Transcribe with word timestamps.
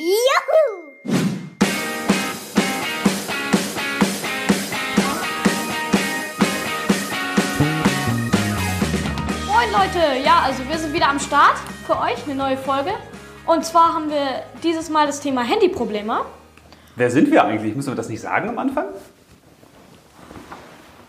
Juhu! 0.00 0.94
Moin 9.46 9.68
Leute, 9.72 10.24
ja, 10.24 10.42
also 10.44 10.62
wir 10.68 10.78
sind 10.78 10.92
wieder 10.92 11.08
am 11.08 11.18
Start 11.18 11.56
für 11.86 11.98
euch, 11.98 12.24
eine 12.26 12.34
neue 12.34 12.56
Folge. 12.56 12.90
Und 13.46 13.64
zwar 13.64 13.94
haben 13.94 14.10
wir 14.10 14.42
dieses 14.62 14.88
Mal 14.90 15.06
das 15.06 15.20
Thema 15.20 15.42
Handyprobleme. 15.42 16.20
Wer 16.96 17.10
sind 17.10 17.30
wir 17.30 17.44
eigentlich? 17.44 17.74
Müssen 17.74 17.90
wir 17.90 17.96
das 17.96 18.08
nicht 18.08 18.20
sagen 18.20 18.48
am 18.48 18.58
Anfang? 18.58 18.86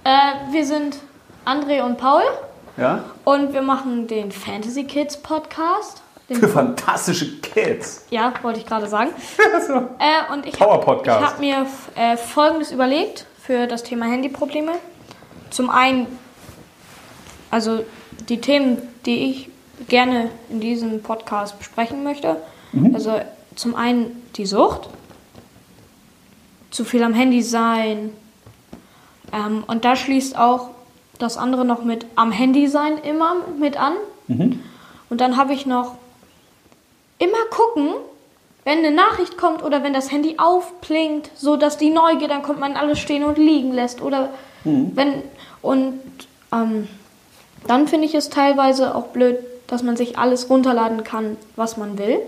Äh, 0.04 0.52
wir 0.52 0.66
sind 0.66 0.98
André 1.46 1.84
und 1.84 1.98
Paul 1.98 2.24
Ja? 2.78 3.04
und 3.26 3.54
wir 3.54 3.62
machen 3.62 4.08
den 4.08 4.32
Fantasy 4.32 4.86
Kids 4.86 5.18
Podcast. 5.22 6.02
Für 6.36 6.48
fantastische 6.48 7.40
Kids. 7.42 8.06
ja, 8.10 8.34
wollte 8.42 8.60
ich 8.60 8.66
gerade 8.66 8.88
sagen. 8.88 9.10
so. 9.68 9.74
Äh, 9.74 10.32
und 10.32 10.46
ich 10.46 10.54
Power 10.54 10.74
habe 10.74 10.86
Podcast. 10.86 11.26
hab 11.26 11.40
mir 11.40 11.66
äh, 11.96 12.18
Folgendes 12.18 12.72
überlegt 12.72 13.26
für 13.42 13.66
das 13.68 13.84
Thema 13.84 14.06
Handyprobleme. 14.06 14.74
Zum 15.50 15.70
einen, 15.70 16.08
also 17.50 17.84
die 18.28 18.40
Themen, 18.42 18.78
die 19.06 19.32
ich 19.32 19.50
gerne 19.88 20.30
in 20.50 20.60
diesem 20.60 21.02
Podcast 21.02 21.58
besprechen 21.58 22.04
möchte. 22.04 22.38
Mhm. 22.74 22.94
Also 22.94 23.20
zum 23.56 23.76
einen 23.76 24.22
die 24.36 24.46
Sucht, 24.46 24.90
zu 26.70 26.86
viel 26.86 27.04
am 27.04 27.14
Handy 27.14 27.42
sein. 27.42 28.12
Ähm, 29.34 29.64
und 29.66 29.86
da 29.86 29.96
schließt 29.96 30.38
auch 30.38 30.70
das 31.18 31.38
andere 31.38 31.66
noch 31.66 31.84
mit 31.84 32.06
am 32.16 32.32
Handy 32.32 32.68
sein 32.68 32.98
immer 32.98 33.36
mit 33.60 33.78
an. 33.78 33.94
Mhm. 34.28 34.60
Und 35.10 35.22
dann 35.22 35.38
habe 35.38 35.54
ich 35.54 35.66
noch 35.66 35.96
immer 37.20 37.46
gucken, 37.52 37.94
wenn 38.66 38.80
eine 38.80 38.92
Nachricht 38.92 39.38
kommt 39.38 39.64
oder 39.64 39.84
wenn 39.84 39.94
das 39.94 40.12
Handy 40.12 40.36
aufblinkt, 40.38 41.32
so 41.36 41.56
dass 41.56 41.78
die 41.78 41.90
Neugier, 41.90 42.28
dann 42.28 42.42
kommt 42.42 42.60
man 42.60 42.76
alles 42.76 43.00
stehen 43.00 43.24
und 43.24 43.38
liegen 43.38 43.72
lässt 43.74 44.02
oder 44.02 44.30
wenn 44.64 45.24
und 45.62 46.00
ähm, 46.52 46.88
dann 47.68 47.88
finde 47.88 48.06
ich 48.06 48.16
es 48.16 48.30
teilweise 48.30 48.96
auch 48.96 49.08
blöd, 49.08 49.38
dass 49.68 49.84
man 49.84 49.96
sich 49.98 50.18
alles 50.18 50.50
runterladen 50.50 51.04
kann, 51.04 51.38
was 51.56 51.78
man 51.78 51.98
will. 51.98 52.20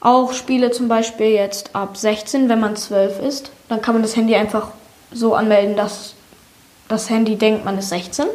Auch 0.00 0.32
Spiele 0.32 0.70
zum 0.70 0.88
Beispiel 0.88 1.28
jetzt 1.28 1.74
ab 1.76 1.96
16, 1.96 2.48
wenn 2.48 2.58
man 2.60 2.76
12 2.76 3.20
ist, 3.20 3.52
dann 3.68 3.80
kann 3.82 3.94
man 3.94 4.02
das 4.02 4.16
Handy 4.16 4.34
einfach 4.34 4.68
so 5.12 5.34
anmelden, 5.34 5.76
dass 5.76 6.14
das 6.88 7.08
Handy 7.10 7.36
denkt, 7.36 7.64
man 7.64 7.78
ist 7.78 7.90
16. 7.90 8.26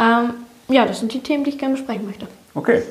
Ähm, 0.00 0.34
ja, 0.68 0.84
das 0.84 0.98
sind 0.98 1.12
die 1.12 1.20
Themen, 1.20 1.44
die 1.44 1.50
ich 1.50 1.58
gerne 1.58 1.74
besprechen 1.76 2.06
möchte. 2.06 2.26
Okay. 2.54 2.82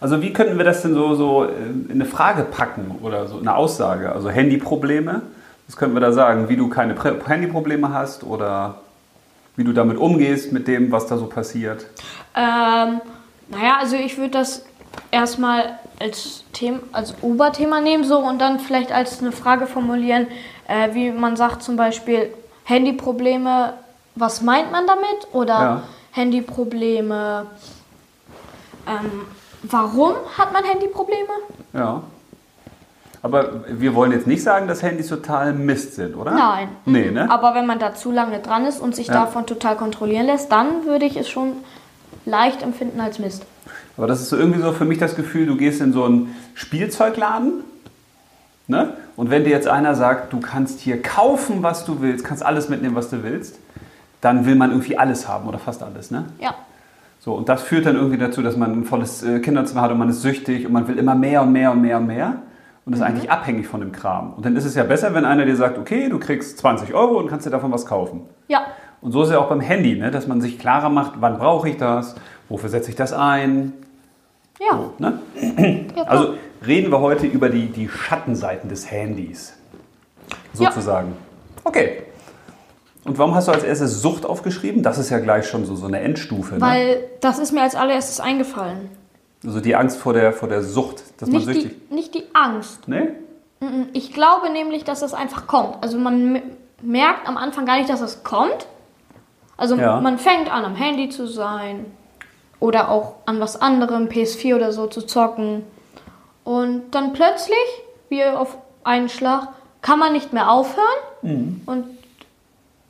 Also 0.00 0.22
wie 0.22 0.32
könnten 0.32 0.58
wir 0.58 0.64
das 0.64 0.82
denn 0.82 0.94
so, 0.94 1.14
so 1.14 1.44
äh, 1.44 1.48
in 1.48 1.92
eine 1.92 2.04
Frage 2.04 2.42
packen 2.44 2.98
oder 3.02 3.26
so 3.26 3.38
eine 3.38 3.54
Aussage? 3.54 4.12
Also 4.12 4.28
Handyprobleme, 4.30 5.22
was 5.66 5.76
könnten 5.76 5.94
wir 5.96 6.00
da 6.00 6.12
sagen? 6.12 6.48
Wie 6.48 6.56
du 6.56 6.68
keine 6.68 6.94
Handyprobleme 7.26 7.92
hast 7.92 8.24
oder 8.24 8.76
wie 9.56 9.64
du 9.64 9.72
damit 9.72 9.96
umgehst 9.96 10.52
mit 10.52 10.68
dem, 10.68 10.92
was 10.92 11.06
da 11.06 11.16
so 11.16 11.26
passiert? 11.26 11.86
Ähm, 12.34 13.00
naja, 13.48 13.78
also 13.80 13.96
ich 13.96 14.18
würde 14.18 14.30
das 14.30 14.64
erstmal 15.10 15.78
als 15.98 16.44
Thema, 16.52 16.80
als 16.92 17.14
Oberthema 17.22 17.80
nehmen 17.80 18.04
so 18.04 18.18
und 18.18 18.38
dann 18.38 18.60
vielleicht 18.60 18.92
als 18.92 19.20
eine 19.20 19.32
Frage 19.32 19.66
formulieren, 19.66 20.26
äh, 20.68 20.94
wie 20.94 21.10
man 21.10 21.36
sagt 21.36 21.62
zum 21.62 21.76
Beispiel 21.76 22.32
Handyprobleme, 22.64 23.74
was 24.14 24.42
meint 24.42 24.72
man 24.72 24.86
damit? 24.86 25.28
Oder 25.32 25.54
Ja. 25.54 25.82
Handyprobleme, 26.12 27.46
ähm, 28.86 29.22
warum 29.70 30.12
hat 30.36 30.52
man 30.52 30.64
Handyprobleme? 30.64 31.28
Ja. 31.72 32.02
Aber 33.22 33.64
wir 33.68 33.94
wollen 33.94 34.12
jetzt 34.12 34.26
nicht 34.26 34.42
sagen, 34.42 34.68
dass 34.68 34.82
Handys 34.82 35.08
total 35.08 35.52
Mist 35.52 35.94
sind, 35.96 36.14
oder? 36.16 36.30
Nein. 36.32 36.68
Nee, 36.84 37.10
ne? 37.10 37.28
Aber 37.30 37.54
wenn 37.54 37.66
man 37.66 37.78
da 37.78 37.94
zu 37.94 38.12
lange 38.12 38.38
dran 38.38 38.66
ist 38.66 38.80
und 38.80 38.94
sich 38.94 39.08
Ja. 39.08 39.14
davon 39.14 39.46
total 39.46 39.76
kontrollieren 39.76 40.26
lässt, 40.26 40.52
dann 40.52 40.84
würde 40.84 41.06
ich 41.06 41.16
es 41.16 41.28
schon 41.28 41.52
leicht 42.24 42.62
empfinden 42.62 43.00
als 43.00 43.18
Mist. 43.18 43.44
Aber 43.96 44.06
das 44.06 44.20
ist 44.20 44.28
so 44.28 44.36
irgendwie 44.36 44.60
so 44.60 44.72
für 44.72 44.84
mich 44.84 44.98
das 44.98 45.16
Gefühl, 45.16 45.46
du 45.46 45.56
gehst 45.56 45.80
in 45.80 45.92
so 45.92 46.04
einen 46.04 46.36
Spielzeugladen 46.54 47.64
ne? 48.68 48.94
und 49.16 49.30
wenn 49.30 49.44
dir 49.44 49.50
jetzt 49.50 49.68
einer 49.68 49.94
sagt, 49.94 50.32
du 50.32 50.40
kannst 50.40 50.80
hier 50.80 51.02
kaufen, 51.02 51.62
was 51.62 51.84
du 51.84 52.00
willst, 52.02 52.24
kannst 52.24 52.44
alles 52.44 52.68
mitnehmen, 52.68 52.94
was 52.94 53.08
du 53.10 53.22
willst, 53.22 53.58
dann 54.20 54.44
will 54.46 54.54
man 54.54 54.70
irgendwie 54.70 54.98
alles 54.98 55.26
haben 55.26 55.48
oder 55.48 55.58
fast 55.58 55.82
alles. 55.82 56.10
Ne? 56.10 56.26
Ja. 56.38 56.54
So, 57.26 57.34
und 57.34 57.48
das 57.48 57.64
führt 57.64 57.86
dann 57.86 57.96
irgendwie 57.96 58.18
dazu, 58.18 58.40
dass 58.40 58.56
man 58.56 58.70
ein 58.70 58.84
volles 58.84 59.24
äh, 59.24 59.40
Kinderzimmer 59.40 59.80
hat 59.80 59.90
und 59.90 59.98
man 59.98 60.08
ist 60.08 60.22
süchtig 60.22 60.64
und 60.64 60.72
man 60.72 60.86
will 60.86 60.96
immer 60.96 61.16
mehr 61.16 61.42
und 61.42 61.50
mehr 61.50 61.72
und 61.72 61.80
mehr 61.80 61.96
und 61.96 62.06
mehr 62.06 62.36
und 62.84 62.92
ist 62.92 63.00
eigentlich 63.00 63.32
abhängig 63.32 63.66
von 63.66 63.80
dem 63.80 63.90
Kram. 63.90 64.34
Und 64.34 64.46
dann 64.46 64.54
ist 64.54 64.64
es 64.64 64.76
ja 64.76 64.84
besser, 64.84 65.12
wenn 65.12 65.24
einer 65.24 65.44
dir 65.44 65.56
sagt, 65.56 65.76
okay, 65.76 66.08
du 66.08 66.20
kriegst 66.20 66.56
20 66.58 66.94
Euro 66.94 67.18
und 67.18 67.26
kannst 67.26 67.44
dir 67.44 67.50
davon 67.50 67.72
was 67.72 67.84
kaufen. 67.84 68.28
Ja. 68.46 68.66
Und 69.00 69.10
so 69.10 69.22
ist 69.22 69.30
es 69.30 69.34
ja 69.34 69.40
auch 69.40 69.48
beim 69.48 69.60
Handy, 69.60 69.96
ne? 69.96 70.12
dass 70.12 70.28
man 70.28 70.40
sich 70.40 70.56
klarer 70.56 70.88
macht, 70.88 71.14
wann 71.16 71.38
brauche 71.38 71.68
ich 71.68 71.76
das, 71.78 72.14
wofür 72.48 72.68
setze 72.68 72.90
ich 72.90 72.96
das 72.96 73.12
ein. 73.12 73.72
Ja. 74.60 74.76
So, 74.76 74.92
ne? 74.98 75.18
ja 75.96 76.04
Also 76.04 76.34
reden 76.64 76.92
wir 76.92 77.00
heute 77.00 77.26
über 77.26 77.48
die, 77.48 77.70
die 77.70 77.88
Schattenseiten 77.88 78.68
des 78.68 78.88
Handys. 78.88 79.58
Sozusagen. 80.52 81.14
Okay. 81.64 82.04
Und 83.06 83.18
warum 83.18 83.34
hast 83.34 83.48
du 83.48 83.52
als 83.52 83.62
erstes 83.64 84.02
Sucht 84.02 84.26
aufgeschrieben? 84.26 84.82
Das 84.82 84.98
ist 84.98 85.10
ja 85.10 85.18
gleich 85.18 85.46
schon 85.46 85.64
so, 85.64 85.76
so 85.76 85.86
eine 85.86 86.00
Endstufe. 86.00 86.56
Ne? 86.56 86.60
Weil 86.60 87.04
das 87.20 87.38
ist 87.38 87.52
mir 87.52 87.62
als 87.62 87.74
allererstes 87.74 88.20
eingefallen. 88.20 88.90
Also 89.44 89.60
die 89.60 89.76
Angst 89.76 89.98
vor 89.98 90.12
der, 90.12 90.32
vor 90.32 90.48
der 90.48 90.62
Sucht, 90.62 91.04
dass 91.20 91.28
man 91.28 91.36
Nicht 91.38 91.46
süchtig. 91.46 91.76
die, 91.88 91.94
nicht 91.94 92.14
die 92.14 92.24
Angst. 92.32 92.88
Ne? 92.88 93.14
Ich 93.92 94.12
glaube 94.12 94.50
nämlich, 94.50 94.84
dass 94.84 95.00
das 95.00 95.14
einfach 95.14 95.46
kommt. 95.46 95.76
Also 95.82 95.98
man 95.98 96.42
merkt 96.82 97.28
am 97.28 97.36
Anfang 97.36 97.64
gar 97.64 97.76
nicht, 97.78 97.88
dass 97.88 98.00
es 98.00 98.24
kommt. 98.24 98.66
Also 99.56 99.76
Ja. 99.76 100.00
man 100.00 100.18
fängt 100.18 100.52
an, 100.52 100.64
am 100.64 100.74
Handy 100.74 101.08
zu 101.08 101.26
sein 101.26 101.86
oder 102.60 102.90
auch 102.90 103.14
an 103.26 103.38
was 103.40 103.60
anderem, 103.60 104.08
PS4 104.08 104.56
oder 104.56 104.72
so 104.72 104.86
zu 104.88 105.02
zocken. 105.02 105.62
Und 106.44 106.90
dann 106.90 107.12
plötzlich, 107.12 107.56
wie 108.08 108.24
auf 108.24 108.58
einen 108.84 109.08
Schlag, 109.08 109.48
kann 109.80 109.98
man 109.98 110.12
nicht 110.12 110.32
mehr 110.32 110.50
aufhören. 110.50 111.62
Und 111.66 111.84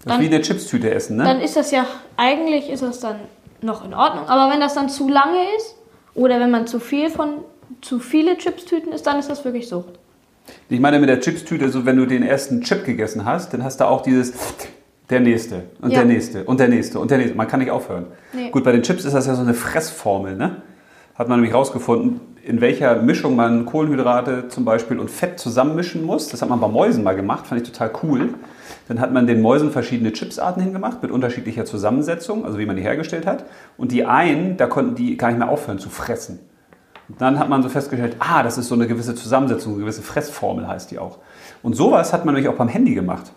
Das 0.06 0.14
ist 0.14 0.20
wie 0.22 0.26
eine 0.34 0.40
Chipstüte 0.40 0.94
essen, 0.94 1.16
ne? 1.16 1.24
dann 1.24 1.40
ist 1.40 1.56
das 1.56 1.70
ja, 1.72 1.84
eigentlich 2.16 2.70
ist 2.70 2.82
das 2.82 3.00
dann 3.00 3.16
noch 3.60 3.84
in 3.84 3.92
Ordnung. 3.92 4.28
Aber 4.28 4.52
wenn 4.52 4.60
das 4.60 4.74
dann 4.74 4.88
zu 4.88 5.08
lange 5.08 5.38
ist 5.58 5.74
oder 6.14 6.38
wenn 6.40 6.50
man 6.50 6.66
zu 6.66 6.78
viel 6.78 7.10
von, 7.10 7.38
zu 7.82 7.98
viele 7.98 8.38
Chipstüten 8.38 8.92
isst, 8.92 9.06
dann 9.06 9.18
ist 9.18 9.28
das 9.28 9.44
wirklich 9.44 9.68
Sucht. 9.68 9.98
Ich 10.68 10.78
meine 10.78 11.00
mit 11.00 11.08
der 11.08 11.20
Chipstüte, 11.20 11.68
so 11.70 11.84
wenn 11.84 11.96
du 11.96 12.06
den 12.06 12.22
ersten 12.22 12.60
Chip 12.62 12.84
gegessen 12.84 13.24
hast, 13.24 13.52
dann 13.52 13.64
hast 13.64 13.80
du 13.80 13.84
auch 13.84 14.02
dieses 14.02 14.32
der 15.10 15.20
nächste 15.20 15.64
und 15.80 15.90
Ja. 15.90 15.98
der 15.98 16.04
nächste 16.06 16.44
und 16.44 16.60
der 16.60 16.68
nächste 16.68 17.00
und 17.00 17.10
der 17.10 17.18
nächste. 17.18 17.36
Man 17.36 17.48
kann 17.48 17.58
nicht 17.60 17.70
aufhören. 17.72 18.06
Nee. 18.32 18.50
Gut, 18.50 18.62
bei 18.62 18.72
den 18.72 18.82
Chips 18.82 19.04
ist 19.04 19.12
das 19.12 19.26
ja 19.26 19.34
so 19.34 19.42
eine 19.42 19.54
Fressformel, 19.54 20.36
ne? 20.36 20.62
Hat 21.16 21.28
man 21.28 21.40
nämlich 21.40 21.54
rausgefunden, 21.54 22.20
in 22.44 22.60
welcher 22.60 22.96
Mischung 23.02 23.34
man 23.34 23.66
Kohlenhydrate 23.66 24.48
zum 24.48 24.64
Beispiel 24.64 25.00
und 25.00 25.10
Fett 25.10 25.40
zusammenmischen 25.40 26.04
muss. 26.04 26.28
Das 26.28 26.42
hat 26.42 26.48
man 26.48 26.60
bei 26.60 26.68
Mäusen 26.68 27.02
mal 27.02 27.16
gemacht, 27.16 27.46
fand 27.48 27.62
ich 27.62 27.68
total 27.68 27.90
cool. 28.02 28.34
Dann 28.88 29.00
hat 29.00 29.12
man 29.12 29.26
den 29.26 29.42
Mäusen 29.42 29.70
verschiedene 29.70 30.12
Chipsarten 30.12 30.62
hingemacht 30.62 31.02
mit 31.02 31.10
unterschiedlicher 31.10 31.64
Zusammensetzung, 31.64 32.44
also 32.44 32.58
wie 32.58 32.66
man 32.66 32.76
die 32.76 32.82
hergestellt 32.82 33.26
hat. 33.26 33.44
Und 33.76 33.92
die 33.92 34.04
einen, 34.04 34.56
da 34.56 34.66
konnten 34.66 34.94
die 34.94 35.16
gar 35.16 35.28
nicht 35.28 35.38
mehr 35.38 35.48
aufhören 35.48 35.78
zu 35.78 35.88
fressen. 35.88 36.40
Und 37.08 37.20
dann 37.20 37.38
hat 37.38 37.48
man 37.48 37.62
so 37.62 37.68
festgestellt, 37.68 38.16
ah, 38.18 38.42
das 38.42 38.58
ist 38.58 38.68
so 38.68 38.74
eine 38.74 38.86
gewisse 38.86 39.14
Zusammensetzung, 39.14 39.74
eine 39.74 39.82
gewisse 39.82 40.02
Fressformel 40.02 40.66
heißt 40.66 40.90
die 40.90 40.98
auch. 40.98 41.18
Und 41.62 41.74
sowas 41.74 42.12
hat 42.12 42.24
man 42.24 42.34
nämlich 42.34 42.52
auch 42.52 42.56
beim 42.56 42.68
Handy 42.68 42.94
gemacht. 42.94 43.32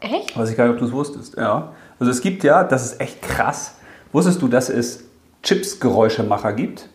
Echt? 0.00 0.36
Weiß 0.36 0.50
ich 0.50 0.56
gar 0.56 0.64
nicht, 0.64 0.74
ob 0.74 0.78
du 0.80 0.86
es 0.86 0.92
wusstest. 0.92 1.36
Ja. 1.36 1.72
Also 1.98 2.10
es 2.10 2.20
gibt 2.20 2.42
ja, 2.42 2.64
das 2.64 2.84
ist 2.84 3.00
echt 3.00 3.22
krass. 3.22 3.76
Wusstest 4.12 4.42
du, 4.42 4.48
dass 4.48 4.68
es 4.68 5.04
Chips-Geräuschemacher 5.42 6.52
gibt? 6.52 6.88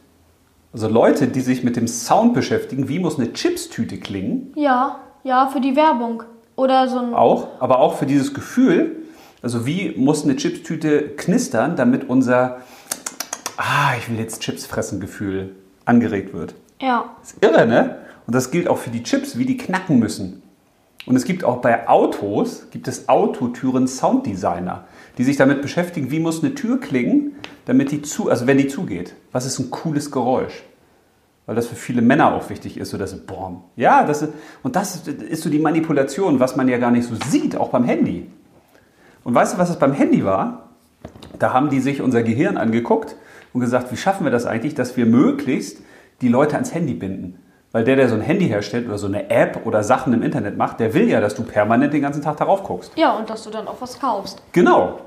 Also 0.74 0.88
Leute, 0.88 1.28
die 1.28 1.42
sich 1.42 1.64
mit 1.64 1.76
dem 1.76 1.88
Sound 1.88 2.34
beschäftigen, 2.34 2.90
wie 2.90 3.00
muss 3.00 3.18
eine 3.18 3.31
Chipstüte 3.34 3.98
klingen? 3.98 4.51
Ja, 4.56 5.00
ja, 5.24 5.48
für 5.48 5.62
die 5.62 5.75
Werbung. 5.75 6.24
Oder 6.57 6.89
so 6.89 7.00
ein. 7.00 7.13
Auch, 7.13 7.48
aber 7.62 7.80
auch 7.80 7.95
für 7.95 8.06
dieses 8.06 8.33
Gefühl. 8.33 8.98
Also 9.42 9.65
wie 9.65 9.94
muss 9.95 10.25
eine 10.25 10.36
Chipstüte 10.36 11.12
knistern, 11.15 11.77
damit 11.77 12.09
unser 12.09 12.57
Ah, 13.57 13.95
ich 13.98 14.07
will 14.07 14.19
jetzt 14.19 14.42
Chips 14.42 14.68
fressen 14.68 15.00
Gefühl 15.00 15.56
angeregt 15.83 16.31
wird. 16.31 16.54
Ja. 16.80 17.15
ist 17.24 17.38
irre, 17.42 17.65
ne? 17.65 17.98
Und 18.27 18.36
das 18.36 18.51
gilt 18.51 18.68
auch 18.68 18.77
für 18.77 18.92
die 18.92 19.01
Chips, 19.01 19.38
wie 19.38 19.45
die 19.45 19.57
knacken 19.57 19.98
müssen. 19.98 20.44
Und 21.07 21.15
es 21.15 21.24
gibt 21.24 21.44
auch 21.44 21.57
bei 21.57 21.88
Autos, 21.88 22.68
gibt 22.69 22.88
es 22.88 23.10
Autotüren 23.10 23.88
Sounddesigner, 23.88 24.83
die 25.18 25.24
sich 25.24 25.38
damit 25.38 25.63
beschäftigen, 25.63 26.12
wie 26.12 26.19
muss 26.19 26.44
eine 26.44 26.53
Tür 26.53 26.80
klingen, 26.80 27.38
damit 27.65 27.92
die 27.92 28.03
zu, 28.03 28.30
also 28.30 28.45
wenn 28.45 28.60
die 28.60 28.68
zugeht. 28.68 29.15
Was 29.31 29.45
ist 29.48 29.57
ein 29.57 29.71
cooles 29.71 30.12
Geräusch? 30.12 30.63
Weil 31.48 31.56
das 31.56 31.68
für 31.68 31.76
viele 31.76 32.02
Männer 32.02 32.36
auch 32.36 32.50
wichtig 32.50 32.78
ist, 32.78 32.90
so 32.90 32.98
dass 32.98 33.18
Boom. 33.26 33.64
Ja, 33.78 34.04
das 34.04 34.22
ist, 34.22 34.34
und 34.64 34.76
das 34.76 35.08
ist 35.08 35.42
so 35.42 35.50
die 35.50 35.60
Manipulation, 35.60 36.40
was 36.42 36.58
man 36.58 36.68
ja 36.68 36.78
gar 36.78 36.92
nicht 36.92 37.08
so 37.08 37.16
sieht, 37.30 37.56
auch 37.56 37.70
beim 37.70 37.86
Handy. 37.86 38.30
Und 39.24 39.34
weißt 39.34 39.56
du, 39.56 39.58
was 39.58 39.70
es 39.70 39.80
beim 39.80 39.94
Handy 39.94 40.26
war? 40.26 40.70
Da 41.40 41.54
haben 41.54 41.70
die 41.70 41.80
sich 41.80 42.02
unser 42.02 42.22
Gehirn 42.22 42.58
angeguckt 42.58 43.16
und 43.54 43.62
gesagt, 43.62 43.92
wie 43.92 43.98
schaffen 43.98 44.26
wir 44.26 44.32
das 44.32 44.46
eigentlich, 44.46 44.76
dass 44.76 44.98
wir 44.98 45.06
möglichst 45.06 45.82
die 46.22 46.28
Leute 46.28 46.56
ans 46.56 46.74
Handy 46.74 46.94
binden. 46.94 47.40
Weil 47.72 47.86
der, 47.86 47.96
der 47.96 48.10
so 48.10 48.16
ein 48.16 48.22
Handy 48.22 48.48
herstellt 48.48 48.88
oder 48.88 48.98
so 48.98 49.08
eine 49.08 49.30
App 49.30 49.66
oder 49.66 49.84
Sachen 49.84 50.12
im 50.14 50.24
Internet 50.24 50.58
macht, 50.58 50.82
der 50.82 50.94
will 50.94 51.10
ja, 51.10 51.22
dass 51.22 51.36
du 51.36 51.44
permanent 51.44 51.94
den 51.94 52.02
ganzen 52.02 52.22
Tag 52.22 52.38
darauf 52.38 52.64
guckst. 52.64 52.92
Ja, 52.98 53.16
und 53.16 53.30
dass 53.30 53.44
du 53.44 53.50
dann 53.50 53.68
auch 53.68 53.80
was 53.80 54.00
kaufst. 54.00 54.42
Genau. 54.52 55.00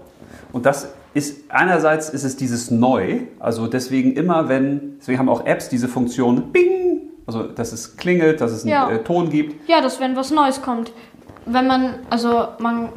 Und 0.53 0.65
das 0.67 0.89
ist 1.15 1.51
einerseits 1.51 2.09
ist 2.11 2.25
es 2.25 2.37
dieses 2.37 2.71
Neu, 2.71 3.21
also 3.39 3.67
deswegen 3.67 4.12
immer 4.12 4.49
wenn, 4.49 4.97
deswegen 4.99 5.19
haben 5.19 5.29
auch 5.29 5.45
Apps 5.47 5.69
diese 5.69 5.89
Funktion 5.89 6.53
Bing, 6.53 7.01
also 7.27 7.43
dass 7.45 7.73
es 7.73 7.97
klingelt, 7.97 8.41
dass 8.41 8.53
es 8.53 8.62
einen 8.62 8.71
Ja. 8.73 8.91
äh, 8.91 9.03
Ton 9.03 9.31
gibt. 9.31 9.69
Ja, 9.69 9.81
dass 9.81 10.01
wenn 10.01 10.15
was 10.17 10.31
Neues 10.31 10.62
kommt. 10.62 10.93
Wenn 11.47 11.67
man, 11.67 11.95
also 12.11 12.49
man, 12.59 12.91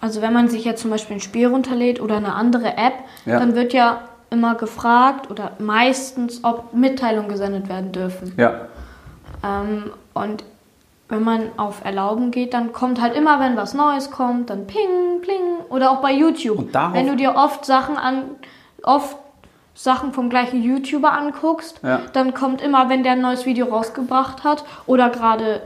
also 0.00 0.22
wenn 0.22 0.32
man 0.32 0.48
sich 0.48 0.64
jetzt 0.64 0.82
zum 0.82 0.90
Beispiel 0.90 1.16
ein 1.16 1.20
Spiel 1.20 1.46
runterlädt 1.46 2.00
oder 2.00 2.16
eine 2.16 2.34
andere 2.34 2.76
App, 2.76 2.94
Ja. 3.26 3.38
dann 3.38 3.54
wird 3.54 3.72
ja 3.72 4.08
immer 4.30 4.54
gefragt 4.54 5.30
oder 5.30 5.52
meistens, 5.58 6.42
ob 6.42 6.72
Mitteilungen 6.74 7.28
gesendet 7.28 7.68
werden 7.68 7.92
dürfen. 7.92 8.32
Ja, 8.36 8.62
Ähm, 9.44 9.90
und 10.14 10.44
wenn 11.12 11.22
man 11.22 11.50
auf 11.58 11.84
Erlauben 11.84 12.30
geht, 12.30 12.54
dann 12.54 12.72
kommt 12.72 13.00
halt 13.00 13.14
immer, 13.14 13.38
wenn 13.38 13.54
was 13.56 13.74
Neues 13.74 14.10
kommt, 14.10 14.48
dann 14.50 14.66
ping, 14.66 15.20
pling. 15.20 15.36
Oder 15.68 15.90
auch 15.90 16.00
bei 16.00 16.12
YouTube. 16.12 16.58
Und 16.58 16.74
darauf- 16.74 16.94
wenn 16.94 17.06
du 17.06 17.16
dir 17.16 17.34
oft 17.36 17.64
Sachen 17.66 17.96
an, 17.98 18.24
oft 18.82 19.16
Sachen 19.74 20.12
vom 20.12 20.28
gleichen 20.30 20.62
YouTuber 20.62 21.12
anguckst, 21.12 21.80
Ja. 21.82 22.00
dann 22.14 22.34
kommt 22.34 22.60
immer, 22.62 22.88
wenn 22.88 23.02
der 23.02 23.12
ein 23.12 23.20
neues 23.20 23.46
Video 23.46 23.66
rausgebracht 23.66 24.42
hat 24.44 24.64
oder 24.86 25.10
gerade 25.10 25.62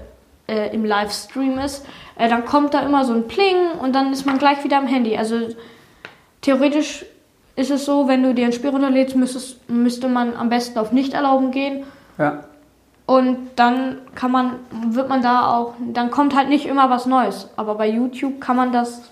äh, 0.49 0.73
im 0.75 0.85
Livestream 0.85 1.59
ist, 1.59 1.85
äh, 2.17 2.29
dann 2.29 2.45
kommt 2.45 2.73
da 2.75 2.81
immer 2.81 3.05
so 3.05 3.13
ein 3.15 3.27
Pling 3.27 3.57
und 3.81 3.95
dann 3.97 4.13
ist 4.13 4.27
man 4.27 4.39
gleich 4.39 4.63
wieder 4.63 4.77
am 4.79 4.87
Handy. 4.87 5.17
Also 5.17 5.37
theoretisch 6.41 7.05
ist 7.57 7.71
es 7.71 7.85
so, 7.85 8.07
wenn 8.09 8.23
du 8.23 8.35
dir 8.35 8.47
ein 8.47 8.53
Spiel 8.53 8.71
runterlädst, 8.71 9.17
müsstest, 9.17 9.69
müsste 9.69 10.09
man 10.09 10.37
am 10.37 10.49
besten 10.49 10.79
auf 10.79 10.93
Nicht 10.93 11.15
erlauben 11.15 11.51
gehen. 11.51 11.85
ja. 12.19 12.45
Und 13.07 13.51
dann 13.55 13.99
kann 14.17 14.33
man, 14.33 14.57
wird 14.91 15.09
man 15.09 15.23
da 15.23 15.55
auch, 15.55 15.75
dann 15.93 16.11
kommt 16.11 16.37
halt 16.37 16.49
nicht 16.49 16.67
immer 16.67 16.91
was 16.91 17.07
Neues. 17.07 17.49
Aber 17.57 17.77
bei 17.77 17.89
YouTube 17.89 18.41
kann 18.41 18.57
man 18.57 18.73
das, 18.73 19.03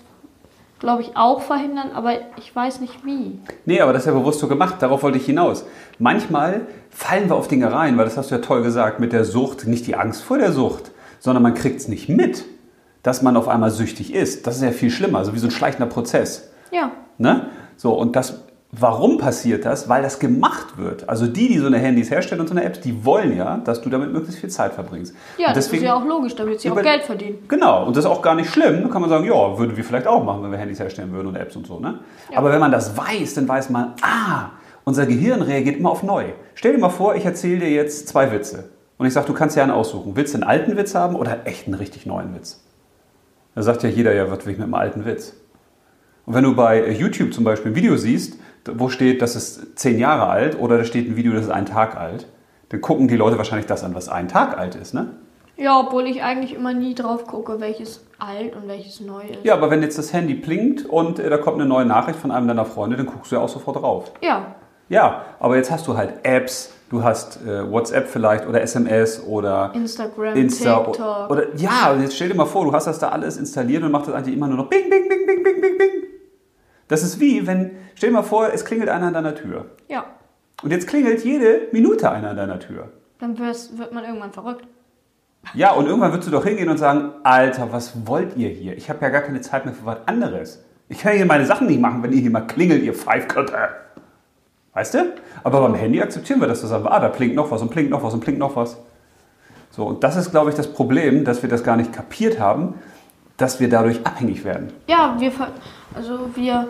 glaube 0.79 1.01
ich, 1.01 1.15
auch 1.15 1.41
verhindern, 1.41 1.91
aber 1.93 2.11
ich 2.37 2.53
weiß 2.53 2.81
nicht 2.81 3.05
wie. 3.05 3.39
Nee, 3.65 3.79
aber 3.79 3.93
das 3.93 4.01
ist 4.01 4.07
ja 4.07 4.13
bewusst 4.13 4.39
so 4.39 4.49
gemacht, 4.49 4.75
darauf 4.79 5.01
wollte 5.01 5.17
ich 5.17 5.25
hinaus. 5.25 5.65
Manchmal 5.97 6.67
fallen 6.89 7.29
wir 7.29 7.35
auf 7.35 7.47
Dinge 7.47 7.71
rein, 7.71 7.97
weil 7.97 8.03
das 8.03 8.17
hast 8.17 8.31
du 8.31 8.35
ja 8.35 8.41
toll 8.41 8.63
gesagt, 8.63 8.99
mit 8.99 9.13
der 9.13 9.23
Sucht, 9.23 9.65
nicht 9.65 9.87
die 9.87 9.95
Angst 9.95 10.23
vor 10.23 10.37
der 10.37 10.51
Sucht, 10.51 10.91
sondern 11.19 11.41
man 11.41 11.53
kriegt 11.53 11.79
es 11.79 11.87
nicht 11.87 12.09
mit, 12.09 12.43
dass 13.01 13.21
man 13.21 13.37
auf 13.37 13.47
einmal 13.47 13.71
süchtig 13.71 14.13
ist. 14.13 14.45
Das 14.45 14.57
ist 14.57 14.61
ja 14.61 14.71
viel 14.71 14.89
schlimmer, 14.89 15.19
also 15.19 15.33
wie 15.33 15.39
so 15.39 15.47
ein 15.47 15.51
schleichender 15.51 15.87
Prozess. 15.87 16.49
Ja. 16.71 16.91
Ne? 17.17 17.47
So, 17.77 17.93
und 17.93 18.15
das, 18.17 18.44
warum 18.79 19.17
passiert 19.17 19.65
das? 19.65 19.89
Weil 19.89 20.01
das 20.01 20.19
gemacht 20.19 20.77
wird. 20.77 21.07
Also 21.09 21.27
die, 21.27 21.47
die 21.47 21.57
so 21.59 21.67
eine 21.67 21.77
Handys 21.77 22.09
herstellen 22.09 22.41
und 22.41 22.47
so 22.47 22.53
eine 22.53 22.63
Apps, 22.63 22.79
die 22.79 23.05
wollen 23.05 23.35
ja, 23.35 23.57
dass 23.57 23.81
du 23.81 23.89
damit 23.89 24.11
möglichst 24.11 24.39
viel 24.39 24.49
Zeit 24.49 24.73
verbringst. 24.73 25.15
Ja, 25.37 25.49
und 25.49 25.57
das 25.57 25.67
ist 25.71 25.81
ja 25.81 25.95
auch 25.95 26.05
logisch, 26.05 26.35
damit 26.35 26.61
sie 26.61 26.69
auch 26.69 26.81
Geld 26.81 27.03
verdienen. 27.03 27.39
Genau, 27.47 27.85
und 27.85 27.95
das 27.95 28.05
ist 28.05 28.11
auch 28.11 28.21
gar 28.21 28.35
nicht 28.35 28.49
schlimm. 28.49 28.83
Da 28.83 28.89
kann 28.89 29.01
man 29.01 29.09
sagen, 29.09 29.25
ja, 29.25 29.57
würden 29.57 29.75
wir 29.75 29.83
vielleicht 29.83 30.07
auch 30.07 30.23
machen, 30.23 30.43
wenn 30.43 30.51
wir 30.51 30.57
Handys 30.57 30.79
herstellen 30.79 31.11
würden 31.11 31.27
und 31.27 31.35
Apps 31.35 31.55
und 31.55 31.67
so. 31.67 31.79
Ne? 31.79 31.99
Ja. 32.31 32.37
Aber 32.37 32.51
wenn 32.51 32.59
man 32.59 32.71
das 32.71 32.97
weiß, 32.97 33.35
dann 33.35 33.47
weiß 33.47 33.69
man, 33.69 33.93
ah, 34.01 34.49
unser 34.83 35.05
Gehirn 35.05 35.41
reagiert 35.41 35.77
immer 35.77 35.91
auf 35.91 36.03
neu. 36.03 36.25
Stell 36.53 36.73
dir 36.73 36.79
mal 36.79 36.89
vor, 36.89 37.15
ich 37.15 37.25
erzähle 37.25 37.59
dir 37.59 37.71
jetzt 37.71 38.07
zwei 38.07 38.31
Witze. 38.31 38.69
Und 38.97 39.07
ich 39.07 39.13
sage, 39.13 39.27
du 39.27 39.33
kannst 39.33 39.55
ja 39.55 39.63
einen 39.63 39.71
aussuchen. 39.71 40.15
Willst 40.15 40.33
du 40.33 40.37
einen 40.37 40.43
alten 40.43 40.77
Witz 40.77 40.95
haben 40.95 41.15
oder 41.15 41.45
echt 41.45 41.65
einen 41.65 41.75
richtig 41.75 42.05
neuen 42.05 42.33
Witz? 42.35 42.63
Da 43.55 43.61
sagt 43.61 43.83
ja 43.83 43.89
jeder, 43.89 44.13
ja, 44.13 44.29
was 44.29 44.45
will 44.45 44.53
ich 44.53 44.57
mit 44.59 44.65
einem 44.65 44.73
alten 44.73 45.05
Witz? 45.05 45.33
Und 46.25 46.33
wenn 46.33 46.43
du 46.43 46.55
bei 46.55 46.91
YouTube 46.91 47.33
zum 47.33 47.43
Beispiel 47.43 47.71
ein 47.71 47.75
Video 47.75 47.97
siehst, 47.97 48.39
wo 48.73 48.89
steht, 48.89 49.21
das 49.21 49.35
ist 49.35 49.77
zehn 49.77 49.99
Jahre 49.99 50.27
alt 50.27 50.59
oder 50.59 50.77
da 50.77 50.83
steht 50.83 51.07
ein 51.09 51.15
Video, 51.15 51.33
das 51.33 51.43
ist 51.43 51.51
ein 51.51 51.65
Tag 51.65 51.97
alt, 51.97 52.27
dann 52.69 52.81
gucken 52.81 53.07
die 53.07 53.15
Leute 53.15 53.37
wahrscheinlich 53.37 53.67
das 53.67 53.83
an, 53.83 53.95
was 53.95 54.09
ein 54.09 54.27
Tag 54.27 54.57
alt 54.57 54.75
ist. 54.75 54.93
Ne? 54.93 55.09
Ja, 55.57 55.79
obwohl 55.79 56.05
ich 56.07 56.21
eigentlich 56.21 56.53
immer 56.53 56.73
nie 56.73 56.95
drauf 56.95 57.25
gucke, 57.27 57.59
welches 57.61 58.05
alt 58.19 58.55
und 58.55 58.67
welches 58.67 58.99
neu 58.99 59.21
ist. 59.23 59.43
Ja, 59.43 59.53
aber 59.53 59.69
wenn 59.69 59.81
jetzt 59.81 59.97
das 59.97 60.11
Handy 60.11 60.33
blinkt 60.33 60.85
und 60.85 61.19
äh, 61.19 61.29
da 61.29 61.37
kommt 61.37 61.59
eine 61.59 61.65
neue 61.67 61.85
Nachricht 61.85 62.19
von 62.19 62.31
einem 62.31 62.47
deiner 62.47 62.65
Freunde, 62.65 62.97
dann 62.97 63.05
guckst 63.05 63.31
du 63.31 63.37
ja 63.37 63.41
auch 63.41 63.49
sofort 63.49 63.77
drauf. 63.81 64.11
Ja. 64.21 64.55
Ja, 64.89 65.23
aber 65.39 65.55
jetzt 65.55 65.71
hast 65.71 65.87
du 65.87 65.97
halt 65.97 66.23
Apps, 66.23 66.71
du 66.89 67.03
hast 67.03 67.39
äh, 67.45 67.71
WhatsApp 67.71 68.07
vielleicht 68.07 68.45
oder 68.47 68.61
SMS 68.61 69.23
oder 69.25 69.71
Instagram, 69.73 70.35
Insta 70.35 70.83
TikTok. 70.83 71.29
oder 71.31 71.55
ja, 71.55 71.95
jetzt 71.99 72.15
stell 72.15 72.27
dir 72.29 72.35
mal 72.35 72.45
vor, 72.45 72.65
du 72.65 72.73
hast 72.73 72.85
das 72.85 72.99
da 72.99 73.09
alles 73.09 73.37
installiert 73.37 73.81
und 73.81 73.91
macht 73.91 74.07
das 74.07 74.13
eigentlich 74.13 74.35
immer 74.35 74.47
nur 74.47 74.57
noch 74.57 74.67
bing 74.69 74.89
bing 74.89 75.07
bing 75.09 75.25
bing 75.25 75.43
bing 75.43 75.61
bing 75.61 75.77
bing. 75.77 76.04
Das 76.87 77.03
ist 77.03 77.19
wie 77.19 77.47
wenn 77.47 77.71
stell 77.95 78.09
dir 78.09 78.15
mal 78.15 78.23
vor, 78.23 78.51
es 78.53 78.65
klingelt 78.65 78.89
einer 78.89 79.07
an 79.07 79.13
deiner 79.13 79.35
Tür. 79.35 79.65
ja. 79.87 80.05
Und 80.63 80.71
jetzt 80.71 80.87
klingelt 80.87 81.23
jede 81.25 81.67
Minute 81.73 82.09
einer 82.09 82.29
an 82.29 82.37
deiner 82.37 82.59
Tür. 82.59 82.89
Dann 83.19 83.37
wirst, 83.37 83.77
wird 83.77 83.91
man 83.93 84.05
irgendwann 84.05 84.31
verrückt. 84.31 84.65
Ja, 85.53 85.73
und 85.73 85.85
irgendwann 85.85 86.11
würdest 86.11 86.27
du 86.27 86.31
doch 86.31 86.45
hingehen 86.45 86.69
und 86.69 86.77
sagen, 86.77 87.11
Alter, 87.23 87.71
was 87.71 88.07
wollt 88.07 88.37
ihr 88.37 88.49
hier? 88.49 88.75
Ich 88.77 88.89
habe 88.89 88.99
ja 89.01 89.09
gar 89.09 89.21
keine 89.21 89.41
Zeit 89.41 89.65
mehr 89.65 89.73
für 89.73 89.85
was 89.85 89.97
anderes. 90.05 90.63
Ich 90.87 90.99
kann 90.99 91.13
hier 91.13 91.25
meine 91.25 91.45
Sachen 91.45 91.67
nicht 91.67 91.81
machen, 91.81 92.01
wenn 92.03 92.13
ihr 92.13 92.21
hier 92.21 92.31
mal 92.31 92.47
klingelt, 92.47 92.83
ihr 92.83 92.93
Pfeifkötte. 92.93 93.57
Weißt 94.73 94.93
du? 94.93 95.13
Aber 95.43 95.61
beim 95.61 95.75
Handy 95.75 96.01
akzeptieren 96.01 96.39
wir 96.39 96.47
das. 96.47 96.61
Da 96.61 96.67
sagen 96.67 96.85
wir, 96.85 96.91
ah, 96.91 96.99
da 96.99 97.09
blinkt 97.09 97.35
noch 97.35 97.51
was 97.51 97.61
und 97.61 97.69
blinkt 97.69 97.91
noch 97.91 98.01
was 98.01 98.13
und 98.13 98.21
blinkt 98.21 98.39
noch 98.39 98.55
was. 98.55 98.77
So, 99.71 99.85
und 99.85 100.03
das 100.03 100.15
ist, 100.15 100.31
glaube 100.31 100.49
ich, 100.49 100.55
das 100.55 100.71
Problem, 100.71 101.25
dass 101.25 101.41
wir 101.41 101.49
das 101.49 101.63
gar 101.63 101.75
nicht 101.75 101.91
kapiert 101.91 102.39
haben, 102.39 102.75
dass 103.37 103.59
wir 103.59 103.69
dadurch 103.69 104.05
abhängig 104.05 104.43
werden. 104.43 104.71
Ja, 104.87 105.15
wir, 105.19 105.31
also 105.93 106.29
wir 106.35 106.67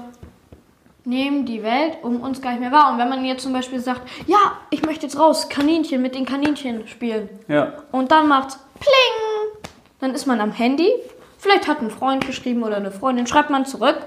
nehmen 1.03 1.45
die 1.45 1.61
Welt 1.61 1.97
um 2.01 2.21
uns 2.21 2.41
gar 2.41 2.51
nicht 2.51 2.61
mehr 2.61 2.71
wahr. 2.71 2.91
Und 2.91 2.97
wenn 2.97 3.09
man 3.09 3.23
jetzt 3.25 3.43
zum 3.43 3.53
Beispiel 3.53 3.79
sagt, 3.79 4.01
ja, 4.25 4.37
ich 4.71 4.83
möchte 4.85 5.05
jetzt 5.05 5.19
raus, 5.19 5.49
Kaninchen 5.49 6.01
mit 6.01 6.15
den 6.15 6.25
Kaninchen 6.25 6.87
spielen. 6.87 7.29
Ja. 7.47 7.73
Und 7.91 8.11
dann 8.11 8.27
macht's 8.27 8.57
Pling! 8.79 9.61
Dann 9.99 10.13
ist 10.13 10.25
man 10.25 10.41
am 10.41 10.51
Handy. 10.51 10.89
Vielleicht 11.37 11.67
hat 11.67 11.81
ein 11.81 11.91
Freund 11.91 12.25
geschrieben 12.25 12.63
oder 12.63 12.77
eine 12.77 12.91
Freundin, 12.91 13.27
schreibt 13.27 13.51
man 13.51 13.65
zurück. 13.65 13.97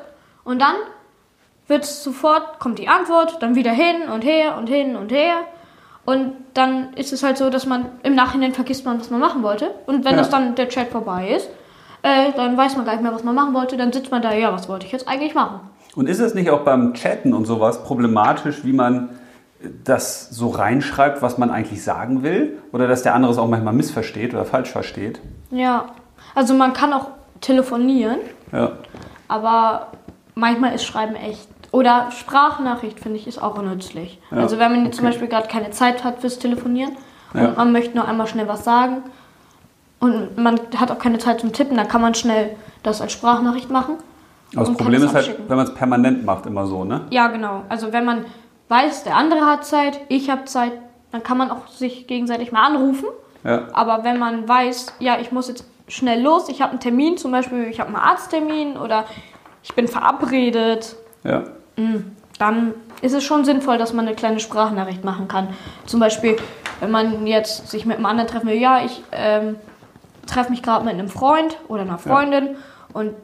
Und 0.45 0.61
dann 0.61 0.75
wird 1.69 1.85
sofort, 1.85 2.59
kommt 2.59 2.79
die 2.81 2.89
Antwort, 2.89 3.41
dann 3.43 3.55
wieder 3.55 3.71
hin 3.73 4.09
und 4.13 4.25
her 4.25 4.57
und 4.57 4.69
hin 4.69 4.97
und 4.97 5.13
her. 5.13 5.37
Und 6.05 6.33
dann 6.55 6.95
ist 6.95 7.13
es 7.13 7.23
halt 7.23 7.37
so, 7.39 7.51
dass 7.51 7.67
man 7.67 7.87
im 8.03 8.15
Nachhinein 8.15 8.55
vergisst 8.55 8.85
man, 8.87 8.99
was 8.99 9.11
man 9.11 9.21
machen 9.21 9.43
wollte. 9.43 9.71
Und 9.87 10.05
wenn 10.05 10.13
Ja. 10.13 10.19
das 10.19 10.31
dann 10.31 10.55
der 10.57 10.69
Chat 10.69 10.89
vorbei 10.89 11.29
ist, 11.37 11.49
äh, 12.03 12.33
dann 12.37 12.57
weiß 12.57 12.77
man 12.77 12.85
gar 12.85 12.93
nicht 12.93 13.03
mehr, 13.03 13.13
was 13.15 13.25
man 13.25 13.35
machen 13.35 13.55
wollte. 13.55 13.77
Dann 13.77 13.93
sitzt 13.93 14.11
man 14.11 14.23
da, 14.23 14.33
ja, 14.35 14.53
was 14.53 14.69
wollte 14.69 14.87
ich 14.87 14.93
jetzt 14.93 15.09
eigentlich 15.09 15.35
machen? 15.35 15.61
Und 15.97 16.09
ist 16.09 16.21
es 16.21 16.35
nicht 16.35 16.51
auch 16.51 16.61
beim 16.61 16.95
Chatten 16.95 17.35
und 17.35 17.45
sowas 17.47 17.83
problematisch, 17.83 18.65
wie 18.65 18.73
man 18.73 19.09
das 19.85 20.31
so 20.31 20.49
reinschreibt, 20.51 21.23
was 21.23 21.39
man 21.39 21.51
eigentlich 21.51 21.83
sagen 21.83 22.23
will? 22.23 22.59
Oder 22.73 22.87
dass 22.87 23.03
der 23.03 23.15
andere 23.15 23.33
es 23.33 23.39
auch 23.39 23.49
manchmal 23.49 23.75
missversteht 23.75 24.33
oder 24.33 24.45
falsch 24.45 24.71
versteht? 24.71 25.21
Ja, 25.51 25.87
also 26.35 26.55
man 26.55 26.73
kann 26.73 26.93
auch 26.93 27.09
telefonieren, 27.41 28.19
Ja. 28.53 28.73
aber 29.27 29.89
manchmal 30.35 30.75
ist 30.75 30.85
Schreiben 30.85 31.17
echt. 31.17 31.49
Oder 31.73 32.11
Sprachnachricht, 32.13 33.01
finde 33.01 33.19
ich, 33.19 33.27
ist 33.27 33.43
auch 33.43 33.61
nützlich. 33.61 34.21
Ja, 34.31 34.39
also 34.39 34.59
wenn 34.59 34.73
man 34.73 34.85
jetzt 34.87 34.97
zum 34.97 35.05
okay. 35.05 35.13
Beispiel 35.15 35.29
gerade 35.29 35.49
keine 35.49 35.71
Zeit 35.71 36.05
hat 36.05 36.21
fürs 36.21 36.39
Telefonieren 36.39 36.93
Ja. 37.35 37.47
und 37.49 37.57
man 37.57 37.73
möchte 37.73 37.97
nur 37.97 38.07
einmal 38.07 38.27
schnell 38.27 38.49
was 38.49 38.65
sagen 38.65 39.03
und 40.01 40.39
man 40.39 40.61
hat 40.77 40.91
auch 40.91 40.99
keine 40.99 41.19
Zeit 41.19 41.41
zum 41.41 41.53
Tippen, 41.53 41.77
dann 41.77 41.89
kann 41.89 42.01
man 42.01 42.15
schnell 42.15 42.57
das 42.83 43.01
als 43.01 43.13
Sprachnachricht 43.13 43.71
machen. 43.71 43.97
Aber 44.55 44.65
das 44.67 44.77
Problem 44.77 45.03
ist 45.03 45.15
halt, 45.15 45.39
wenn 45.49 45.57
man 45.57 45.67
es 45.67 45.75
permanent 45.75 46.25
macht, 46.25 46.47
immer 46.47 46.67
so, 46.67 46.85
ne? 46.85 47.03
Ja, 47.11 47.27
genau. 47.29 47.63
Also 47.69 47.93
wenn 47.93 48.05
man 48.05 48.25
weiß, 48.69 49.05
der 49.05 49.17
andere 49.17 49.41
hat 49.45 49.65
Zeit, 49.65 50.01
ich 50.09 50.31
habe 50.31 50.45
Zeit, 50.45 50.73
dann 51.11 51.23
kann 51.23 51.37
man 51.39 51.51
auch 51.51 51.67
sich 51.69 52.07
gegenseitig 52.07 52.53
mal 52.53 52.65
anrufen. 52.65 53.07
Ja. 53.45 53.67
Aber 53.73 54.05
wenn 54.05 54.19
man 54.19 54.49
weiß, 54.49 54.95
ja, 55.01 55.19
ich 55.21 55.33
muss 55.33 55.49
jetzt 55.49 55.65
schnell 55.87 56.23
los, 56.23 56.49
ich 56.49 56.61
habe 56.63 56.73
einen 56.73 56.81
Termin, 56.81 57.17
zum 57.17 57.31
Beispiel, 57.33 57.65
ich 57.65 57.81
habe 57.81 57.89
einen 57.89 57.97
Arzttermin 57.97 58.77
oder 58.77 59.05
ich 59.63 59.75
bin 59.75 59.89
verabredet, 59.89 60.97
Ja. 61.25 61.45
dann 62.39 62.75
ist 63.01 63.15
es 63.15 63.25
schon 63.25 63.45
sinnvoll, 63.45 63.79
dass 63.79 63.93
man 63.93 64.07
eine 64.07 64.17
kleine 64.17 64.41
Sprachnachricht 64.41 65.05
machen 65.05 65.29
kann. 65.29 65.49
Zum 65.87 66.01
Beispiel, 66.01 66.37
wenn 66.81 66.91
man 66.91 67.27
jetzt 67.27 67.69
sich 67.69 67.85
mit 67.87 67.97
einem 67.97 68.07
anderen 68.07 68.29
treffen 68.29 68.49
will, 68.49 68.57
ja, 68.59 68.85
ich 68.85 69.03
ähm, 69.13 69.57
treffe 70.29 70.51
mich 70.51 70.63
gerade 70.63 70.85
mit 70.85 70.95
einem 70.95 71.09
Freund 71.09 71.59
oder 71.69 71.83
einer 71.83 71.99
Freundin 71.99 72.57
und 72.93 73.15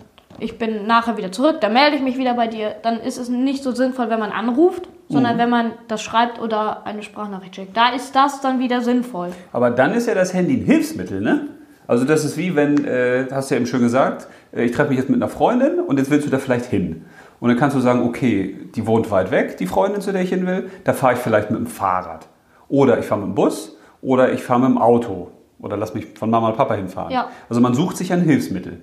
ich 0.41 0.59
bin 0.59 0.87
nachher 0.87 1.17
wieder 1.17 1.31
zurück, 1.31 1.61
dann 1.61 1.73
melde 1.73 1.97
ich 1.97 2.03
mich 2.03 2.19
wieder 2.19 2.35
bei 2.35 2.49
dir, 2.49 2.75
dann 2.83 2.99
ist 2.99 3.19
es 3.19 3.29
nicht 3.29 3.63
so 3.63 3.73
sinnvoll, 3.73 4.11
wenn 4.11 4.19
man 4.19 4.33
anruft, 4.33 4.89
sondern 5.09 5.39
wenn 5.39 5.51
man 5.51 5.73
das 5.87 6.03
schreibt 6.03 6.41
oder 6.41 6.87
eine 6.87 7.03
Sprachnachricht 7.03 7.55
schickt. 7.55 7.77
Da 7.77 7.91
ist 7.91 8.17
das 8.17 8.41
dann 8.41 8.59
wieder 8.59 8.81
sinnvoll. 8.81 9.31
Aber 9.53 9.71
dann 9.71 9.93
ist 9.93 10.09
ja 10.09 10.15
das 10.15 10.35
Handy 10.35 10.55
ein 10.55 10.65
Hilfsmittel, 10.65 11.21
ne? 11.21 11.49
Also 11.87 12.07
das 12.07 12.25
ist 12.25 12.39
wie 12.39 12.57
wenn, 12.57 12.85
äh, 12.87 13.27
hast 13.31 13.51
du 13.51 13.55
ja 13.55 13.61
eben 13.61 13.67
schon 13.67 13.81
gesagt, 13.81 14.27
äh, 14.53 14.65
ich 14.65 14.73
treffe 14.73 14.89
mich 14.89 14.99
jetzt 14.99 15.11
mit 15.11 15.19
einer 15.19 15.29
Freundin 15.29 15.81
und 15.81 15.99
jetzt 15.99 16.11
willst 16.11 16.27
du 16.27 16.31
da 16.31 16.39
vielleicht 16.39 16.65
hin. 16.65 17.05
Und 17.41 17.51
dann 17.51 17.59
kannst 17.59 17.77
du 17.77 17.81
sagen, 17.81 18.07
okay, 18.07 18.57
die 18.75 18.87
wohnt 18.87 19.11
weit 19.11 19.31
weg, 19.31 19.59
die 19.59 19.67
Freundin, 19.67 20.01
zu 20.01 20.11
der 20.11 20.23
ich 20.23 20.31
hin 20.31 20.47
will, 20.47 20.71
da 20.85 20.95
fahre 20.95 21.13
ich 21.13 21.19
vielleicht 21.19 21.51
mit 21.51 21.61
dem 21.61 21.67
Fahrrad. 21.67 22.27
Oder 22.69 22.99
ich 22.99 23.05
fahre 23.05 23.21
mit 23.21 23.31
dem 23.31 23.35
Bus 23.35 23.77
oder 24.01 24.33
ich 24.33 24.43
fahre 24.43 24.61
mit 24.61 24.71
dem 24.71 24.79
Auto. 24.79 25.31
Oder 25.65 25.79
lass 25.79 25.95
mich 25.95 26.07
von 26.19 26.29
Mama 26.29 26.49
und 26.49 26.57
Papa 26.57 26.75
hinfahren. 26.75 27.11
Ja. 27.11 27.29
Also 27.49 27.61
man 27.63 27.73
sucht 27.75 27.97
sich 27.97 28.13
ein 28.13 28.21
Hilfsmittel. 28.21 28.83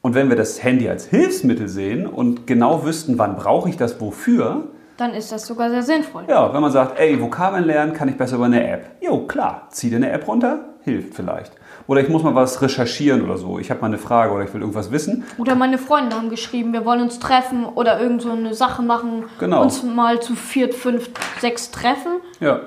Und 0.00 0.14
wenn 0.14 0.28
wir 0.28 0.36
das 0.36 0.62
Handy 0.62 0.88
als 0.88 1.06
Hilfsmittel 1.06 1.66
sehen 1.66 2.06
und 2.06 2.46
genau 2.46 2.84
wüssten, 2.84 3.18
wann 3.18 3.34
brauche 3.36 3.68
ich 3.68 3.76
das 3.76 4.00
wofür, 4.00 4.68
Dann 4.96 5.12
ist 5.12 5.32
das 5.32 5.44
sogar 5.46 5.70
sehr 5.70 5.82
sinnvoll. 5.82 6.22
Ja, 6.28 6.54
wenn 6.54 6.60
man 6.60 6.70
sagt, 6.70 7.00
ey, 7.00 7.20
Vokabeln 7.20 7.64
lernen 7.64 7.94
kann 7.94 8.08
ich 8.08 8.16
besser 8.16 8.36
über 8.36 8.44
eine 8.44 8.64
App. 8.64 8.92
Jo, 9.00 9.26
klar, 9.26 9.66
zieh 9.70 9.90
dir 9.90 9.96
eine 9.96 10.10
App 10.12 10.28
runter, 10.28 10.60
hilft 10.84 11.14
vielleicht. 11.14 11.52
Oder 11.88 12.00
ich 12.00 12.08
muss 12.08 12.22
mal 12.22 12.34
was 12.36 12.62
recherchieren 12.62 13.22
oder 13.22 13.36
so. 13.36 13.58
Ich 13.58 13.70
habe 13.70 13.80
mal 13.80 13.88
eine 13.88 13.98
Frage 13.98 14.32
oder 14.32 14.44
ich 14.44 14.54
will 14.54 14.60
irgendwas 14.60 14.92
wissen. 14.92 15.24
Oder 15.36 15.56
meine 15.56 15.78
Freunde 15.78 16.14
haben 16.14 16.30
geschrieben, 16.30 16.72
wir 16.72 16.84
wollen 16.84 17.00
uns 17.02 17.18
treffen 17.18 17.64
oder 17.66 17.98
irgend 18.00 18.22
so 18.22 18.30
eine 18.30 18.54
Sache 18.54 18.82
machen, 18.82 19.24
Genau. 19.40 19.62
uns 19.62 19.82
mal 19.82 20.20
zu 20.20 20.36
viert, 20.36 20.74
fünf, 20.74 21.10
sechs 21.40 21.72
treffen. 21.72 22.12
Ja, 22.38 22.60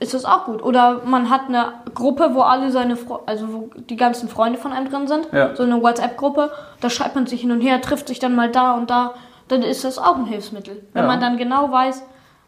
Ist 0.00 0.14
das 0.14 0.24
auch 0.24 0.46
gut. 0.46 0.62
Oder 0.62 1.02
man 1.04 1.28
hat 1.30 1.42
eine 1.48 1.74
Gruppe, 1.94 2.30
wo 2.32 2.40
alle 2.40 2.70
seine, 2.72 2.96
Fre 2.96 3.20
also 3.26 3.52
wo 3.52 3.70
die 3.90 3.96
ganzen 3.96 4.28
Freunde 4.28 4.58
von 4.58 4.72
einem 4.72 4.90
drin 4.90 5.06
sind. 5.06 5.28
Ja. 5.32 5.54
So 5.54 5.62
eine 5.62 5.80
WhatsApp-Gruppe. 5.82 6.50
Da 6.80 6.88
schreibt 6.90 7.14
man 7.14 7.26
sich 7.26 7.42
hin 7.42 7.50
und 7.52 7.60
her, 7.60 7.80
trifft 7.82 8.08
sich 8.08 8.18
dann 8.18 8.34
mal 8.34 8.50
da 8.50 8.72
und 8.74 8.88
da. 8.90 9.14
Dann 9.48 9.62
ist 9.62 9.84
das 9.84 9.98
auch 9.98 10.16
ein 10.16 10.24
Hilfsmittel. 10.26 10.82
Wenn 10.94 11.02
Ja. 11.02 11.08
man 11.08 11.20
dann 11.20 11.36
genau 11.36 11.70
weiß, 11.70 12.02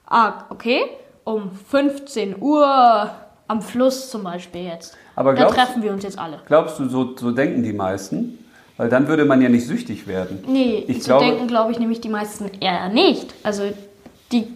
ah, 0.07 0.33
okay, 0.51 0.81
um 1.25 1.51
15 1.69 2.41
Uhr 2.41 3.11
am 3.49 3.61
Fluss 3.61 4.11
zum 4.11 4.25
Beispiel 4.25 4.65
jetzt. 4.65 4.97
Aber 5.15 5.33
da 5.35 5.43
glaubst- 5.43 5.57
treffen 5.57 5.83
wir 5.83 5.93
uns 5.93 6.05
jetzt 6.05 6.19
alle. 6.19 6.39
glaubst 6.47 6.79
du, 6.79 6.89
so, 6.89 7.15
so 7.17 7.33
denken 7.33 7.63
die 7.63 7.73
meisten? 7.75 8.39
Weil 8.79 8.89
dann 8.89 9.07
würde 9.09 9.27
man 9.27 9.43
ja 9.43 9.51
nicht 9.51 9.67
süchtig 9.67 10.07
werden. 10.07 10.43
Nee, 10.47 10.85
Ich 10.89 11.03
so 11.03 11.09
glaube- 11.11 11.27
denken, 11.27 11.47
glaube 11.49 11.71
ich, 11.73 11.79
nämlich 11.79 12.01
die 12.01 12.09
meisten 12.09 12.51
eher 12.61 12.89
nicht. 12.89 13.35
Also, 13.43 13.65
die, 14.33 14.49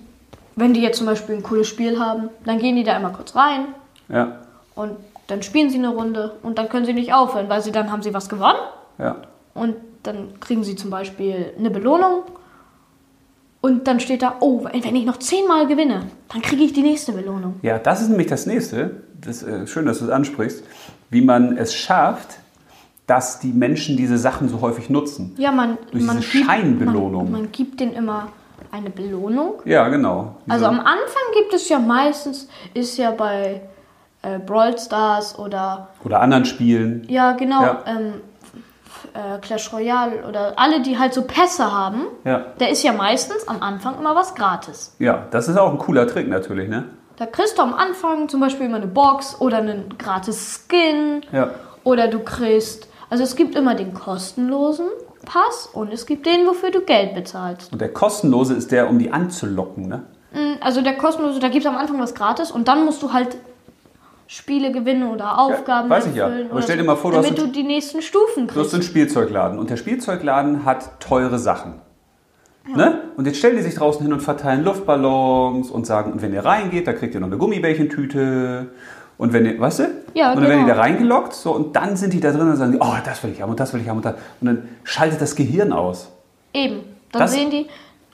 wenn 0.57 0.73
die 0.75 0.81
jetzt 0.81 0.99
zum 0.99 1.07
Beispiel 1.07 1.37
ein 1.37 1.43
cooles 1.43 1.69
Spiel 1.69 1.99
haben, 2.01 2.31
dann 2.45 2.59
gehen 2.59 2.77
die 2.77 2.83
da 2.85 2.97
immer 2.97 3.11
kurz 3.11 3.37
rein 3.37 3.67
Ja, 4.09 4.41
und 4.75 4.93
dann 5.29 5.43
spielen 5.43 5.71
sie 5.71 5.79
eine 5.79 5.89
Runde 5.89 6.37
und 6.43 6.59
dann 6.59 6.69
können 6.69 6.87
sie 6.87 6.93
nicht 6.93 7.13
aufhören, 7.13 7.49
weil 7.49 7.61
sie 7.63 7.73
dann 7.73 7.91
haben 7.93 8.03
sie 8.03 8.15
was 8.15 8.29
gewonnen 8.29 8.59
ja. 8.99 9.17
und 9.55 9.75
dann 10.03 10.39
kriegen 10.41 10.63
sie 10.65 10.77
zum 10.77 10.91
Beispiel 10.91 11.53
eine 11.59 11.71
Belohnung 11.71 12.23
und 13.61 13.89
dann 13.89 13.99
steht 14.01 14.23
da, 14.23 14.37
oh, 14.41 14.65
wenn 14.65 14.95
ich 14.95 15.05
noch 15.05 15.17
zehnmal 15.19 15.67
gewinne, 15.67 16.03
dann 16.33 16.43
kriege 16.43 16.63
ich 16.63 16.73
die 16.73 16.83
nächste 16.83 17.13
Belohnung. 17.13 17.57
Ja, 17.63 17.79
das 17.79 18.01
ist 18.01 18.09
nämlich 18.09 18.29
das 18.29 18.47
nächste. 18.47 19.03
Das 19.21 19.43
äh, 19.43 19.67
schön, 19.67 19.87
dass 19.87 19.99
du 19.99 20.05
es 20.05 20.11
ansprichst. 20.11 20.63
Wie 21.11 21.21
man 21.23 21.57
es 21.57 21.75
schafft, 21.75 22.39
dass 23.09 23.41
die 23.41 23.53
Menschen 23.53 23.97
diese 23.97 24.19
Sachen 24.19 24.49
so 24.49 24.61
häufig 24.61 24.89
nutzen. 24.89 25.35
Ja, 25.39 25.51
man, 25.51 25.79
Durch 25.91 26.05
man 26.05 26.19
diese 26.19 26.31
gibt- 26.31 26.45
Scheinbelohnung. 26.47 27.25
Man, 27.25 27.33
man 27.43 27.53
gibt 27.53 27.81
denen 27.81 27.95
immer 27.95 28.29
eine 28.73 28.91
Belohnung 28.91 29.63
Ja, 29.65 29.89
genau. 29.89 30.37
Diese- 30.47 30.53
Also 30.55 30.67
am 30.67 30.79
Anfang 30.81 31.23
gibt 31.35 31.55
es 31.55 31.69
ja 31.69 31.79
meistens, 31.79 32.49
ist 32.75 32.97
ja 32.99 33.11
bei 33.11 33.63
äh, 34.23 34.39
Brawl 34.39 34.77
Stars 34.79 35.39
oder, 35.39 35.89
oder 36.05 36.21
anderen 36.21 36.45
Spielen. 36.45 37.05
ja 37.09 37.33
genau, 37.33 37.63
Ja. 37.63 37.79
Ähm, 37.87 38.15
äh, 39.15 39.39
Clash 39.41 39.73
Royale 39.73 40.25
oder 40.29 40.55
alle, 40.57 40.81
die 40.83 40.99
halt 40.99 41.15
so 41.15 41.23
Pässe 41.23 41.71
haben, 41.73 42.03
Ja. 42.25 42.47
da 42.59 42.67
ist 42.67 42.83
ja 42.83 42.93
meistens 42.93 43.47
am 43.49 43.63
Anfang 43.63 43.99
immer 43.99 44.15
was 44.15 44.35
gratis. 44.35 44.95
ja, 44.99 45.27
das 45.31 45.49
ist 45.49 45.57
auch 45.57 45.71
ein 45.71 45.79
cooler 45.79 46.07
Trick 46.07 46.29
natürlich, 46.29 46.69
ne? 46.69 46.85
Da 47.17 47.25
kriegst 47.27 47.57
du 47.57 47.63
am 47.63 47.73
Anfang 47.73 48.29
zum 48.29 48.41
Beispiel 48.41 48.67
immer 48.67 48.77
eine 48.77 48.87
Box 48.89 49.41
oder 49.41 49.59
einen 49.59 49.95
gratis 49.97 50.67
Skin 50.69 51.23
Ja. 51.33 51.51
oder 51.85 52.09
du 52.09 52.19
kriegst, 52.21 52.89
also 53.09 53.23
es 53.23 53.37
gibt 53.37 53.55
immer 53.55 53.75
den 53.75 53.95
kostenlosen 53.95 54.87
Pass 55.27 55.67
und 55.73 55.93
es 55.93 56.07
gibt 56.07 56.25
den, 56.25 56.47
wofür 56.47 56.71
du 56.71 56.81
Geld 56.81 57.15
bezahlst. 57.15 57.71
Und 57.73 57.81
der 57.83 57.93
kostenlose 57.93 58.55
ist 58.55 58.73
der, 58.73 58.89
um 58.89 58.99
die 58.99 59.13
anzulocken, 59.13 59.87
ne? 59.89 60.05
Mm, 60.33 60.55
Also 60.63 60.81
der 60.81 60.95
kostenlose, 60.97 61.39
da 61.41 61.49
gibt 61.49 61.67
es 61.67 61.71
am 61.71 61.77
Anfang 61.77 62.01
was 62.01 62.15
gratis 62.15 62.51
und 62.51 62.67
dann 62.69 62.85
musst 62.87 63.03
du 63.03 63.13
halt 63.13 63.37
Spiele 64.29 64.73
gewinnen 64.73 65.09
oder 65.09 65.39
Aufgaben 65.39 65.89
weiß 65.89 66.07
ich 66.07 66.17
ja. 66.17 66.27
Aber 66.51 66.61
stell 66.63 66.79
dir 66.79 66.85
mal 66.85 66.97
vor, 66.97 67.13
du 67.13 67.19
hast 67.19 67.27
damit 67.27 67.39
ein- 67.39 67.47
du 67.47 67.53
die 67.53 67.63
nächsten 67.63 68.03
Stufen 68.03 68.47
Du 68.47 68.55
hast 68.55 68.55
kriegst. 68.55 68.75
einen 68.75 68.83
Spielzeugladen 68.83 69.59
und 69.59 69.71
der 69.71 69.77
Spielzeugladen 69.77 70.65
hat 70.65 70.99
teure 71.01 71.39
Sachen. 71.39 71.75
Ne? 72.75 73.03
Und 73.17 73.27
jetzt 73.29 73.39
stellen 73.39 73.55
die 73.57 73.63
sich 73.63 73.77
draußen 73.77 74.03
hin 74.03 74.13
und 74.13 74.19
verteilen 74.21 74.65
Luftballons 74.65 75.71
und 75.71 75.87
sagen, 75.87 76.11
und 76.13 76.23
wenn 76.23 76.33
ihr 76.33 76.45
reingeht, 76.45 76.89
da 76.89 76.93
kriegt 76.93 77.15
ihr 77.15 77.21
noch 77.21 77.29
eine 77.29 77.39
Gummibärchentüte. 77.39 78.67
Und 79.19 79.33
wenn 79.33 79.47
ihr, 79.47 79.59
weißt 79.59 79.79
du? 79.81 79.85
Ja, 80.15 80.31
und 80.33 80.37
dann 80.37 80.45
werden 80.45 80.61
die 80.61 80.65
genau. 80.65 80.75
da 80.75 80.81
reingelockt, 80.83 81.33
so, 81.35 81.53
und 81.53 81.75
dann 81.75 81.97
sind 81.97 82.13
die 82.13 82.21
da 82.21 82.31
drin 82.33 82.49
und 82.51 82.57
sagen, 82.57 82.79
oh, 82.81 82.95
das 83.05 83.23
will 83.23 83.31
ich 83.33 83.41
haben 83.41 83.51
und 83.51 83.59
das 83.61 83.73
will 83.73 83.81
ich 83.81 83.89
haben 83.89 83.97
und 83.97 84.05
das. 84.05 84.15
Und 84.41 84.47
dann 84.47 84.69
schaltet 84.85 85.21
das 85.21 85.35
Gehirn 85.35 85.73
aus. 85.73 86.11
Eben. 86.53 86.81
Dann 87.13 87.23
Das- 87.23 87.33
sehen 87.33 87.51
die, 87.51 87.67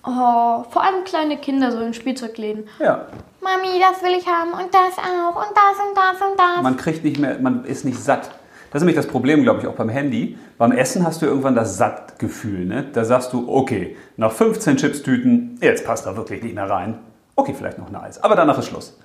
oh, 0.05 0.65
vor 0.71 0.83
allem 0.83 1.05
kleine 1.05 1.39
Kinder 1.39 1.73
so 1.73 1.81
in 1.81 1.93
Spielzeugläden. 1.95 2.65
Ja. 2.79 3.07
Mami, 3.41 3.81
das 3.81 4.03
will 4.03 4.17
ich 4.17 4.27
haben 4.27 4.53
und 4.53 4.73
das 4.73 4.97
auch 4.99 5.37
und 5.37 5.51
das 5.57 5.89
und 5.89 5.97
das 5.97 6.31
und 6.31 6.39
das. 6.39 6.63
Man 6.63 6.77
kriegt 6.77 7.03
nicht 7.05 7.19
mehr, 7.19 7.39
man 7.41 7.65
ist 7.65 7.85
nicht 7.85 7.99
satt. 7.99 8.31
Das 8.71 8.81
ist 8.81 8.87
nämlich 8.87 8.97
das 8.97 9.07
Problem, 9.07 9.43
glaube 9.43 9.61
ich, 9.61 9.67
auch 9.67 9.75
beim 9.75 9.89
Handy. 9.91 10.39
Beim 10.57 10.73
Essen 10.73 11.05
hast 11.05 11.21
du 11.21 11.27
irgendwann 11.27 11.55
das 11.55 11.77
Sattgefühl. 11.77 12.65
Ne? 12.65 12.87
Da 12.93 13.05
sagst 13.05 13.33
du, 13.33 13.47
okay, 13.53 13.97
nach 14.17 14.33
15 14.33 14.77
Chipstüten, 14.79 15.59
jetzt 15.61 15.85
passt 15.85 16.07
da 16.07 16.17
wirklich 16.17 16.43
nicht 16.43 16.55
mehr 16.55 16.71
rein. 16.71 16.99
Okay, 17.37 17.55
vielleicht 17.57 17.79
noch 17.79 17.89
ein 17.89 17.97
Eis, 17.97 18.23
aber 18.23 18.35
danach 18.35 18.59
ist 18.59 18.67
Schluss. 18.67 18.97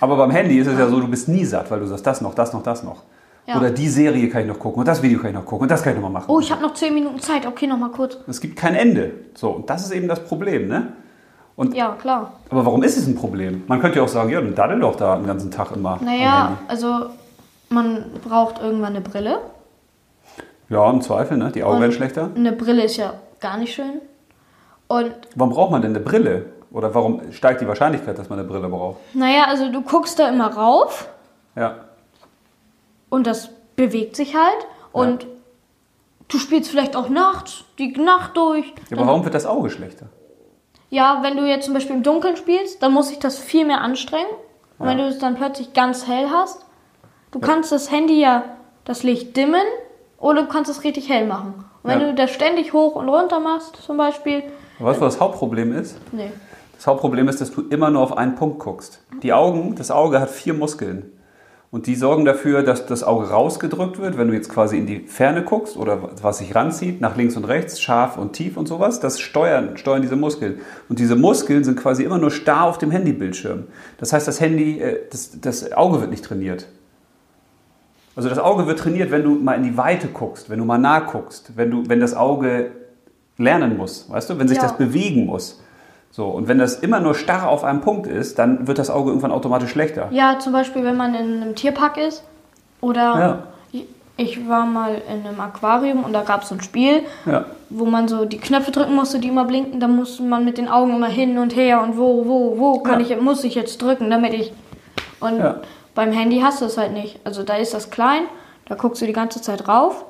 Aber 0.00 0.16
beim 0.16 0.30
Handy 0.30 0.58
ist 0.58 0.66
es 0.66 0.78
ja 0.78 0.88
so, 0.88 1.00
du 1.00 1.08
bist 1.08 1.28
nie 1.28 1.44
satt, 1.44 1.70
weil 1.70 1.80
du 1.80 1.86
sagst, 1.86 2.06
das 2.06 2.20
noch, 2.20 2.34
das 2.34 2.52
noch, 2.52 2.62
das 2.62 2.82
noch. 2.82 3.02
Ja. 3.46 3.58
Oder 3.58 3.70
die 3.70 3.88
Serie 3.88 4.28
kann 4.28 4.42
ich 4.42 4.46
noch 4.48 4.58
gucken 4.58 4.80
und 4.80 4.88
das 4.88 5.02
Video 5.02 5.18
kann 5.18 5.30
ich 5.30 5.36
noch 5.36 5.44
gucken 5.44 5.64
und 5.64 5.70
das 5.70 5.82
kann 5.82 5.92
ich 5.92 6.00
noch 6.00 6.08
mal 6.08 6.18
machen. 6.20 6.26
oh, 6.28 6.40
ich 6.40 6.50
habe 6.50 6.62
noch 6.62 6.72
10 6.74 6.94
Minuten 6.94 7.20
Zeit. 7.20 7.46
Okay, 7.46 7.66
noch 7.66 7.78
mal 7.78 7.90
kurz. 7.90 8.16
Es 8.26 8.40
gibt 8.40 8.56
kein 8.56 8.74
Ende. 8.74 9.12
So, 9.34 9.50
und 9.50 9.68
das 9.68 9.84
ist 9.84 9.92
eben 9.92 10.08
das 10.08 10.24
Problem, 10.24 10.66
ne? 10.68 10.94
Ja, 11.72 11.92
klar. 11.92 12.32
Aber 12.50 12.66
warum 12.66 12.82
ist 12.82 12.96
es 12.96 13.06
ein 13.06 13.14
Problem? 13.14 13.62
Man 13.68 13.80
könnte 13.80 13.98
ja 13.98 14.04
auch 14.04 14.08
sagen, 14.08 14.30
ja, 14.30 14.40
dann 14.40 14.54
daddel 14.54 14.80
doch 14.80 14.96
da 14.96 15.16
den 15.16 15.26
ganzen 15.26 15.50
Tag 15.50 15.70
immer. 15.76 16.00
Naja, 16.02 16.58
also 16.66 17.10
man 17.68 18.06
braucht 18.26 18.60
irgendwann 18.60 18.96
eine 18.96 19.02
Brille. 19.02 19.38
Ja, 20.68 20.90
im 20.90 21.00
Zweifel, 21.02 21.36
ne? 21.36 21.52
Die 21.52 21.62
Augen 21.62 21.76
Und 21.76 21.82
werden 21.82 21.92
schlechter. 21.92 22.30
Eine 22.34 22.52
Brille 22.52 22.82
ist 22.84 22.96
ja 22.96 23.14
gar 23.40 23.58
nicht 23.58 23.74
schön. 23.74 24.00
Und 24.88 25.12
Warum 25.36 25.52
braucht 25.52 25.70
man 25.70 25.82
denn 25.82 25.92
eine 25.92 26.00
Brille? 26.00 26.46
Oder 26.74 26.92
warum 26.94 27.32
steigt 27.32 27.60
die 27.60 27.68
Wahrscheinlichkeit, 27.68 28.18
dass 28.18 28.28
man 28.28 28.38
eine 28.38 28.46
Brille 28.48 28.68
braucht? 28.68 28.98
naja, 29.14 29.44
also 29.44 29.70
du 29.70 29.80
guckst 29.80 30.18
da 30.18 30.28
immer 30.28 30.48
rauf 30.52 31.08
Ja. 31.56 31.76
und 33.08 33.26
das 33.26 33.48
bewegt 33.76 34.16
sich 34.16 34.34
halt. 34.34 34.66
Und 34.92 35.26
du 36.28 36.38
spielst 36.38 36.70
vielleicht 36.70 36.96
auch 36.96 37.08
nachts, 37.08 37.64
die 37.78 37.92
Nacht 37.92 38.36
durch. 38.36 38.66
ja 38.90 38.96
aber 38.96 39.06
warum 39.06 39.24
wird 39.24 39.34
das 39.34 39.46
Auge 39.46 39.70
schlechter? 39.70 40.06
Ja, 40.90 41.20
wenn 41.22 41.36
du 41.36 41.44
jetzt 41.46 41.64
zum 41.64 41.74
Beispiel 41.74 41.96
im 41.96 42.02
Dunkeln 42.02 42.36
spielst, 42.36 42.82
dann 42.82 42.92
muss 42.92 43.08
sich 43.08 43.18
das 43.20 43.38
viel 43.38 43.64
mehr 43.64 43.80
anstrengen. 43.80 44.26
Und 44.78 44.86
wenn 44.88 44.98
Ja. 44.98 45.04
du 45.06 45.10
es 45.10 45.18
dann 45.18 45.36
plötzlich 45.36 45.72
ganz 45.74 46.06
hell 46.08 46.28
hast, 46.30 46.66
du 47.30 47.38
kannst 47.40 47.70
das 47.72 47.90
Handy 47.90 48.20
ja 48.20 48.44
das 48.84 49.02
Licht 49.04 49.36
dimmen 49.36 49.62
oder 50.18 50.42
du 50.42 50.48
kannst 50.48 50.70
es 50.70 50.82
richtig 50.84 51.08
hell 51.08 51.26
machen. 51.26 51.64
Und 51.84 51.90
wenn 51.90 52.00
Ja. 52.00 52.06
du 52.08 52.14
das 52.14 52.30
ständig 52.30 52.72
hoch 52.72 52.96
und 52.96 53.08
runter 53.08 53.38
machst, 53.40 53.76
zum 53.76 53.96
Beispiel, 53.96 54.42
Weißt 54.80 55.00
du, 55.00 55.04
was 55.04 55.14
das 55.14 55.20
Hauptproblem 55.20 55.72
ist? 55.72 55.96
nee. 56.12 56.32
Das 56.84 56.88
Hauptproblem 56.88 57.28
ist, 57.28 57.40
dass 57.40 57.50
du 57.50 57.62
immer 57.62 57.88
nur 57.88 58.02
auf 58.02 58.14
einen 58.18 58.34
Punkt 58.34 58.58
guckst. 58.58 59.02
Die 59.22 59.32
Augen, 59.32 59.74
das 59.74 59.90
Auge 59.90 60.20
hat 60.20 60.28
vier 60.28 60.52
Muskeln. 60.52 61.06
Und 61.70 61.86
die 61.86 61.94
sorgen 61.94 62.26
dafür, 62.26 62.62
dass 62.62 62.84
das 62.84 63.02
Auge 63.02 63.30
rausgedrückt 63.30 63.98
wird, 63.98 64.18
wenn 64.18 64.28
du 64.28 64.34
jetzt 64.34 64.50
quasi 64.50 64.76
in 64.76 64.84
die 64.84 65.00
Ferne 65.06 65.44
guckst 65.44 65.78
oder 65.78 66.10
was 66.20 66.38
sich 66.38 66.54
ranzieht, 66.54 67.00
nach 67.00 67.16
links 67.16 67.38
und 67.38 67.44
rechts, 67.46 67.80
scharf 67.80 68.18
und 68.18 68.34
tief 68.34 68.58
und 68.58 68.68
sowas. 68.68 69.00
Das 69.00 69.18
steuern, 69.18 69.78
steuern 69.78 70.02
diese 70.02 70.14
Muskeln. 70.16 70.60
Und 70.90 70.98
diese 70.98 71.16
Muskeln 71.16 71.64
sind 71.64 71.78
quasi 71.80 72.04
immer 72.04 72.18
nur 72.18 72.30
starr 72.30 72.64
auf 72.64 72.76
dem 72.76 72.90
Handybildschirm. 72.90 73.64
Das 73.96 74.12
heißt, 74.12 74.28
das 74.28 74.38
Handy, 74.42 74.78
äh, 74.78 75.08
das, 75.10 75.40
das 75.40 75.72
Auge 75.72 76.02
wird 76.02 76.10
nicht 76.10 76.26
trainiert. 76.26 76.66
Also 78.14 78.28
das 78.28 78.38
Auge 78.38 78.66
wird 78.66 78.78
trainiert, 78.78 79.10
wenn 79.10 79.22
du 79.22 79.36
mal 79.36 79.54
in 79.54 79.62
die 79.62 79.78
Weite 79.78 80.08
guckst, 80.08 80.50
wenn 80.50 80.58
du 80.58 80.66
mal 80.66 80.76
nah 80.76 81.00
guckst, 81.00 81.52
wenn, 81.56 81.70
du, 81.70 81.88
wenn 81.88 82.00
das 82.00 82.12
Auge 82.12 82.72
lernen 83.38 83.78
muss, 83.78 84.10
weißt 84.10 84.28
du, 84.28 84.38
wenn 84.38 84.48
sich 84.48 84.58
Ja. 84.58 84.64
das 84.64 84.76
bewegen 84.76 85.24
muss. 85.24 85.63
So, 86.16 86.26
und 86.26 86.46
wenn 86.46 86.58
das 86.60 86.76
immer 86.78 87.00
nur 87.00 87.16
starr 87.16 87.48
auf 87.48 87.64
einem 87.64 87.80
Punkt 87.80 88.06
ist, 88.06 88.38
dann 88.38 88.68
wird 88.68 88.78
das 88.78 88.88
Auge 88.88 89.08
irgendwann 89.10 89.32
automatisch 89.32 89.70
schlechter. 89.70 90.06
Ja, 90.12 90.38
zum 90.38 90.52
Beispiel, 90.52 90.84
wenn 90.84 90.96
man 90.96 91.12
in 91.16 91.42
einem 91.42 91.56
Tierpark 91.56 91.96
ist 91.96 92.22
oder 92.80 93.00
Ja. 93.02 93.38
ich- 94.16 94.48
war 94.48 94.64
mal 94.64 95.02
in 95.12 95.26
einem 95.26 95.40
Aquarium 95.40 96.04
und 96.04 96.12
da 96.12 96.22
gab 96.22 96.42
es 96.44 96.50
so 96.50 96.54
ein 96.54 96.60
Spiel, 96.60 97.02
Ja. 97.26 97.46
wo 97.68 97.84
man 97.86 98.06
so 98.06 98.26
die 98.26 98.38
Knöpfe 98.38 98.70
drücken 98.70 98.94
musste, 98.94 99.18
die 99.18 99.26
immer 99.26 99.44
blinken. 99.44 99.80
Da 99.80 99.88
musste 99.88 100.22
man 100.22 100.44
mit 100.44 100.56
den 100.56 100.68
Augen 100.68 100.94
immer 100.94 101.08
hin 101.08 101.36
und 101.36 101.56
her 101.56 101.82
und 101.82 101.98
wo, 101.98 102.24
wo, 102.24 102.58
wo 102.60 102.78
kann 102.78 103.00
Ja. 103.04 103.16
ich, 103.16 103.20
muss 103.20 103.42
ich 103.42 103.56
jetzt 103.56 103.82
drücken, 103.82 104.08
damit 104.08 104.34
ich. 104.34 104.52
Und 105.18 105.42
beim 105.96 106.12
Handy 106.12 106.38
hast 106.42 106.60
du 106.60 106.66
es 106.66 106.78
halt 106.78 106.92
nicht. 106.92 107.18
Also 107.24 107.42
da 107.42 107.56
ist 107.56 107.74
das 107.74 107.90
klein, 107.90 108.22
da 108.68 108.76
guckst 108.76 109.02
du 109.02 109.06
die 109.06 109.12
ganze 109.12 109.42
Zeit 109.42 109.66
rauf. 109.66 110.04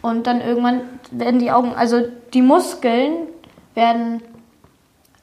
Und 0.00 0.26
dann 0.26 0.40
irgendwann 0.40 0.80
werden 1.10 1.38
die 1.38 1.50
Augen, 1.52 1.74
also 1.76 2.00
die 2.32 2.40
Muskeln 2.40 3.12
werden, 3.74 4.22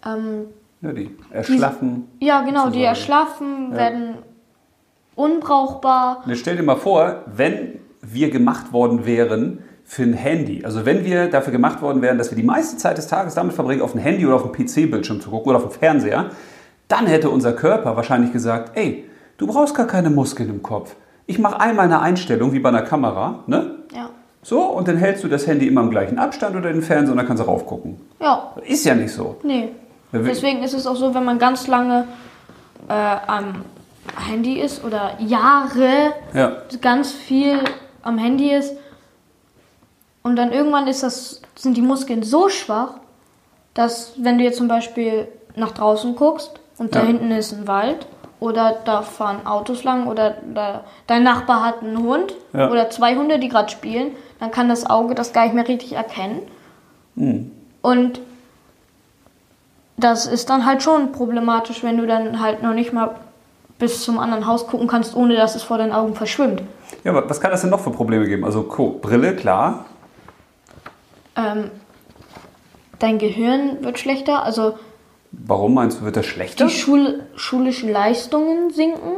ähm, 0.05 0.45
ja 0.81 0.93
die 0.93 1.11
erschlaffen. 1.31 2.07
ja 2.19 2.41
genau, 2.41 2.69
die 2.69 2.79
Sozusagen. 2.79 2.83
erschlaffen, 2.85 3.71
Ja. 3.71 3.77
werden 3.77 4.15
unbrauchbar. 5.15 6.23
Jetzt 6.25 6.39
stell 6.39 6.57
dir 6.57 6.63
mal 6.63 6.75
vor, 6.77 7.23
wenn 7.27 7.79
wir 8.01 8.29
gemacht 8.31 8.73
worden 8.73 9.05
wären 9.05 9.59
für 9.83 10.03
ein 10.03 10.13
Handy, 10.13 10.63
also 10.63 10.85
wenn 10.85 11.03
wir 11.05 11.27
dafür 11.27 11.51
gemacht 11.51 11.81
worden 11.81 12.01
wären, 12.01 12.17
dass 12.17 12.31
wir 12.31 12.35
die 12.37 12.43
meiste 12.43 12.77
Zeit 12.77 12.97
des 12.97 13.07
Tages 13.07 13.35
damit 13.35 13.53
verbringen, 13.53 13.81
auf 13.81 13.93
ein 13.93 13.99
Handy 13.99 14.25
oder 14.25 14.35
auf 14.35 14.43
einen 14.45 14.53
PC-Bildschirm 14.53 15.19
zu 15.21 15.29
gucken 15.29 15.49
oder 15.49 15.57
auf 15.57 15.63
einen 15.65 15.73
Fernseher, 15.73 16.25
dann 16.87 17.07
hätte 17.07 17.29
unser 17.29 17.53
Körper 17.53 17.95
wahrscheinlich 17.95 18.31
gesagt, 18.31 18.71
ey, 18.77 19.05
du 19.37 19.47
brauchst 19.47 19.75
gar 19.75 19.87
keine 19.87 20.09
Muskeln 20.09 20.49
im 20.49 20.63
Kopf. 20.63 20.95
Ich 21.25 21.39
mache 21.39 21.59
einmal 21.59 21.85
eine 21.85 21.99
Einstellung, 22.01 22.53
wie 22.53 22.59
bei 22.59 22.69
einer 22.69 22.81
Kamera, 22.81 23.43
ne? 23.47 23.75
Ja. 23.93 24.09
So, 24.43 24.61
und 24.63 24.87
dann 24.87 24.97
hältst 24.97 25.23
du 25.23 25.27
das 25.27 25.45
Handy 25.45 25.67
immer 25.67 25.81
im 25.81 25.91
gleichen 25.91 26.17
Abstand 26.17 26.55
oder 26.55 26.71
den 26.73 26.81
Fernseher 26.81 27.11
und 27.11 27.17
dann 27.17 27.27
kannst 27.27 27.43
du 27.43 27.47
raufgucken. 27.47 27.97
Ja, 28.19 28.55
Ist 28.65 28.85
ja 28.85 28.95
nicht 28.95 29.11
so. 29.11 29.35
nee. 29.43 29.69
Deswegen 30.13 30.63
ist 30.63 30.73
es 30.73 30.85
auch 30.87 30.95
so, 30.95 31.13
wenn 31.13 31.23
man 31.23 31.39
ganz 31.39 31.67
lange 31.67 32.07
äh, 32.89 32.93
am 33.27 33.63
Handy 34.27 34.59
ist 34.59 34.83
oder 34.83 35.11
Jahre 35.19 36.13
Ja. 36.33 36.57
ganz 36.81 37.11
viel 37.11 37.59
am 38.03 38.17
Handy 38.17 38.51
ist 38.51 38.73
und 40.23 40.35
dann 40.35 40.51
irgendwann 40.51 40.87
ist 40.87 41.03
das, 41.03 41.41
sind 41.55 41.77
die 41.77 41.81
Muskeln 41.81 42.23
so 42.23 42.49
schwach, 42.49 42.95
dass 43.73 44.13
wenn 44.17 44.37
du 44.37 44.43
jetzt 44.43 44.57
zum 44.57 44.67
Beispiel 44.67 45.27
nach 45.55 45.71
draußen 45.71 46.15
guckst 46.15 46.59
und 46.77 46.93
da 46.95 46.99
Ja. 47.01 47.05
hinten 47.05 47.31
ist 47.31 47.53
ein 47.53 47.67
Wald 47.67 48.05
oder 48.39 48.77
da 48.85 49.01
fahren 49.03 49.45
Autos 49.45 49.83
lang 49.83 50.07
oder 50.07 50.35
da, 50.53 50.83
dein 51.07 51.23
Nachbar 51.23 51.63
hat 51.63 51.81
einen 51.81 51.99
Hund 51.99 52.33
Ja. 52.53 52.69
oder 52.69 52.89
zwei 52.89 53.15
Hunde, 53.15 53.39
die 53.39 53.47
gerade 53.49 53.69
spielen, 53.69 54.11
dann 54.39 54.51
kann 54.51 54.67
das 54.67 54.89
Auge 54.89 55.15
das 55.15 55.31
gar 55.31 55.43
nicht 55.45 55.53
mehr 55.55 55.67
richtig 55.67 55.93
erkennen. 55.93 56.41
Und 57.81 58.19
das 60.03 60.25
ist 60.25 60.49
dann 60.49 60.65
halt 60.65 60.83
schon 60.83 61.11
problematisch, 61.11 61.83
wenn 61.83 61.97
du 61.97 62.05
dann 62.07 62.41
halt 62.41 62.61
noch 62.63 62.73
nicht 62.73 62.91
mal 62.93 63.15
bis 63.79 64.03
zum 64.03 64.19
anderen 64.19 64.45
Haus 64.45 64.67
gucken 64.67 64.87
kannst, 64.87 65.15
ohne 65.15 65.35
dass 65.35 65.55
es 65.55 65.63
vor 65.63 65.77
deinen 65.77 65.91
Augen 65.91 66.13
verschwimmt. 66.15 66.61
Ja, 67.03 67.11
aber 67.11 67.27
was 67.29 67.39
kann 67.41 67.51
das 67.51 67.61
denn 67.61 67.69
noch 67.71 67.79
für 67.79 67.89
Probleme 67.91 68.27
geben? 68.27 68.45
Also 68.45 68.63
Co 68.63 68.99
Brille, 69.01 69.35
klar. 69.35 69.85
Ähm, 71.35 71.71
dein 72.99 73.17
Gehirn 73.17 73.83
wird 73.83 73.97
schlechter, 73.99 74.43
also 74.43 74.77
Warum 75.31 75.73
meinst 75.73 76.01
du, 76.01 76.05
wird 76.05 76.17
das 76.17 76.25
schlechter? 76.25 76.65
die 76.65 76.71
Schul 76.73 77.23
schulischen 77.35 77.89
Leistungen 77.91 78.69
sinken. 78.71 79.13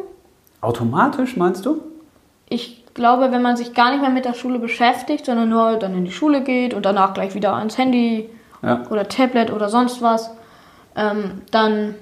Automatisch 0.62 1.36
meinst 1.36 1.66
du? 1.66 1.82
Ich 2.48 2.86
glaube, 2.94 3.32
wenn 3.32 3.42
man 3.42 3.58
sich 3.58 3.74
gar 3.74 3.90
nicht 3.92 4.02
mehr 4.02 4.12
mit 4.12 4.24
der 4.26 4.36
Schule 4.36 4.60
beschäftigt, 4.60 5.26
sondern 5.26 5.50
nur 5.50 5.78
dann 5.78 5.96
in 5.98 6.06
die 6.06 6.12
Schule 6.12 6.42
geht 6.44 6.76
und 6.76 6.86
danach 6.86 7.14
gleich 7.16 7.34
wieder 7.34 7.56
ans 7.56 7.78
Handy 7.80 8.30
Ja. 8.62 8.84
oder 8.92 9.10
Tablet 9.10 9.52
oder 9.52 9.70
sonst 9.70 10.02
was, 10.04 10.30
ähm, 10.96 11.42
dann 11.52 11.96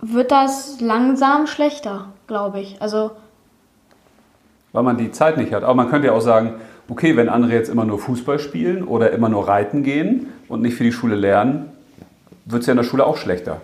wird 0.00 0.30
das 0.30 0.80
langsam 0.80 1.46
schlechter, 1.46 2.06
glaube 2.26 2.60
ich. 2.60 2.80
Also 2.80 3.12
Weil 4.72 4.82
man 4.82 4.96
die 4.96 5.12
Zeit 5.12 5.36
nicht 5.36 5.52
hat. 5.52 5.62
Aber 5.62 5.74
man 5.74 5.90
könnte 5.90 6.08
ja 6.08 6.14
auch 6.14 6.20
sagen, 6.20 6.54
okay, 6.88 7.16
wenn 7.16 7.28
andere 7.28 7.52
jetzt 7.52 7.68
immer 7.68 7.84
nur 7.84 7.98
Fußball 7.98 8.38
spielen 8.38 8.84
oder 8.84 9.12
immer 9.12 9.28
nur 9.28 9.46
reiten 9.46 9.82
gehen 9.82 10.32
und 10.48 10.62
nicht 10.62 10.74
für 10.74 10.84
die 10.84 10.92
Schule 10.92 11.14
lernen, 11.14 11.70
wird 12.44 12.62
es 12.62 12.66
ja 12.66 12.72
in 12.72 12.78
der 12.78 12.84
Schule 12.84 13.06
auch 13.06 13.16
schlechter. 13.16 13.60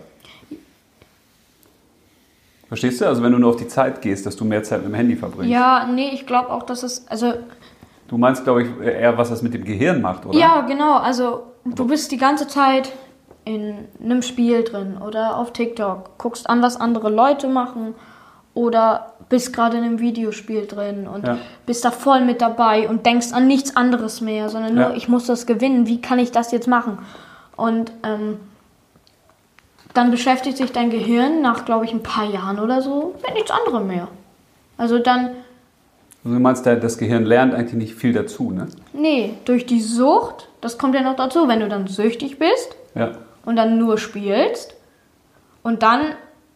Verstehst 2.68 3.00
du? 3.00 3.06
Also 3.06 3.22
wenn 3.22 3.32
du 3.32 3.38
nur 3.38 3.50
auf 3.50 3.56
die 3.56 3.68
Zeit 3.68 4.02
gehst, 4.02 4.26
dass 4.26 4.36
du 4.36 4.44
mehr 4.44 4.62
Zeit 4.62 4.80
mit 4.80 4.88
dem 4.88 4.94
Handy 4.94 5.16
verbringst. 5.16 5.50
ja, 5.50 5.86
nee, 5.86 6.10
ich 6.12 6.26
glaube 6.26 6.50
auch, 6.50 6.64
dass 6.64 6.82
es 6.82 7.06
also 7.08 7.34
Du 8.08 8.18
meinst, 8.18 8.44
glaube 8.44 8.62
ich, 8.62 8.68
eher, 8.80 9.16
was 9.18 9.30
das 9.30 9.42
mit 9.42 9.54
dem 9.54 9.64
Gehirn 9.64 10.00
macht, 10.00 10.26
oder? 10.26 10.38
Ja, 10.38 10.60
genau. 10.62 10.96
Also 10.98 11.42
du 11.64 11.86
bist 11.86 12.12
die 12.12 12.16
ganze 12.18 12.46
Zeit 12.46 12.92
in 13.44 13.86
einem 14.02 14.22
Spiel 14.22 14.64
drin 14.64 14.96
oder 14.98 15.36
auf 15.36 15.52
TikTok, 15.52 16.18
guckst 16.18 16.48
an, 16.48 16.62
was 16.62 16.80
andere 16.80 17.10
Leute 17.10 17.48
machen 17.48 17.94
oder 18.54 19.12
bist 19.28 19.52
gerade 19.52 19.76
in 19.76 19.84
einem 19.84 19.98
Videospiel 20.00 20.66
drin 20.66 21.06
und 21.08 21.26
Ja. 21.26 21.38
bist 21.66 21.84
da 21.84 21.90
voll 21.90 22.20
mit 22.22 22.40
dabei 22.40 22.88
und 22.88 23.06
denkst 23.06 23.32
an 23.32 23.46
nichts 23.46 23.76
anderes 23.76 24.20
mehr, 24.20 24.48
sondern 24.48 24.74
nur, 24.74 24.84
Ja. 24.90 24.94
ich 24.94 25.08
muss 25.08 25.26
das 25.26 25.46
gewinnen, 25.46 25.86
wie 25.86 26.00
kann 26.00 26.18
ich 26.18 26.32
das 26.32 26.52
jetzt 26.52 26.66
machen? 26.68 26.98
Und 27.56 27.92
ähm, 28.04 28.38
dann 29.94 30.10
beschäftigt 30.10 30.56
sich 30.58 30.72
dein 30.72 30.90
Gehirn 30.90 31.40
nach, 31.42 31.64
glaube 31.64 31.84
ich, 31.86 31.92
ein 31.92 32.02
paar 32.02 32.24
Jahren 32.26 32.58
oder 32.60 32.82
so 32.82 33.14
mit 33.24 33.34
nichts 33.34 33.50
anderem 33.50 33.86
mehr. 33.86 34.08
Also 34.76 34.98
dann, 34.98 35.30
Also 36.26 36.34
du 36.38 36.42
meinst, 36.42 36.66
das 36.66 36.98
Gehirn 36.98 37.24
lernt 37.24 37.54
eigentlich 37.54 37.74
nicht 37.74 37.94
viel 37.94 38.12
dazu, 38.12 38.50
ne? 38.50 38.66
nee, 38.92 39.34
durch 39.44 39.64
die 39.64 39.80
Sucht, 39.80 40.48
das 40.60 40.76
kommt 40.76 40.96
ja 40.96 41.02
noch 41.02 41.14
dazu, 41.14 41.46
wenn 41.46 41.60
du 41.60 41.68
dann 41.68 41.86
süchtig 41.86 42.40
bist, 42.40 42.74
Ja. 42.96 43.12
und 43.44 43.54
dann 43.54 43.78
nur 43.78 43.96
spielst 43.96 44.74
und 45.62 45.84
dann 45.84 46.00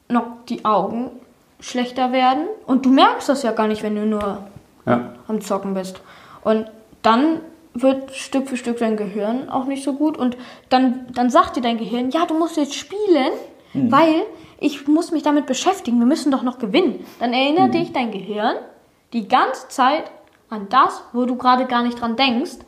noch 0.08 0.24
die 0.48 0.64
Augen 0.64 1.12
schlechter 1.60 2.10
werden 2.10 2.48
und 2.66 2.84
du 2.84 2.90
merkst 2.90 3.28
das 3.28 3.44
ja 3.44 3.52
gar 3.52 3.68
nicht, 3.68 3.84
wenn 3.84 3.94
du 3.94 4.06
nur 4.06 4.38
Ja. 4.86 5.12
am 5.28 5.40
Zocken 5.40 5.74
bist. 5.74 6.00
Und 6.42 6.66
dann 7.02 7.38
wird 7.74 8.10
Stück 8.10 8.48
für 8.48 8.56
Stück 8.56 8.78
dein 8.78 8.96
Gehirn 8.96 9.50
auch 9.50 9.66
nicht 9.66 9.84
so 9.84 9.92
gut 9.92 10.16
und 10.18 10.36
dann, 10.68 11.06
dann 11.14 11.30
sagt 11.30 11.54
dir 11.54 11.60
dein 11.60 11.78
Gehirn, 11.78 12.10
ja, 12.10 12.26
du 12.26 12.36
musst 12.36 12.56
jetzt 12.56 12.74
spielen, 12.74 13.30
weil 13.72 14.22
ich 14.58 14.88
muss 14.88 15.12
mich 15.12 15.22
damit 15.22 15.46
beschäftigen, 15.46 16.00
wir 16.00 16.06
müssen 16.06 16.32
doch 16.32 16.42
noch 16.42 16.58
gewinnen. 16.58 17.04
Dann 17.20 17.32
erinnert 17.32 17.72
dich 17.72 17.92
dein 17.92 18.10
Gehirn 18.10 18.56
die 19.12 19.28
ganze 19.28 19.68
Zeit 19.68 20.04
an 20.48 20.68
das, 20.68 21.02
wo 21.12 21.24
du 21.24 21.36
gerade 21.36 21.66
gar 21.66 21.82
nicht 21.82 22.00
dran 22.00 22.16
denkst 22.16 22.58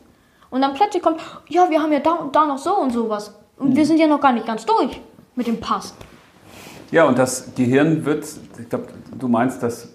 und 0.49 0.61
dann 0.61 0.73
plötzlich 0.73 1.01
kommt, 1.01 1.19
ja, 1.47 1.69
wir 1.69 1.81
haben 1.81 1.91
ja 1.91 1.99
da 1.99 2.11
und 2.13 2.35
da 2.35 2.45
noch 2.45 2.57
so 2.57 2.77
und 2.77 2.91
sowas 2.91 3.33
und 3.57 3.75
wir 3.75 3.85
sind 3.85 3.99
ja 3.99 4.07
noch 4.07 4.21
gar 4.21 4.33
nicht 4.33 4.45
ganz 4.45 4.65
durch 4.65 5.01
mit 5.35 5.47
dem 5.47 5.59
Pass. 5.59 5.93
Ja, 6.91 7.05
und 7.05 7.17
das 7.17 7.55
Gehirn 7.55 8.05
wird, 8.05 8.25
ich 8.59 8.69
glaube, 8.69 8.87
du 9.17 9.27
meinst, 9.27 9.63
dass, 9.63 9.89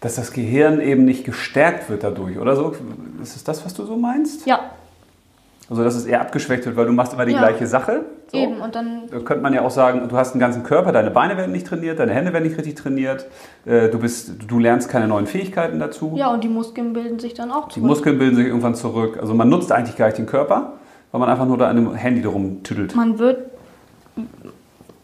dass 0.00 0.14
das 0.14 0.32
Gehirn 0.32 0.80
eben 0.80 1.04
nicht 1.04 1.24
gestärkt 1.24 1.90
wird 1.90 2.02
dadurch, 2.04 2.38
oder 2.38 2.56
so? 2.56 2.74
Ist 3.22 3.36
es 3.36 3.44
das, 3.44 3.64
was 3.64 3.74
du 3.74 3.84
so 3.84 3.96
meinst? 3.96 4.46
Ja, 4.46 4.70
Also, 5.70 5.82
dass 5.82 5.94
es 5.94 6.04
eher 6.04 6.20
abgeschwächt 6.20 6.66
wird, 6.66 6.76
weil 6.76 6.84
du 6.84 6.92
machst 6.92 7.14
immer 7.14 7.24
die 7.24 7.32
Ja. 7.32 7.38
gleiche 7.38 7.66
Sache? 7.66 8.02
So. 8.30 8.36
eben 8.36 8.60
und 8.60 8.74
dann 8.74 9.02
Da 9.10 9.18
könnte 9.20 9.42
man 9.42 9.54
ja 9.54 9.62
auch 9.62 9.70
sagen, 9.70 10.06
du 10.08 10.16
hast 10.16 10.32
einen 10.32 10.40
ganzen 10.40 10.62
Körper, 10.62 10.92
deine 10.92 11.10
Beine 11.10 11.36
werden 11.38 11.52
nicht 11.52 11.66
trainiert, 11.66 11.98
deine 11.98 12.12
Hände 12.12 12.32
werden 12.34 12.44
nicht 12.44 12.58
richtig 12.58 12.74
trainiert, 12.74 13.26
äh, 13.64 13.88
du, 13.88 13.98
bist, 13.98 14.32
du 14.46 14.58
lernst 14.58 14.88
keine 14.90 15.08
neuen 15.08 15.26
Fähigkeiten 15.26 15.78
dazu. 15.78 16.12
ja 16.16 16.32
und 16.32 16.44
die 16.44 16.48
Muskeln 16.48 16.92
bilden 16.92 17.18
sich 17.18 17.32
dann 17.34 17.50
auch 17.50 17.68
Die 17.68 17.74
zurück. 17.74 17.86
Muskeln 17.88 18.18
bilden 18.18 18.36
sich 18.36 18.46
irgendwann 18.46 18.74
zurück. 18.74 19.18
Also 19.20 19.32
man 19.34 19.48
nutzt 19.48 19.72
eigentlich 19.72 19.96
gar 19.96 20.06
nicht 20.06 20.18
den 20.18 20.26
Körper, 20.26 20.72
weil 21.12 21.20
man 21.20 21.28
einfach 21.30 21.46
nur 21.46 21.56
da 21.58 21.68
an 21.68 21.76
einem 21.78 21.94
Handy 21.94 22.20
drum 22.22 22.62
tüdelt. 22.62 22.94
Man 22.96 23.18
wird, 23.18 23.38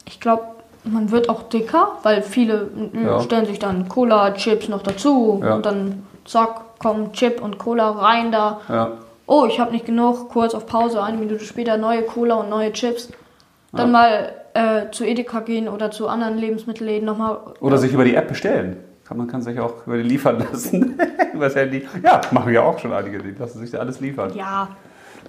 ich 0.07 0.21
glaube, 0.21 0.43
man 0.85 1.11
wird 1.11 1.29
auch 1.29 1.43
dicker, 1.45 1.93
weil 2.03 2.23
viele 2.23 2.65
mm, 2.93 3.05
Ja. 3.07 3.21
stellen 3.21 3.47
sich 3.47 3.59
dann 3.59 3.89
Cola, 3.89 4.33
Chips 4.33 4.69
noch 4.69 4.83
dazu 4.83 5.41
Ja. 5.43 5.55
und 5.55 5.65
dann 5.67 6.05
zack, 6.25 6.79
kommen 6.81 7.13
Chip 7.13 7.41
und 7.43 7.59
Cola 7.59 7.91
rein 7.91 8.33
da. 8.33 8.61
Ja. 8.69 8.93
Oh, 9.33 9.47
ich 9.47 9.61
habe 9.61 9.71
nicht 9.71 9.87
genug, 9.87 10.29
kurz 10.29 10.55
auf 10.55 10.67
Pause, 10.67 11.01
eine 11.01 11.17
Minute 11.17 11.45
später 11.45 11.77
neue 11.77 12.03
Cola 12.03 12.35
und 12.35 12.51
neue 12.51 12.73
Chips. 12.73 13.11
Dann 13.73 13.93
mal 13.93 14.33
äh, 14.55 14.91
zu 14.91 15.05
Edeka 15.05 15.39
gehen 15.39 15.69
oder 15.69 15.93
zu 15.93 16.09
anderen 16.09 16.37
Lebensmittelläden 16.37 17.07
nochmal. 17.07 17.39
Oder 17.61 17.79
sich 17.79 17.93
über 17.93 18.05
die 18.05 18.17
App 18.17 18.27
bestellen. 18.27 18.79
Man 19.15 19.29
kann 19.29 19.41
sich 19.41 19.61
auch 19.61 19.87
über 19.87 19.99
die 19.99 20.03
liefern 20.03 20.41
lassen. 20.41 20.99
über 21.33 21.45
das 21.45 21.55
Handy. 21.55 21.87
Ja, 22.03 22.21
machen 22.33 22.53
ja 22.53 22.63
auch 22.63 22.81
schon 22.81 22.93
einige, 22.93 23.19
die 23.19 23.31
lassen 23.31 23.61
sich 23.61 23.71
da 23.71 23.79
alles 23.79 24.01
liefern. 24.01 24.33
Ja, 24.35 24.69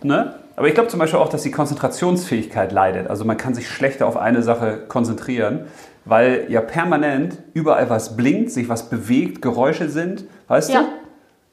Ne? 0.01 0.33
Aber 0.55 0.67
ich 0.67 0.73
glaube 0.73 0.89
zum 0.89 0.99
Beispiel 0.99 1.19
auch, 1.19 1.29
dass 1.29 1.43
die 1.43 1.51
Konzentrationsfähigkeit 1.51 2.71
leidet. 2.71 3.07
Also 3.07 3.23
man 3.23 3.37
kann 3.37 3.53
sich 3.53 3.69
schlechter 3.69 4.07
auf 4.07 4.17
eine 4.17 4.41
Sache 4.41 4.79
konzentrieren, 4.87 5.65
weil 6.05 6.45
ja 6.49 6.61
permanent 6.61 7.37
überall 7.53 7.87
was 7.91 8.17
blinkt, 8.17 8.49
sich 8.49 8.67
was 8.67 8.89
bewegt, 8.89 9.43
Geräusche 9.43 9.89
sind. 9.89 10.25
Weißt 10.47 10.71
Ja. 10.73 10.81
du? 10.81 10.87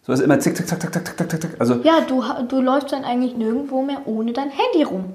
So 0.09 0.15
ist 0.15 0.21
immer 0.21 0.41
zick, 0.41 0.57
zack, 0.57 0.67
zack, 0.67 0.81
zack, 0.81 0.95
zack, 0.95 1.05
zack, 1.19 1.31
zack, 1.31 1.43
zack. 1.43 1.51
Also 1.59 1.75
ja 1.83 2.01
du, 2.01 2.25
du 2.49 2.63
läufst 2.63 2.91
dann 2.93 3.05
eigentlich 3.05 3.37
nirgendwo 3.37 3.83
mehr 3.83 4.01
ohne 4.07 4.33
dein 4.33 4.49
Handy 4.49 4.83
rum. 4.83 5.15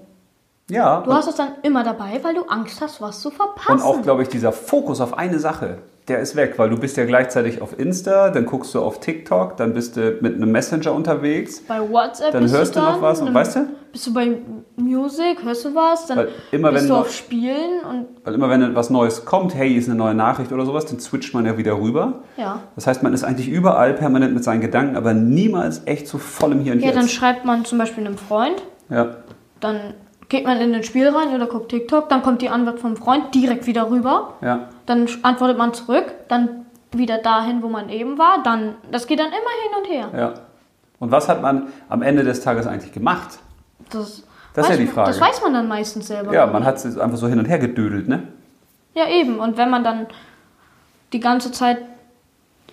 ja. 0.70 1.02
Du 1.02 1.12
hast 1.12 1.28
es 1.28 1.34
dann 1.34 1.54
immer 1.64 1.84
dabei, 1.84 2.20
weil 2.22 2.36
du 2.36 2.44
Angst 2.44 2.80
hast, 2.80 3.02
was 3.02 3.20
zu 3.20 3.32
verpassen. 3.32 3.72
Und 3.72 3.82
auch, 3.82 4.02
glaube 4.04 4.22
ich, 4.22 4.30
dieser 4.30 4.52
Fokus 4.52 5.02
auf 5.02 5.18
eine 5.18 5.40
Sache, 5.40 5.80
der 6.08 6.20
ist 6.20 6.36
weg, 6.36 6.56
weil 6.58 6.70
du 6.70 6.78
bist 6.78 6.98
ja 6.98 7.06
gleichzeitig 7.06 7.62
auf 7.62 7.80
Insta, 7.80 8.30
dann 8.30 8.46
guckst 8.46 8.74
du 8.76 8.82
auf 8.82 9.00
TikTok, 9.00 9.56
dann 9.58 9.74
bist 9.74 9.96
du 9.96 10.18
mit 10.22 10.36
einem 10.36 10.52
Messenger 10.52 10.94
unterwegs, 10.94 11.62
Bei 11.68 11.80
WhatsApp 11.80 12.32
dann 12.34 12.50
hörst 12.50 12.76
du 12.76 12.80
dann, 12.82 12.96
noch 12.96 13.02
was 13.02 13.20
und 13.22 13.28
dann 13.28 13.36
weißt 13.36 13.56
du? 13.56 13.60
Bist 13.92 14.08
du 14.08 14.14
bei 14.14 14.38
Music, 14.76 15.44
hörst 15.44 15.66
du 15.66 15.76
was, 15.76 16.08
dann 16.08 16.18
Weil 16.18 16.30
immer 16.52 16.72
bist 16.72 16.84
wenn 16.84 16.88
du 16.90 16.94
noch- 16.96 17.02
auf 17.02 17.14
Spielen 17.14 17.80
und 17.90 18.08
Weil 18.26 18.34
immer 18.34 18.50
wenn 18.50 18.76
was 18.76 18.90
Neues 18.90 19.24
kommt, 19.24 19.56
hey, 19.56 19.76
ist 19.76 19.88
eine 19.88 19.98
neue 19.98 20.14
Nachricht 20.16 20.52
oder 20.52 20.66
sowas, 20.66 20.86
dann 20.88 21.00
switcht 21.00 21.34
man 21.34 21.46
ja 21.46 21.58
wieder 21.58 21.80
rüber. 21.80 22.24
ja. 22.38 22.60
Das 22.76 22.88
heißt, 22.88 23.02
man 23.04 23.14
ist 23.14 23.24
eigentlich 23.24 23.48
überall 23.48 23.94
permanent 23.94 24.34
mit 24.34 24.44
seinen 24.44 24.62
Gedanken, 24.62 24.98
aber 24.98 25.14
niemals 25.14 25.84
echt 25.86 26.08
so 26.08 26.18
voll 26.18 26.52
im 26.54 26.60
Hier 26.62 26.74
und 26.74 26.80
Ja, 26.80 26.92
dann 26.92 27.02
Jetzt. 27.04 27.14
schreibt 27.14 27.46
man 27.46 27.66
zum 27.66 27.78
Beispiel 27.78 28.06
einem 28.06 28.18
Freund, 28.18 28.62
Ja, 28.90 29.16
dann 29.62 29.94
geht 30.34 30.46
man 30.46 30.60
in 30.60 30.74
ein 30.74 30.84
Spiel 30.84 31.08
rein 31.10 31.30
oder 31.36 31.46
guckt 31.46 31.70
TikTok, 31.70 32.10
dann 32.10 32.24
kommt 32.24 32.42
die 32.42 32.50
Antwort 32.50 32.80
vom 32.80 32.98
Freund 32.98 33.36
direkt 33.36 33.68
wieder 33.68 33.92
rüber, 33.92 34.34
ja. 34.42 34.68
dann 34.88 35.08
antwortet 35.22 35.60
man 35.60 35.76
zurück, 35.76 36.06
dann 36.28 36.66
wieder 36.92 37.20
dahin, 37.20 37.62
wo 37.62 37.70
man 37.70 37.90
eben 37.90 38.18
war, 38.18 38.42
dann, 38.44 38.74
das 38.92 39.06
geht 39.06 39.20
dann 39.20 39.28
immer 39.28 39.36
hin 39.38 39.72
und 39.80 39.90
her. 40.12 40.20
Ja. 40.20 40.34
Und 41.00 41.12
was 41.12 41.30
hat 41.30 41.44
man 41.44 41.68
am 41.88 42.02
Ende 42.02 42.24
des 42.24 42.42
Tages 42.42 42.66
eigentlich 42.66 42.92
gemacht? 42.92 43.38
Das, 43.92 44.24
Das 44.56 44.66
ist 44.66 44.72
ja 44.72 44.78
die 44.78 44.86
man- 44.86 44.94
Frage. 44.96 45.12
Das 45.12 45.22
weiß 45.22 45.44
man 45.44 45.54
dann 45.54 45.68
meistens 45.68 46.08
selber. 46.08 46.34
Ja, 46.34 46.48
man 46.48 46.66
hat 46.66 46.84
es 46.84 46.98
einfach 46.98 47.18
so 47.18 47.28
hin 47.28 47.38
und 47.38 47.46
her 47.46 47.60
gedödelt, 47.60 48.08
ne? 48.08 48.28
Ja, 48.96 49.08
eben. 49.08 49.38
Und 49.38 49.58
wenn 49.58 49.70
man 49.70 49.84
dann 49.84 50.08
die 51.14 51.20
ganze 51.20 51.52
Zeit 51.52 51.78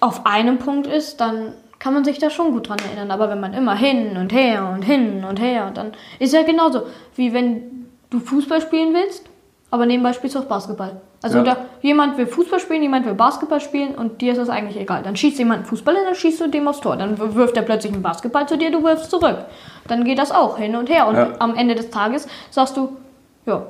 auf 0.01 0.25
einem 0.25 0.57
Punkt 0.59 0.87
ist, 0.87 1.21
dann 1.21 1.53
kann 1.81 1.95
man 1.95 2.05
sich 2.05 2.19
da 2.19 2.31
schon 2.31 2.53
gut 2.53 2.69
dran 2.69 2.79
erinnern. 2.79 3.11
Aber 3.11 3.29
wenn 3.29 3.41
man 3.41 3.53
immer 3.55 3.75
hin 3.75 4.17
und 4.17 4.33
her 4.33 4.71
und 4.73 4.83
hin 4.83 5.25
und 5.29 5.41
her, 5.41 5.73
dann 5.75 5.93
ist 6.21 6.33
ja 6.33 6.43
genauso, 6.45 6.83
wie 7.17 7.33
wenn 7.33 7.89
du 8.11 8.21
Fußball 8.21 8.61
spielen 8.61 8.95
willst 8.95 9.29
aber 9.71 9.87
nebenbei 9.87 10.13
spielst 10.13 10.35
du 10.35 10.41
auch 10.41 10.45
Basketball. 10.47 11.01
Also 11.23 11.39
Ja. 11.39 11.45
da, 11.45 11.57
jemand 11.81 12.19
will 12.19 12.27
Fußball 12.27 12.59
spielen, 12.59 12.83
jemand 12.83 13.07
will 13.07 13.15
Basketball 13.15 13.61
spielen 13.61 13.95
und 13.95 14.21
dir 14.21 14.33
ist 14.33 14.39
das 14.39 14.49
eigentlich 14.49 14.77
egal. 14.81 15.03
Dann 15.03 15.15
schießt 15.17 15.39
jemand 15.39 15.59
einen 15.61 15.67
Fußball 15.67 15.95
und 15.95 16.05
dann 16.05 16.15
schießt 16.15 16.41
du 16.41 16.49
dem 16.49 16.67
aufs 16.67 16.81
Tor. 16.81 16.97
Dann 16.97 17.19
wirft 17.35 17.57
er 17.57 17.63
plötzlich 17.63 17.93
einen 17.93 18.03
Basketball 18.03 18.49
zu 18.49 18.59
dir, 18.59 18.71
du 18.73 18.83
wirfst 18.83 19.11
zurück. 19.11 19.37
Dann 19.87 20.05
geht 20.05 20.19
das 20.19 20.33
auch 20.33 20.59
hin 20.59 20.75
und 20.75 20.89
her. 20.91 21.07
Und 21.07 21.15
Ja. 21.15 21.29
am 21.39 21.55
Ende 21.55 21.75
des 21.75 21.91
Tages 21.91 22.27
sagst 22.51 22.77
du, 22.77 22.97
ja, 23.47 23.63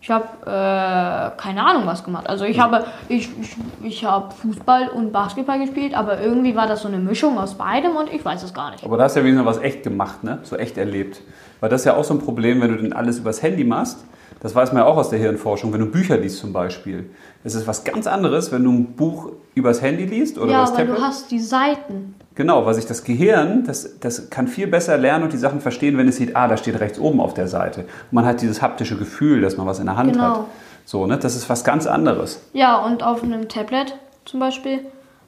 ich 0.00 0.10
habe 0.10 0.26
äh, 0.42 1.40
keine 1.40 1.66
Ahnung 1.66 1.86
was 1.86 2.04
gemacht. 2.04 2.28
Also 2.28 2.44
ich 2.44 2.60
habe 2.60 2.84
ich, 3.08 3.28
ich, 3.40 3.56
ich 3.82 4.04
habe 4.04 4.32
Fußball 4.32 4.88
und 4.88 5.12
Basketball 5.12 5.58
gespielt, 5.58 5.94
aber 5.94 6.20
irgendwie 6.20 6.54
war 6.54 6.66
das 6.68 6.82
so 6.82 6.88
eine 6.88 6.98
Mischung 6.98 7.36
aus 7.38 7.54
beidem 7.54 7.96
und 7.96 8.12
ich 8.12 8.24
weiß 8.24 8.42
es 8.44 8.54
gar 8.54 8.70
nicht. 8.70 8.84
Aber 8.84 8.96
da 8.96 9.04
hast 9.04 9.16
du 9.16 9.20
ja 9.20 9.26
wenigstens 9.26 9.46
was 9.46 9.58
echt 9.58 9.82
gemacht, 9.82 10.22
ne? 10.22 10.38
So 10.44 10.56
echt 10.56 10.78
erlebt. 10.78 11.20
Weil 11.60 11.68
das 11.68 11.80
ist 11.80 11.84
ja 11.86 11.96
auch 11.96 12.04
so 12.04 12.14
ein 12.14 12.20
Problem, 12.20 12.60
wenn 12.60 12.70
du 12.70 12.76
denn 12.76 12.92
alles 12.92 13.18
übers 13.18 13.42
Handy 13.42 13.64
machst. 13.64 14.04
Das 14.40 14.54
weiß 14.54 14.72
man 14.72 14.82
ja 14.82 14.88
auch 14.88 14.96
aus 14.96 15.10
der 15.10 15.18
Hirnforschung, 15.18 15.72
wenn 15.72 15.80
du 15.80 15.86
Bücher 15.86 16.16
liest 16.16 16.38
zum 16.38 16.52
Beispiel. 16.52 17.10
Es 17.42 17.56
ist 17.56 17.66
was 17.66 17.82
ganz 17.82 18.06
anderes, 18.06 18.52
wenn 18.52 18.62
du 18.62 18.70
ein 18.70 18.94
Buch 18.94 19.32
übers 19.56 19.82
Handy 19.82 20.04
liest 20.04 20.38
oder 20.38 20.52
ja, 20.52 20.58
übers 20.58 20.70
aber 20.70 20.78
Tablet. 20.78 20.96
du 20.96 21.02
hast 21.02 21.30
die 21.32 21.40
Seiten. 21.40 22.14
Genau, 22.38 22.64
weil 22.64 22.74
sich 22.74 22.86
das 22.86 23.02
Gehirn, 23.02 23.64
das, 23.66 23.98
das 23.98 24.30
kann 24.30 24.46
viel 24.46 24.68
besser 24.68 24.96
lernen 24.96 25.24
und 25.24 25.32
die 25.32 25.36
Sachen 25.38 25.60
verstehen, 25.60 25.98
wenn 25.98 26.06
es 26.06 26.18
sieht, 26.18 26.36
ah, 26.36 26.46
da 26.46 26.56
steht 26.56 26.78
rechts 26.78 27.00
oben 27.00 27.20
auf 27.20 27.34
der 27.34 27.48
Seite. 27.48 27.80
Und 27.80 28.12
man 28.12 28.24
hat 28.26 28.42
dieses 28.42 28.62
haptische 28.62 28.96
Gefühl, 28.96 29.40
dass 29.40 29.56
man 29.56 29.66
was 29.66 29.80
in 29.80 29.86
der 29.86 29.96
Hand 29.96 30.12
Genau. 30.12 30.22
hat. 30.22 30.44
So, 30.84 31.04
ne? 31.08 31.18
Das 31.18 31.34
ist 31.34 31.50
was 31.50 31.64
ganz 31.64 31.88
anderes. 31.88 32.40
Ja, 32.52 32.76
und 32.76 33.02
auf 33.02 33.24
einem 33.24 33.48
Tablet 33.48 33.96
zum 34.24 34.38
Beispiel, 34.38 34.82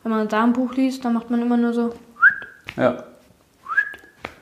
wenn 0.05 0.12
man 0.12 0.29
da 0.29 0.44
ein 0.44 0.53
Buch 0.53 0.73
liest, 0.75 1.05
dann 1.05 1.14
macht 1.14 1.31
man 1.31 1.42
immer 1.42 1.57
nur 1.57 1.73
so. 1.73 1.90
Ja. 2.77 3.03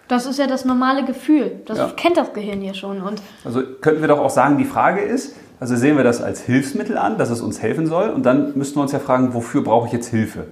Das 0.08 0.26
ist 0.26 0.38
ja 0.38 0.46
das 0.46 0.66
normale 0.66 1.06
Gefühl. 1.06 1.60
Das 1.64 1.78
Ja. 1.78 1.90
kennt 1.96 2.18
das 2.18 2.34
Gehirn 2.34 2.60
ja 2.60 2.74
schon. 2.74 3.00
Und 3.00 3.22
Also 3.46 3.62
könnten 3.80 4.02
wir 4.02 4.08
doch 4.08 4.18
auch 4.20 4.28
sagen, 4.28 4.58
die 4.58 4.66
Frage 4.66 5.00
ist, 5.00 5.36
also 5.58 5.74
sehen 5.74 5.96
wir 5.96 6.04
das 6.04 6.20
als 6.20 6.42
Hilfsmittel 6.42 6.98
an, 6.98 7.16
dass 7.16 7.30
es 7.30 7.40
uns 7.40 7.62
helfen 7.62 7.86
soll 7.86 8.10
und 8.10 8.26
dann 8.26 8.58
müssten 8.58 8.76
wir 8.76 8.82
uns 8.82 8.92
ja 8.92 8.98
fragen, 8.98 9.32
wofür 9.32 9.64
brauche 9.64 9.86
ich 9.86 9.92
jetzt 9.94 10.08
Hilfe? 10.08 10.48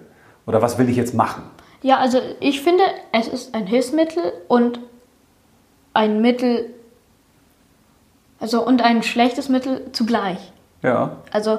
Oder 0.47 0.63
was 0.63 0.79
will 0.79 0.89
ich 0.89 0.97
jetzt 0.97 1.13
machen? 1.13 1.43
Ja, 1.83 1.99
also 1.99 2.21
ich 2.41 2.61
finde, 2.63 2.83
es 3.13 3.29
ist 3.29 3.55
ein 3.55 3.67
Hilfsmittel 3.67 4.33
und 4.49 4.81
ein 5.95 6.21
Mittel, 6.21 6.71
also 8.41 8.65
und 8.65 8.83
ein 8.83 9.03
schlechtes 9.03 9.49
Mittel 9.49 9.87
zugleich. 9.93 10.39
Ja, 10.83 11.17
Also 11.33 11.59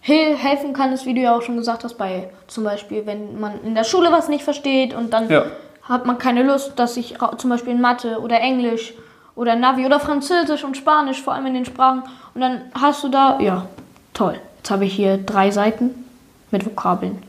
hel- 0.00 0.36
helfen 0.36 0.72
kann 0.72 0.92
es, 0.92 1.04
wie 1.06 1.14
du 1.14 1.20
ja 1.20 1.36
auch 1.36 1.42
schon 1.42 1.56
gesagt 1.56 1.84
hast, 1.84 1.94
bei 1.98 2.30
zum 2.46 2.64
Beispiel, 2.64 3.06
wenn 3.06 3.38
man 3.38 3.62
in 3.62 3.74
der 3.74 3.84
Schule 3.84 4.10
was 4.10 4.28
nicht 4.28 4.42
versteht 4.44 4.94
und 4.94 5.12
dann 5.12 5.28
Ja. 5.30 5.44
hat 5.82 6.06
man 6.06 6.18
keine 6.18 6.42
Lust, 6.42 6.78
dass 6.78 6.96
ich 6.96 7.20
ra- 7.20 7.36
zum 7.36 7.50
Beispiel 7.50 7.72
in 7.74 7.80
Mathe 7.80 8.20
oder 8.20 8.40
Englisch 8.40 8.94
oder 9.34 9.54
Navi 9.54 9.84
oder 9.84 10.00
Französisch 10.00 10.64
und 10.64 10.76
Spanisch, 10.76 11.22
vor 11.22 11.34
allem 11.34 11.46
in 11.46 11.54
den 11.54 11.64
Sprachen, 11.66 12.02
und 12.34 12.40
dann 12.40 12.62
hast 12.74 13.04
du 13.04 13.08
da, 13.10 13.38
ja, 13.40 13.66
toll, 14.14 14.40
jetzt 14.58 14.70
habe 14.70 14.86
ich 14.86 14.94
hier 14.94 15.18
drei 15.18 15.50
Seiten 15.50 16.04
mit 16.50 16.64
Vokabeln. 16.64 17.22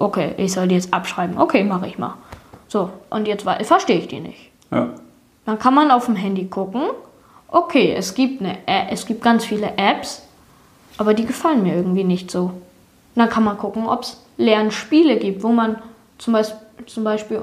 Okay, 0.00 0.34
ich 0.38 0.52
soll 0.52 0.66
die 0.66 0.74
jetzt 0.74 0.92
abschreiben. 0.92 1.38
Okay, 1.38 1.62
mache 1.62 1.86
ich 1.86 1.98
mal. 1.98 2.14
So, 2.68 2.90
und 3.10 3.28
jetzt 3.28 3.42
verstehe 3.62 3.98
ich 3.98 4.08
die 4.08 4.20
nicht. 4.20 4.50
ja, 4.72 4.88
Dann 5.46 5.58
kann 5.58 5.74
man 5.74 5.90
auf 5.90 6.06
dem 6.06 6.16
Handy 6.16 6.46
gucken. 6.46 6.82
Okay, 7.48 7.92
es 7.96 8.14
gibt, 8.14 8.40
eine, 8.40 8.54
Ä- 8.66 8.88
es 8.90 9.06
gibt 9.06 9.22
ganz 9.22 9.44
viele 9.44 9.72
Apps, 9.76 10.22
aber 10.98 11.14
die 11.14 11.26
gefallen 11.26 11.62
mir 11.62 11.74
irgendwie 11.74 12.04
nicht 12.04 12.30
so. 12.30 12.50
Dann 13.14 13.28
kann 13.28 13.44
man 13.44 13.58
gucken, 13.58 13.86
ob 13.86 14.02
es 14.02 14.22
Lernspiele 14.38 15.16
gibt, 15.18 15.42
wo 15.42 15.48
man 15.48 15.76
zum 16.18 16.32
Beispiel, 16.32 16.58
zum 16.86 17.04
Beispiel 17.04 17.42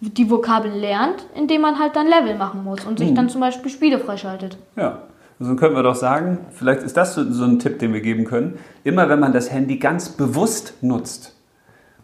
die 0.00 0.30
Vokabeln 0.30 0.80
lernt, 0.80 1.26
indem 1.36 1.60
man 1.60 1.78
halt 1.78 1.94
dann 1.94 2.08
Level 2.08 2.34
machen 2.36 2.64
muss 2.64 2.84
und 2.86 2.98
sich 2.98 3.12
dann 3.14 3.28
zum 3.28 3.40
Beispiel 3.42 3.70
Spiele 3.70 3.98
freischaltet. 3.98 4.56
ja. 4.76 4.98
Dann 5.40 5.56
können 5.56 5.74
wir 5.74 5.82
doch 5.82 5.94
sagen, 5.94 6.38
vielleicht 6.50 6.82
ist 6.82 6.96
das 6.98 7.14
so, 7.14 7.24
so 7.32 7.44
ein 7.44 7.58
Tipp, 7.58 7.78
den 7.78 7.94
wir 7.94 8.02
geben 8.02 8.24
können. 8.26 8.58
Immer 8.84 9.08
wenn 9.08 9.20
man 9.20 9.32
das 9.32 9.50
Handy 9.50 9.78
ganz 9.78 10.10
bewusst 10.10 10.74
nutzt 10.82 11.34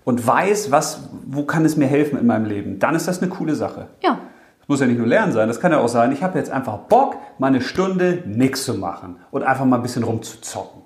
und 0.04 0.26
weiß, 0.26 0.70
was, 0.70 1.10
wo 1.26 1.42
kann 1.42 1.64
es 1.66 1.76
mir 1.76 1.86
helfen 1.86 2.18
in 2.18 2.26
meinem 2.26 2.46
Leben, 2.46 2.78
dann 2.78 2.94
ist 2.94 3.06
das 3.08 3.20
eine 3.20 3.30
coole 3.30 3.54
Sache. 3.54 3.88
Ja, 4.02 4.18
Das 4.60 4.68
muss 4.68 4.80
ja 4.80 4.86
nicht 4.86 4.98
nur 4.98 5.06
Lernen 5.06 5.32
sein, 5.32 5.48
das 5.48 5.60
kann 5.60 5.70
ja 5.70 5.78
auch 5.80 5.88
sein, 5.88 6.12
ich 6.12 6.22
habe 6.22 6.38
jetzt 6.38 6.50
einfach 6.50 6.78
Bock, 6.78 7.16
mal 7.38 7.48
eine 7.48 7.60
Stunde 7.60 8.22
nichts 8.26 8.64
zu 8.64 8.74
machen 8.74 9.16
und 9.30 9.42
einfach 9.42 9.64
mal 9.66 9.76
ein 9.76 9.82
bisschen 9.82 10.02
rumzuzocken. 10.02 10.82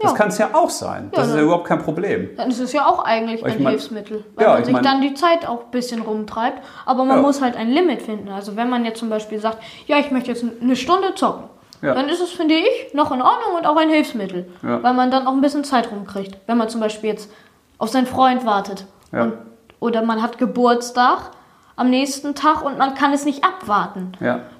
Das 0.00 0.12
Ja. 0.12 0.16
kann 0.16 0.28
es 0.28 0.38
ja 0.38 0.50
auch 0.54 0.70
sein. 0.70 1.08
Das 1.12 1.26
Ja, 1.26 1.32
ist 1.32 1.36
ja 1.38 1.42
überhaupt 1.42 1.66
kein 1.66 1.80
Problem. 1.82 2.30
dann 2.36 2.48
ist 2.50 2.60
es 2.60 2.72
ja 2.72 2.86
auch 2.86 3.04
eigentlich 3.04 3.40
Ich 3.44 3.56
ein 3.56 3.62
mein- 3.62 3.70
Hilfsmittel, 3.72 4.24
weil 4.36 4.44
Ja, 4.44 4.50
man 4.52 4.60
ich 4.60 4.64
sich 4.66 4.72
mein- 4.72 4.84
dann 4.84 5.00
die 5.02 5.12
Zeit 5.14 5.46
auch 5.46 5.64
ein 5.66 5.70
bisschen 5.72 6.00
rumtreibt. 6.02 6.62
Aber 6.86 7.04
man 7.04 7.20
muss 7.20 7.42
halt 7.42 7.56
ein 7.56 7.68
Limit 7.68 8.02
finden. 8.02 8.28
Also 8.30 8.54
wenn 8.56 8.70
man 8.70 8.84
jetzt 8.84 9.00
zum 9.00 9.10
Beispiel 9.10 9.40
sagt, 9.40 9.58
ja, 9.86 9.98
ich 9.98 10.10
möchte 10.12 10.30
jetzt 10.30 10.44
eine 10.62 10.76
Stunde 10.76 11.14
zocken, 11.16 11.44
Ja. 11.82 11.94
dann 11.94 12.08
ist 12.08 12.20
es, 12.20 12.30
finde 12.30 12.54
ich, 12.54 12.94
noch 12.94 13.12
in 13.12 13.22
Ordnung 13.22 13.56
und 13.56 13.66
auch 13.66 13.76
ein 13.76 13.88
Hilfsmittel. 13.88 14.50
Ja. 14.62 14.82
Weil 14.82 14.94
man 14.94 15.10
dann 15.10 15.26
auch 15.26 15.32
ein 15.32 15.40
bisschen 15.40 15.64
Zeit 15.64 15.90
rumkriegt. 15.90 16.36
Wenn 16.46 16.58
man 16.58 16.68
zum 16.68 16.80
Beispiel 16.80 17.10
jetzt 17.10 17.30
auf 17.78 17.90
seinen 17.90 18.06
Freund 18.06 18.44
wartet. 18.44 18.84
Ja. 19.12 19.24
Und, 19.24 19.34
oder 19.80 20.02
man 20.02 20.22
hat 20.22 20.38
Geburtstag 20.38 21.30
am 21.76 21.90
nächsten 21.90 22.34
Tag 22.34 22.64
und 22.64 22.76
man 22.78 22.94
kann 22.94 23.12
es 23.12 23.24
nicht 23.24 23.44
abwarten. 23.44 24.12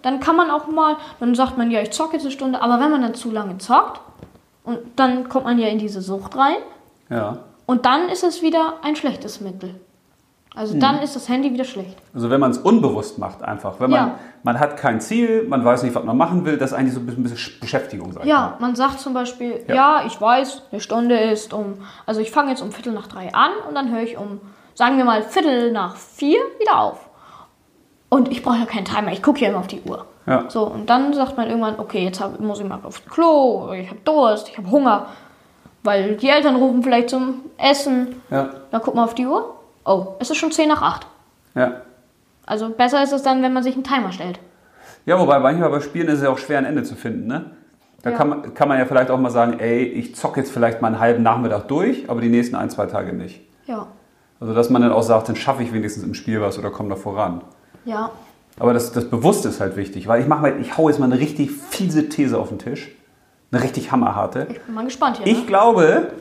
Dann 0.02 0.20
kann 0.20 0.36
man 0.36 0.50
auch 0.50 0.68
mal, 0.68 0.96
dann 1.18 1.34
sagt 1.34 1.58
man, 1.58 1.70
ja, 1.72 1.80
ich 1.82 1.90
zocke 1.90 2.12
jetzt 2.12 2.22
eine 2.22 2.30
Stunde, 2.30 2.62
aber 2.62 2.78
wenn 2.78 2.92
man 2.92 3.02
dann 3.02 3.14
zu 3.14 3.32
lange 3.32 3.58
zockt, 3.58 4.00
und 4.68 4.80
dann 4.96 5.30
kommt 5.30 5.46
man 5.46 5.58
ja 5.58 5.66
in 5.68 5.78
diese 5.78 6.02
Sucht 6.02 6.36
rein. 6.36 6.58
Ja. 7.08 7.38
Und 7.64 7.86
dann 7.86 8.10
ist 8.10 8.22
es 8.22 8.42
wieder 8.42 8.74
ein 8.82 8.96
schlechtes 8.96 9.40
Mittel. 9.40 9.80
Also 10.58 10.74
Hm. 10.74 10.80
dann 10.80 10.98
ist 10.98 11.14
das 11.14 11.28
Handy 11.28 11.52
wieder 11.52 11.64
schlecht. 11.64 11.96
Also 12.12 12.30
wenn 12.30 12.40
man 12.40 12.50
es 12.50 12.58
unbewusst 12.58 13.18
macht 13.18 13.42
einfach. 13.42 13.78
Wenn 13.78 13.90
man, 13.90 14.08
Ja. 14.08 14.14
man 14.42 14.58
hat 14.58 14.76
kein 14.76 15.00
Ziel, 15.00 15.44
man 15.48 15.64
weiß 15.64 15.84
nicht, 15.84 15.94
was 15.94 16.02
man 16.04 16.16
machen 16.16 16.44
will, 16.44 16.58
das 16.58 16.72
ist 16.72 16.76
eigentlich 16.76 16.94
so 16.94 17.00
ein 17.00 17.06
bisschen, 17.06 17.24
ein 17.24 17.30
bisschen 17.30 17.60
Beschäftigung, 17.60 18.12
ich 18.20 18.24
Ja, 18.26 18.36
mal. 18.40 18.56
man 18.58 18.74
sagt 18.74 18.98
zum 18.98 19.14
Beispiel, 19.14 19.64
Ja. 19.68 19.74
ja. 19.74 20.02
ich 20.06 20.20
weiß, 20.20 20.62
eine 20.72 20.80
Stunde 20.80 21.16
ist 21.16 21.52
um, 21.52 21.74
also 22.06 22.20
ich 22.20 22.30
fange 22.32 22.50
jetzt 22.50 22.60
um 22.60 22.72
Viertel 22.72 22.92
nach 22.92 23.06
drei 23.06 23.32
an 23.34 23.50
und 23.68 23.74
dann 23.76 23.92
höre 23.92 24.02
ich 24.02 24.18
um, 24.18 24.40
sagen 24.74 24.96
wir 24.96 25.04
mal, 25.04 25.22
Viertel 25.22 25.70
nach 25.72 25.94
vier 25.96 26.40
wieder 26.58 26.80
auf. 26.80 27.08
Und 28.08 28.28
ich 28.32 28.42
brauche 28.42 28.58
ja 28.58 28.64
keinen 28.66 28.84
Timer, 28.86 29.12
ich 29.12 29.22
gucke 29.22 29.40
ja 29.40 29.50
immer 29.50 29.58
auf 29.60 29.66
die 29.68 29.82
Uhr. 29.82 30.06
Ja. 30.26 30.44
So, 30.48 30.64
und 30.66 30.90
dann 30.90 31.12
sagt 31.14 31.36
man 31.36 31.46
irgendwann, 31.48 31.78
okay, 31.78 32.02
jetzt 32.04 32.20
hab, 32.20 32.40
muss 32.40 32.58
ich 32.58 32.66
mal 32.66 32.80
aufs 32.82 33.04
Klo, 33.04 33.70
ich 33.72 33.88
habe 33.88 34.00
Durst, 34.04 34.48
ich 34.48 34.58
habe 34.58 34.70
Hunger, 34.70 35.06
weil 35.84 36.16
die 36.16 36.28
Eltern 36.28 36.56
rufen 36.56 36.82
vielleicht 36.82 37.10
zum 37.10 37.42
Essen. 37.58 38.20
Ja. 38.30 38.48
Dann 38.70 38.80
guckt 38.82 38.96
man 38.96 39.04
auf 39.04 39.14
die 39.14 39.26
Uhr, 39.26 39.54
oh, 39.88 40.16
es 40.20 40.30
ist 40.30 40.36
schon 40.36 40.52
zehn 40.52 40.68
nach 40.68 40.82
acht. 40.82 41.06
Ja. 41.54 41.82
Also 42.46 42.68
besser 42.70 43.02
ist 43.02 43.12
es 43.12 43.22
dann, 43.22 43.42
wenn 43.42 43.52
man 43.52 43.62
sich 43.62 43.74
einen 43.74 43.84
Timer 43.84 44.12
stellt. 44.12 44.38
Ja, 45.06 45.18
wobei 45.18 45.38
manchmal 45.38 45.70
bei 45.70 45.80
Spielen 45.80 46.08
ist 46.08 46.18
es 46.18 46.22
ja 46.22 46.30
auch 46.30 46.38
schwer, 46.38 46.58
ein 46.58 46.64
Ende 46.64 46.82
zu 46.82 46.94
finden, 46.94 47.26
ne? 47.26 47.50
Da 48.02 48.10
Ja. 48.10 48.16
kann, 48.16 48.28
man, 48.28 48.54
kann 48.54 48.68
man 48.68 48.78
ja 48.78 48.84
vielleicht 48.86 49.10
auch 49.10 49.18
mal 49.18 49.30
sagen, 49.30 49.58
ey, 49.58 49.82
ich 49.82 50.14
zocke 50.14 50.40
jetzt 50.40 50.52
vielleicht 50.52 50.80
mal 50.80 50.88
einen 50.88 51.00
halben 51.00 51.22
Nachmittag 51.22 51.66
durch, 51.68 52.08
aber 52.08 52.20
die 52.20 52.28
nächsten 52.28 52.54
ein, 52.54 52.70
zwei 52.70 52.86
Tage 52.86 53.12
nicht. 53.12 53.40
Ja. 53.66 53.88
Also 54.40 54.54
dass 54.54 54.70
man 54.70 54.82
dann 54.82 54.92
auch 54.92 55.02
sagt, 55.02 55.28
dann 55.28 55.36
schaffe 55.36 55.62
ich 55.62 55.72
wenigstens 55.72 56.04
im 56.04 56.14
Spiel 56.14 56.40
was 56.40 56.58
oder 56.58 56.70
komme 56.70 56.90
da 56.90 56.96
voran. 56.96 57.42
Ja. 57.84 58.10
Aber 58.60 58.72
das, 58.72 58.92
das 58.92 59.08
Bewusste 59.10 59.48
ist 59.48 59.60
halt 59.60 59.76
wichtig, 59.76 60.06
weil 60.06 60.20
ich 60.20 60.28
mache 60.28 60.42
mal, 60.42 60.60
ich 60.60 60.76
hau 60.76 60.88
jetzt 60.88 60.98
mal 60.98 61.06
eine 61.06 61.18
richtig 61.18 61.50
fiese 61.50 62.08
These 62.08 62.38
auf 62.38 62.48
den 62.48 62.58
Tisch. 62.58 62.88
Eine 63.50 63.62
richtig 63.62 63.90
hammerharte. 63.92 64.46
Ich 64.50 64.60
bin 64.60 64.74
mal 64.74 64.84
gespannt 64.84 65.16
hier. 65.18 65.26
Ich 65.26 65.40
ne? 65.40 65.46
glaube, 65.46 66.12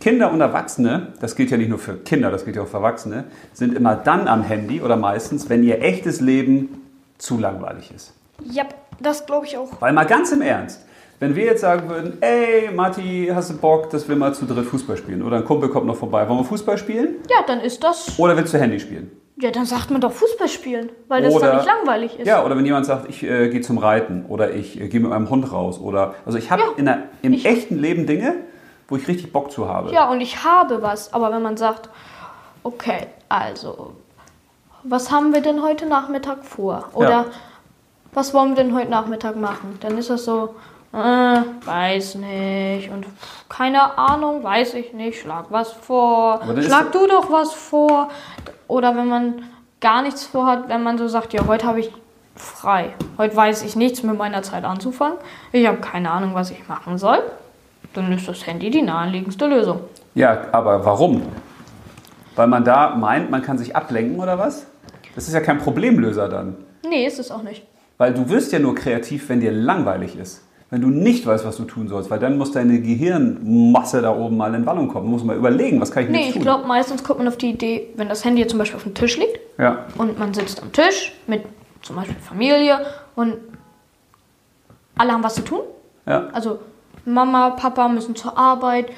Kinder 0.00 0.30
und 0.30 0.40
Erwachsene, 0.40 1.08
das 1.20 1.36
gilt 1.36 1.50
ja 1.50 1.56
nicht 1.56 1.70
nur 1.70 1.78
für 1.78 1.94
Kinder, 1.94 2.30
das 2.30 2.44
gilt 2.44 2.56
ja 2.56 2.62
auch 2.62 2.68
für 2.68 2.76
Erwachsene, 2.78 3.24
sind 3.52 3.74
immer 3.74 3.96
dann 3.96 4.28
am 4.28 4.42
Handy 4.42 4.80
oder 4.82 4.96
meistens, 4.96 5.48
wenn 5.48 5.62
ihr 5.62 5.82
echtes 5.82 6.20
Leben 6.20 6.82
zu 7.18 7.38
langweilig 7.38 7.92
ist. 7.94 8.12
Ja, 8.44 8.64
das 9.00 9.24
glaube 9.26 9.46
ich 9.46 9.56
auch. 9.56 9.80
Weil 9.80 9.92
mal 9.94 10.04
ganz 10.04 10.30
im 10.32 10.42
Ernst, 10.42 10.84
wenn 11.18 11.34
wir 11.34 11.44
jetzt 11.46 11.62
sagen 11.62 11.88
würden, 11.88 12.18
ey 12.20 12.70
Matti, 12.74 13.30
hast 13.34 13.50
du 13.50 13.56
Bock, 13.56 13.88
dass 13.88 14.06
wir 14.06 14.16
mal 14.16 14.34
zu 14.34 14.44
dritt 14.44 14.66
Fußball 14.66 14.98
spielen? 14.98 15.22
Oder 15.22 15.38
ein 15.38 15.44
Kumpel 15.46 15.70
kommt 15.70 15.86
noch 15.86 15.96
vorbei, 15.96 16.28
wollen 16.28 16.40
wir 16.40 16.44
Fußball 16.44 16.76
spielen? 16.76 17.16
Ja, 17.30 17.38
dann 17.46 17.60
ist 17.60 17.82
das. 17.82 18.18
Oder 18.18 18.36
willst 18.36 18.52
du 18.52 18.58
Handy 18.58 18.78
spielen? 18.78 19.10
Ja, 19.40 19.50
dann 19.50 19.64
sagt 19.66 19.90
man 19.90 20.00
doch 20.00 20.12
Fußball 20.12 20.48
spielen, 20.48 20.90
weil 21.08 21.22
das 21.22 21.34
Oder- 21.34 21.46
dann 21.48 21.56
nicht 21.56 21.66
langweilig 21.66 22.18
ist. 22.18 22.26
Ja, 22.26 22.44
oder 22.44 22.56
wenn 22.56 22.64
jemand 22.66 22.84
sagt, 22.86 23.08
ich 23.08 23.22
äh, 23.22 23.48
gehe 23.48 23.60
zum 23.62 23.78
Reiten 23.78 24.24
oder 24.28 24.52
ich 24.54 24.78
äh, 24.80 24.88
gehe 24.88 25.00
mit 25.00 25.10
meinem 25.10 25.28
Hund 25.30 25.50
raus 25.52 25.78
oder 25.80 26.14
also 26.26 26.36
ich 26.38 26.50
habe 26.50 26.62
Ja, 26.62 26.68
in 26.76 26.84
der, 26.86 27.02
im 27.22 27.32
echten 27.32 27.78
Leben 27.78 28.06
Dinge, 28.06 28.34
wo 28.88 28.96
ich 28.96 29.08
richtig 29.08 29.32
Bock 29.32 29.50
zu 29.50 29.68
habe. 29.68 29.92
Ja, 29.92 30.08
und 30.08 30.20
ich 30.20 30.44
habe 30.44 30.82
was. 30.82 31.12
Aber 31.12 31.30
wenn 31.32 31.42
man 31.42 31.56
sagt, 31.56 31.88
okay, 32.62 33.06
also, 33.28 33.92
was 34.82 35.10
haben 35.10 35.34
wir 35.34 35.40
denn 35.40 35.62
heute 35.62 35.86
Nachmittag 35.86 36.44
vor? 36.44 36.84
Oder 36.94 37.10
Ja. 37.10 37.24
was 38.12 38.32
wollen 38.34 38.56
wir 38.56 38.62
denn 38.62 38.74
heute 38.74 38.90
Nachmittag 38.90 39.36
machen? 39.36 39.78
Dann 39.80 39.98
ist 39.98 40.10
das 40.10 40.24
so, 40.24 40.54
äh, 40.92 40.96
weiß 41.64 42.16
nicht. 42.16 42.90
Und 42.90 43.06
keine 43.48 43.98
Ahnung, 43.98 44.42
weiß 44.44 44.74
ich 44.74 44.92
nicht. 44.92 45.20
Schlag 45.20 45.46
was 45.50 45.72
vor. 45.72 46.40
Schlag 46.60 46.92
du 46.92 47.06
doch 47.06 47.30
was 47.30 47.52
vor. 47.52 48.08
Oder 48.68 48.96
wenn 48.96 49.08
man 49.08 49.42
gar 49.80 50.02
nichts 50.02 50.24
vorhat, 50.24 50.68
wenn 50.68 50.82
man 50.82 50.96
so 50.98 51.08
sagt, 51.08 51.32
ja, 51.32 51.46
heute 51.46 51.66
habe 51.66 51.80
ich 51.80 51.92
frei. 52.36 52.94
Heute 53.18 53.34
weiß 53.36 53.62
ich 53.62 53.76
nichts 53.76 54.02
mit 54.02 54.16
meiner 54.16 54.42
Zeit 54.42 54.64
anzufangen. 54.64 55.18
Ich 55.52 55.66
habe 55.66 55.78
keine 55.78 56.10
Ahnung, 56.10 56.34
was 56.34 56.50
ich 56.50 56.68
machen 56.68 56.98
soll. 56.98 57.22
Dann 57.96 58.12
ist 58.12 58.28
das 58.28 58.46
Handy 58.46 58.70
die 58.70 58.82
naheliegendste 58.82 59.46
Lösung. 59.46 59.80
Ja, 60.14 60.42
aber 60.52 60.84
warum? 60.84 61.22
Weil 62.34 62.46
man 62.46 62.62
da 62.64 62.94
meint, 62.94 63.30
man 63.30 63.42
kann 63.42 63.56
sich 63.58 63.74
ablenken 63.74 64.20
oder 64.20 64.38
was? 64.38 64.66
Das 65.14 65.26
ist 65.26 65.32
ja 65.34 65.40
kein 65.40 65.58
Problemlöser 65.58 66.28
dann. 66.28 66.56
Nee, 66.88 67.06
ist 67.06 67.18
es 67.18 67.30
auch 67.30 67.42
nicht. 67.42 67.64
Weil 67.96 68.12
du 68.12 68.28
wirst 68.28 68.52
ja 68.52 68.58
nur 68.58 68.74
kreativ, 68.74 69.28
wenn 69.30 69.40
dir 69.40 69.50
langweilig 69.50 70.16
ist. 70.18 70.42
Wenn 70.68 70.82
du 70.82 70.88
nicht 70.88 71.24
weißt, 71.24 71.46
was 71.46 71.56
du 71.56 71.64
tun 71.64 71.88
sollst, 71.88 72.10
weil 72.10 72.18
dann 72.18 72.36
muss 72.36 72.50
deine 72.52 72.80
Gehirnmasse 72.80 74.02
da 74.02 74.14
oben 74.14 74.36
mal 74.36 74.52
in 74.54 74.66
Wallung 74.66 74.88
kommen. 74.88 75.06
Du 75.06 75.12
musst 75.12 75.24
mal 75.24 75.36
überlegen, 75.36 75.80
was 75.80 75.90
kann 75.90 76.02
ich 76.04 76.10
Nee, 76.10 76.18
jetzt 76.18 76.26
ich 76.28 76.32
tun? 76.34 76.42
glaube, 76.42 76.66
meistens 76.66 77.02
kommt 77.02 77.20
man 77.20 77.28
auf 77.28 77.36
die 77.38 77.50
Idee, 77.50 77.88
wenn 77.96 78.08
das 78.08 78.24
Handy 78.24 78.42
jetzt 78.42 78.50
zum 78.50 78.58
Beispiel 78.58 78.76
auf 78.76 78.82
dem 78.82 78.92
Tisch 78.94 79.16
liegt 79.16 79.38
ja, 79.58 79.86
und 79.96 80.18
man 80.18 80.34
sitzt 80.34 80.60
am 80.62 80.72
Tisch 80.72 81.14
mit 81.26 81.44
zum 81.82 81.96
Beispiel 81.96 82.16
Familie 82.16 82.80
und 83.14 83.34
alle 84.98 85.12
haben 85.12 85.22
was 85.22 85.36
zu 85.36 85.42
tun. 85.42 85.60
ja, 86.06 86.26
Also 86.32 86.58
Mama, 87.06 87.50
Papa 87.50 87.88
müssen 87.88 88.14
zur 88.16 88.36
Arbeit. 88.36 88.90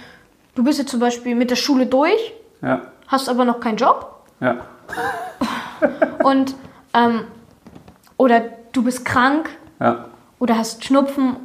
Du 0.55 0.64
bist 0.64 0.79
jetzt 0.79 0.90
zum 0.90 1.01
Beispiel 1.01 1.35
mit 1.35 1.51
der 1.51 1.57
Schule 1.57 1.87
durch, 1.87 2.33
ja, 2.62 2.83
hast 3.07 3.29
aber 3.29 3.44
noch 3.44 3.61
keinen 3.61 3.77
Job 3.77 4.16
ja, 4.40 4.57
und 6.25 6.55
ähm, 6.94 7.25
oder 8.16 8.40
du 8.73 8.83
bist 8.83 9.05
krank 9.05 9.51
ja, 9.81 10.07
oder 10.40 10.59
hast 10.59 10.85
Schnupfen 10.85 11.37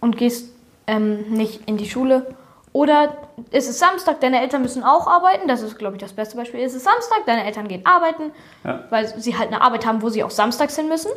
und 0.00 0.16
gehst 0.18 0.52
ähm, 0.86 1.22
nicht 1.30 1.66
in 1.68 1.76
die 1.76 1.88
Schule. 1.88 2.34
Oder 2.72 3.16
es 3.50 3.68
ist 3.68 3.80
Samstag, 3.80 4.20
deine 4.20 4.40
Eltern 4.40 4.62
müssen 4.62 4.84
auch 4.84 5.08
arbeiten. 5.08 5.48
Das 5.48 5.60
ist, 5.62 5.76
glaube 5.76 5.96
ich, 5.96 6.00
das 6.02 6.12
beste 6.12 6.36
Beispiel. 6.36 6.60
Es 6.60 6.72
ist 6.74 6.84
Samstag, 6.84 7.26
deine 7.26 7.44
Eltern 7.44 7.66
gehen 7.66 7.84
arbeiten, 7.84 8.30
Ja. 8.62 8.84
weil 8.90 9.08
sie 9.20 9.36
halt 9.36 9.48
eine 9.48 9.60
Arbeit 9.60 9.84
haben, 9.86 10.02
wo 10.02 10.08
sie 10.08 10.22
auch 10.22 10.30
samstags 10.30 10.76
hin 10.76 10.88
müssen. 10.88 11.10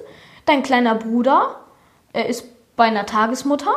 Dein 0.45 0.63
kleiner 0.63 0.95
Bruder 0.95 1.57
äh, 2.11 2.27
ist 2.27 2.47
bei 2.75 2.85
einer 2.85 3.05
Tagesmutter. 3.05 3.71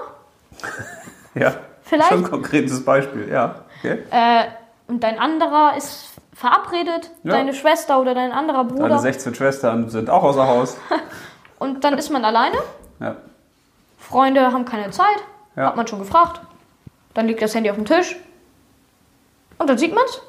ja. 1.35 1.55
Vielleicht? 1.83 2.09
Schon 2.09 2.25
ein 2.25 2.31
konkretes 2.31 2.85
Beispiel, 2.85 3.29
ja. 3.31 3.57
Okay. 3.79 3.99
Äh, 4.11 4.45
und 4.89 5.03
dein 5.03 5.19
anderer 5.19 5.77
ist 5.77 6.09
verabredet, 6.35 7.11
Ja. 7.23 7.33
deine 7.33 7.55
Schwester 7.55 8.01
oder 8.01 8.15
dein 8.15 8.33
anderer 8.33 8.65
Deine 8.65 8.81
Bruder. 8.81 8.99
16 8.99 9.35
Schwestern 9.35 9.89
sind 9.89 10.11
auch 10.11 10.23
außer 10.23 10.47
Haus. 10.47 10.77
Und 11.59 11.85
dann 11.85 11.97
ist 11.97 12.11
man 12.11 12.23
alleine. 12.25 12.59
Ja, 13.01 13.17
Freunde 13.99 14.53
haben 14.53 14.67
keine 14.67 14.91
Zeit. 14.91 15.17
Ja. 15.57 15.69
Hat 15.69 15.77
man 15.77 15.87
schon 15.87 15.99
gefragt. 16.01 16.43
Dann 17.15 17.27
liegt 17.27 17.41
das 17.41 17.55
Handy 17.55 17.71
auf 17.71 17.77
dem 17.77 17.87
Tisch. 17.87 18.17
Und 19.59 19.71
dann 19.71 19.79
sieht 19.79 19.95
man's. 19.95 20.21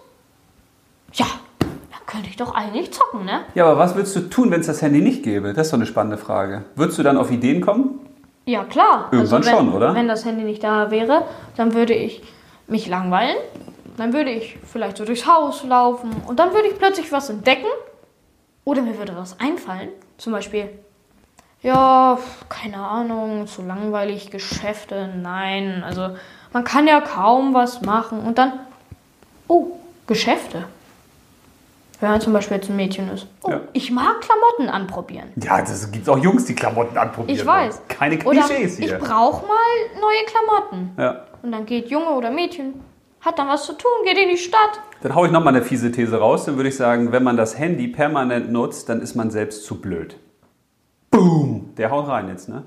Ja, 1.11 1.25
dann 1.59 1.99
könnte 2.05 2.29
ich 2.29 2.37
doch 2.37 2.55
eigentlich 2.55 2.93
zocken, 2.93 3.25
ne? 3.25 3.41
ja 3.55 3.65
aber 3.65 3.77
was 3.77 3.95
würdest 3.95 4.15
du 4.15 4.21
tun, 4.21 4.51
wenn 4.51 4.61
es 4.61 4.67
das 4.67 4.81
Handy 4.81 5.01
nicht 5.01 5.23
gäbe? 5.23 5.53
Das 5.53 5.67
ist 5.67 5.73
doch 5.73 5.77
eine 5.77 5.85
spannende 5.85 6.17
Frage. 6.17 6.63
Würdest 6.75 6.97
du 6.97 7.03
dann 7.03 7.17
auf 7.17 7.29
Ideen 7.29 7.59
kommen? 7.61 7.96
Ja, 8.47 8.63
klar. 8.63 9.09
Irgendwann 9.11 9.45
wenn, 9.45 9.55
schon, 9.57 9.73
oder? 9.73 9.93
Wenn 9.93 10.07
das 10.07 10.23
Handy 10.23 10.45
nicht 10.45 10.63
da 10.63 10.89
wäre, 10.89 11.23
dann 11.57 11.73
würde 11.73 11.93
ich 11.93 12.23
mich 12.67 12.87
langweilen. 12.87 13.35
Dann 13.97 14.13
würde 14.13 14.31
ich 14.31 14.57
vielleicht 14.65 14.95
so 14.95 15.03
durchs 15.03 15.27
Haus 15.27 15.65
laufen. 15.65 16.11
Und 16.25 16.39
dann 16.39 16.53
würde 16.53 16.69
ich 16.69 16.77
plötzlich 16.77 17.11
was 17.11 17.29
entdecken. 17.29 17.67
Oder 18.63 18.81
mir 18.83 18.97
würde 18.97 19.17
was 19.17 19.37
einfallen. 19.41 19.89
Zum 20.17 20.31
Beispiel, 20.31 20.69
ja, 21.61 22.17
keine 22.47 22.77
Ahnung, 22.77 23.47
zu 23.47 23.63
langweilig, 23.63 24.31
Geschäfte, 24.31 25.09
nein. 25.21 25.83
Also, 25.85 26.15
man 26.53 26.63
kann 26.63 26.87
ja 26.87 27.01
kaum 27.01 27.53
was 27.53 27.81
machen. 27.81 28.21
Und 28.21 28.37
dann, 28.37 28.53
oh, 29.49 29.71
Geschäfte. 30.07 30.63
Wenn 31.99 32.11
man 32.11 32.21
zum 32.21 32.31
Beispiel 32.33 32.57
jetzt 32.57 32.69
ein 32.69 32.75
Mädchen 32.75 33.09
ist. 33.09 33.25
Oh, 33.43 33.49
Ja. 33.51 33.61
ich 33.73 33.89
mag 33.91 34.21
Klamotten 34.21 34.69
anprobieren. 34.69 35.29
Ja, 35.35 35.59
es 35.61 35.91
gibt 35.91 36.07
auch 36.07 36.17
Jungs, 36.17 36.45
die 36.45 36.53
Klamotten 36.53 36.95
anprobieren. 36.97 37.39
Ich 37.39 37.45
weiß. 37.45 37.81
Keine 37.87 38.19
Klischees 38.19 38.77
ich 38.77 38.85
hier. 38.85 38.99
brauche 38.99 39.45
mal 39.47 39.99
neue 39.99 40.23
Klamotten. 40.27 40.91
Ja. 40.97 41.25
Und 41.41 41.51
dann 41.51 41.65
geht 41.65 41.89
Junge 41.89 42.09
oder 42.11 42.29
Mädchen, 42.29 42.75
hat 43.21 43.39
dann 43.39 43.47
was 43.47 43.65
zu 43.65 43.73
tun, 43.73 43.89
geht 44.05 44.17
in 44.17 44.29
die 44.29 44.37
Stadt. 44.37 44.79
Dann 45.01 45.15
haue 45.15 45.27
ich 45.27 45.33
nochmal 45.33 45.55
eine 45.55 45.63
fiese 45.63 45.91
These 45.91 46.17
raus. 46.19 46.45
Dann 46.45 46.55
würde 46.57 46.69
ich 46.69 46.75
sagen, 46.77 47.11
wenn 47.11 47.23
man 47.23 47.35
das 47.37 47.57
Handy 47.57 47.87
permanent 47.87 48.51
nutzt, 48.51 48.89
dann 48.89 49.01
ist 49.01 49.15
man 49.15 49.31
selbst 49.31 49.65
zu 49.65 49.81
blöd. 49.81 50.17
Boom! 51.09 51.73
Der 51.77 51.89
haut 51.89 52.07
rein 52.07 52.27
jetzt, 52.29 52.49
ne? 52.49 52.63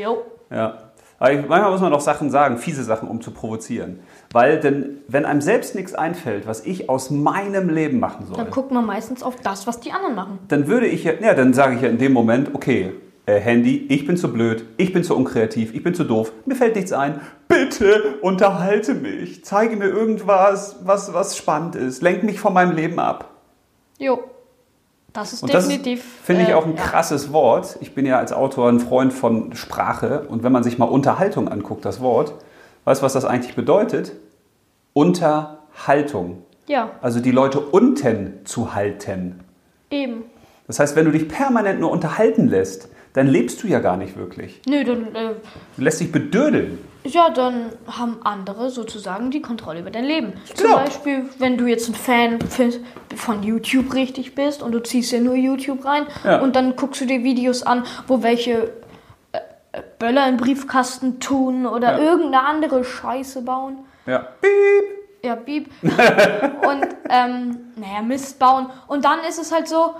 Jo. 0.00 0.24
Ja. 0.50 0.83
Aber 1.18 1.32
manchmal 1.32 1.70
muss 1.70 1.80
man 1.80 1.92
doch 1.92 2.00
Sachen 2.00 2.30
sagen, 2.30 2.58
fiese 2.58 2.82
Sachen, 2.82 3.08
um 3.08 3.20
zu 3.20 3.30
provozieren. 3.30 4.00
Weil, 4.32 4.60
denn, 4.60 4.98
wenn 5.08 5.24
einem 5.24 5.40
selbst 5.40 5.74
nichts 5.74 5.94
einfällt, 5.94 6.46
was 6.46 6.66
ich 6.66 6.88
aus 6.88 7.10
meinem 7.10 7.68
Leben 7.68 8.00
machen 8.00 8.26
soll, 8.26 8.36
Dann 8.36 8.50
guckt 8.50 8.70
man 8.72 8.84
meistens 8.84 9.22
auf 9.22 9.36
das, 9.36 9.66
was 9.66 9.80
die 9.80 9.92
anderen 9.92 10.14
machen. 10.14 10.38
dann 10.48 10.66
würde 10.66 10.86
ich 10.86 11.04
ja, 11.04 11.12
ja, 11.20 11.34
dann 11.34 11.54
sage 11.54 11.76
ich 11.76 11.82
ja 11.82 11.88
in 11.88 11.98
dem 11.98 12.12
Moment, 12.12 12.50
okay, 12.54 12.92
äh, 13.26 13.40
Handy, 13.40 13.86
ich 13.88 14.06
bin 14.06 14.16
zu 14.18 14.32
blöd, 14.32 14.64
ich 14.76 14.92
bin 14.92 15.02
zu 15.02 15.16
unkreativ, 15.16 15.74
ich 15.74 15.82
bin 15.82 15.94
zu 15.94 16.04
doof, 16.04 16.32
mir 16.44 16.56
fällt 16.56 16.74
nichts 16.76 16.92
ein. 16.92 17.20
Bitte 17.48 18.16
unterhalte 18.20 18.92
mich, 18.94 19.44
zeige 19.44 19.76
mir 19.76 19.88
irgendwas, 19.88 20.76
was, 20.84 21.14
was 21.14 21.36
spannend 21.36 21.74
ist, 21.76 22.02
lenk 22.02 22.22
mich 22.22 22.38
von 22.38 22.52
meinem 22.52 22.76
Leben 22.76 22.98
ab. 22.98 23.30
Jo. 23.98 24.24
Das 25.14 25.32
ist 25.32 25.42
Und 25.44 25.54
das 25.54 25.68
definitiv. 25.68 26.04
finde 26.24 26.42
ich 26.42 26.48
äh, 26.50 26.54
auch 26.54 26.66
ein 26.66 26.76
ja. 26.76 26.82
krasses 26.82 27.32
Wort. 27.32 27.78
Ich 27.80 27.94
bin 27.94 28.04
ja 28.04 28.18
als 28.18 28.32
Autor 28.32 28.68
ein 28.68 28.80
Freund 28.80 29.12
von 29.12 29.54
Sprache 29.54 30.26
und 30.28 30.42
wenn 30.42 30.52
man 30.52 30.62
sich 30.64 30.76
mal 30.76 30.84
Unterhaltung 30.86 31.48
anguckt, 31.48 31.84
das 31.86 32.00
Wort, 32.02 32.34
weißt 32.84 33.00
du, 33.00 33.04
was 33.06 33.12
das 33.14 33.24
eigentlich 33.24 33.54
bedeutet? 33.54 34.12
Unterhaltung. 34.92 36.42
Ja, 36.66 36.90
Also 37.02 37.20
die 37.20 37.30
Leute 37.30 37.60
unten 37.60 38.40
zu 38.44 38.74
halten. 38.74 39.40
eben. 39.90 40.24
Das 40.66 40.78
heißt, 40.80 40.96
wenn 40.96 41.04
du 41.04 41.10
dich 41.12 41.28
permanent 41.28 41.78
nur 41.78 41.90
unterhalten 41.90 42.48
lässt, 42.48 42.88
dann 43.12 43.26
lebst 43.26 43.62
du 43.62 43.68
ja 43.68 43.80
gar 43.80 43.98
nicht 43.98 44.16
wirklich. 44.16 44.62
Nö, 44.66 44.82
dann, 44.82 45.14
äh, 45.14 45.34
Du 45.76 45.82
lässt 45.82 46.00
dich 46.00 46.10
bedödeln. 46.10 46.78
Ja, 47.06 47.30
dann 47.30 47.70
haben 47.86 48.18
andere 48.24 48.70
sozusagen 48.70 49.30
die 49.30 49.42
Kontrolle 49.42 49.80
über 49.80 49.90
dein 49.90 50.04
Leben. 50.04 50.32
Zum 50.54 50.66
Genau. 50.66 50.76
Beispiel, 50.78 51.28
wenn 51.38 51.56
du 51.58 51.66
jetzt 51.66 51.88
ein 51.88 51.94
Fan 51.94 52.38
von 53.14 53.42
YouTube 53.42 53.92
richtig 53.94 54.34
bist 54.34 54.62
und 54.62 54.72
du 54.72 54.80
ziehst 54.82 55.12
ja 55.12 55.20
nur 55.20 55.34
YouTube 55.34 55.84
rein 55.84 56.06
Ja. 56.24 56.40
und 56.40 56.56
dann 56.56 56.76
guckst 56.76 57.00
du 57.00 57.06
dir 57.06 57.22
Videos 57.22 57.62
an, 57.62 57.84
wo 58.06 58.22
welche 58.22 58.72
äh, 59.32 59.38
äh, 59.72 59.82
Böller 59.98 60.26
in 60.28 60.36
Briefkasten 60.38 61.20
tun 61.20 61.66
oder 61.66 61.92
Ja. 61.92 61.98
irgendeine 61.98 62.46
andere 62.46 62.84
Scheiße 62.84 63.42
bauen. 63.42 63.78
Ja. 64.06 64.20
Piep. 64.40 65.04
Ja, 65.24 65.34
Bieb. 65.36 65.70
und, 65.82 66.86
ähm, 67.08 67.58
naja, 67.76 68.02
Mist 68.02 68.38
bauen. 68.38 68.66
Und 68.88 69.04
dann 69.06 69.20
ist 69.28 69.38
es 69.38 69.52
halt 69.52 69.68
so, 69.68 69.94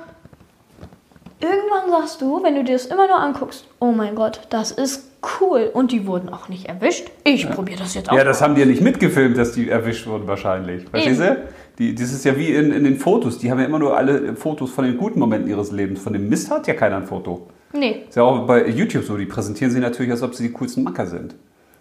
irgendwann 1.41 1.91
sagst 1.91 2.21
du, 2.21 2.43
wenn 2.43 2.55
du 2.55 2.65
dir 2.65 2.75
das 2.75 2.87
immer 2.87 3.07
nur 3.07 3.19
anguckst, 3.19 3.67
oh 3.81 3.93
mein 3.93 4.15
Gott, 4.15 4.41
das 4.51 4.71
ist 4.73 5.11
cool. 5.41 5.71
Und 5.73 5.93
die 5.93 6.07
wurden 6.07 6.29
auch 6.29 6.49
nicht 6.49 6.67
erwischt. 6.67 7.11
Ich 7.25 7.49
probiere 7.51 7.79
das 7.79 7.95
jetzt 7.95 8.11
auch. 8.11 8.17
Ja, 8.17 8.25
das 8.25 8.43
haben 8.43 8.55
die 8.55 8.61
ja 8.61 8.67
nicht 8.67 8.83
mitgefilmt, 8.83 9.37
dass 9.39 9.53
die 9.53 9.69
erwischt 9.69 10.07
wurden 10.07 10.27
wahrscheinlich. 10.27 10.89
Verstehst 10.89 11.21
du? 11.21 11.37
Die, 11.79 11.95
das 11.95 12.13
ist 12.13 12.25
ja 12.25 12.37
wie 12.37 12.55
in, 12.55 12.71
in 12.73 12.85
den 12.85 12.99
Fotos. 12.99 13.39
Die 13.39 13.51
haben 13.51 13.59
ja 13.59 13.65
immer 13.65 13.79
nur 13.81 13.97
alle 13.97 14.37
Fotos 14.37 14.71
von 14.71 14.85
den 14.85 14.97
guten 14.97 15.19
Momenten 15.19 15.49
ihres 15.51 15.73
Lebens. 15.73 16.01
Von 16.01 16.13
dem 16.13 16.29
Mist 16.29 16.51
hat 16.51 16.67
ja 16.69 16.75
keiner 16.75 16.97
ein 16.97 17.07
Foto. 17.07 17.49
Nee, 17.73 18.05
Ist 18.09 18.17
ja 18.17 18.23
auch 18.23 18.47
bei 18.47 18.69
YouTube 18.69 19.03
so. 19.05 19.17
Die 19.17 19.27
präsentieren 19.27 19.73
sie 19.73 19.81
natürlich, 19.81 20.13
als 20.13 20.23
ob 20.23 20.35
sie 20.35 20.47
die 20.47 20.53
coolsten 20.53 20.85
Macker 20.85 21.07
sind. 21.07 21.35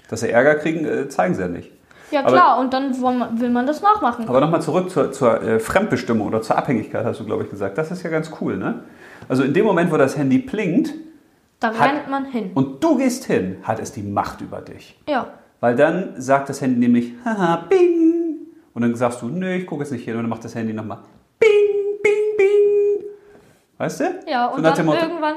Dass 0.09 0.21
sie 0.21 0.29
Ärger 0.31 0.55
kriegen, 0.55 0.85
äh, 0.85 1.07
zeigen 1.09 1.35
sie 1.35 1.41
ja 1.41 1.47
nicht. 1.47 1.69
ja 2.09 2.21
Aber- 2.21 2.31
klar. 2.31 2.59
und 2.59 2.73
dann 2.73 2.95
will 2.95 3.11
man, 3.11 3.39
will 3.39 3.49
man 3.49 3.67
das 3.67 3.81
nachmachen. 3.83 4.27
Aber 4.27 4.41
nochmal 4.41 4.61
zurück 4.63 4.89
zur, 4.89 5.11
zur 5.11 5.41
äh, 5.43 5.59
Fremdbestimmung 5.59 6.27
oder 6.27 6.41
zur 6.41 6.57
Abhängigkeit, 6.57 7.05
hast 7.05 7.19
du, 7.19 7.25
glaube 7.25 7.43
ich, 7.43 7.49
gesagt. 7.51 7.77
Das 7.77 7.91
ist 7.91 8.01
ja 8.01 8.09
ganz 8.09 8.31
cool, 8.41 8.57
ne? 8.57 8.79
Also 9.29 9.43
in 9.43 9.53
dem 9.53 9.65
Moment, 9.65 9.91
wo 9.91 9.97
das 9.97 10.17
Handy 10.17 10.39
plingt 10.39 10.93
Da 11.59 11.73
Hat- 11.73 11.91
rennt 11.93 12.09
man 12.09 12.25
hin. 12.25 12.51
und 12.55 12.83
du 12.83 12.97
gehst 12.97 13.25
hin, 13.25 13.57
hat 13.63 13.79
es 13.79 13.91
die 13.91 14.03
Macht 14.03 14.41
über 14.41 14.61
dich. 14.61 14.99
Ja. 15.07 15.27
Weil 15.59 15.75
dann 15.75 16.13
sagt 16.21 16.49
das 16.49 16.59
Handy 16.61 16.79
nämlich, 16.79 17.13
haha, 17.23 17.65
bing. 17.69 18.37
Und 18.73 18.81
dann 18.81 18.95
sagst 18.95 19.21
du, 19.21 19.27
nö, 19.27 19.53
ich 19.55 19.65
gucke 19.65 19.83
jetzt 19.83 19.91
nicht 19.91 20.03
hin. 20.03 20.15
Und 20.15 20.23
dann 20.23 20.29
macht 20.29 20.43
das 20.43 20.55
Handy 20.55 20.73
nochmal, 20.73 20.97
bing, 21.39 21.49
bing, 22.03 22.37
bing. 22.37 23.05
Weißt 23.77 23.99
du? 24.01 24.03
Ja, 24.27 24.49
So 24.49 24.57
und 24.57 24.63
dem 24.63 24.75
dann 24.75 24.85
Motto, 24.85 24.99
irgendwann, 25.05 25.35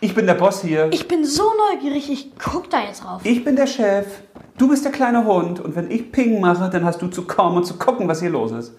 ich 0.00 0.14
bin 0.14 0.26
der 0.26 0.34
Boss 0.34 0.62
hier. 0.62 0.88
ich 0.90 1.06
bin 1.08 1.24
so 1.24 1.44
neugierig, 1.72 2.10
ich 2.10 2.32
guck 2.36 2.68
da 2.68 2.82
jetzt 2.84 3.04
drauf. 3.04 3.20
Ich 3.24 3.44
bin 3.44 3.54
der 3.56 3.66
Chef, 3.68 4.06
du 4.58 4.68
bist 4.68 4.84
der 4.84 4.92
kleine 4.92 5.24
Hund 5.24 5.60
und 5.60 5.74
wenn 5.76 5.90
ich 5.90 6.10
Ping 6.12 6.40
mache, 6.40 6.68
dann 6.70 6.84
hast 6.84 7.00
du 7.00 7.06
zu 7.06 7.22
kommen 7.22 7.56
und 7.56 7.64
zu 7.64 7.78
gucken, 7.78 8.08
was 8.08 8.20
hier 8.20 8.30
los 8.30 8.50
ist. 8.52 8.74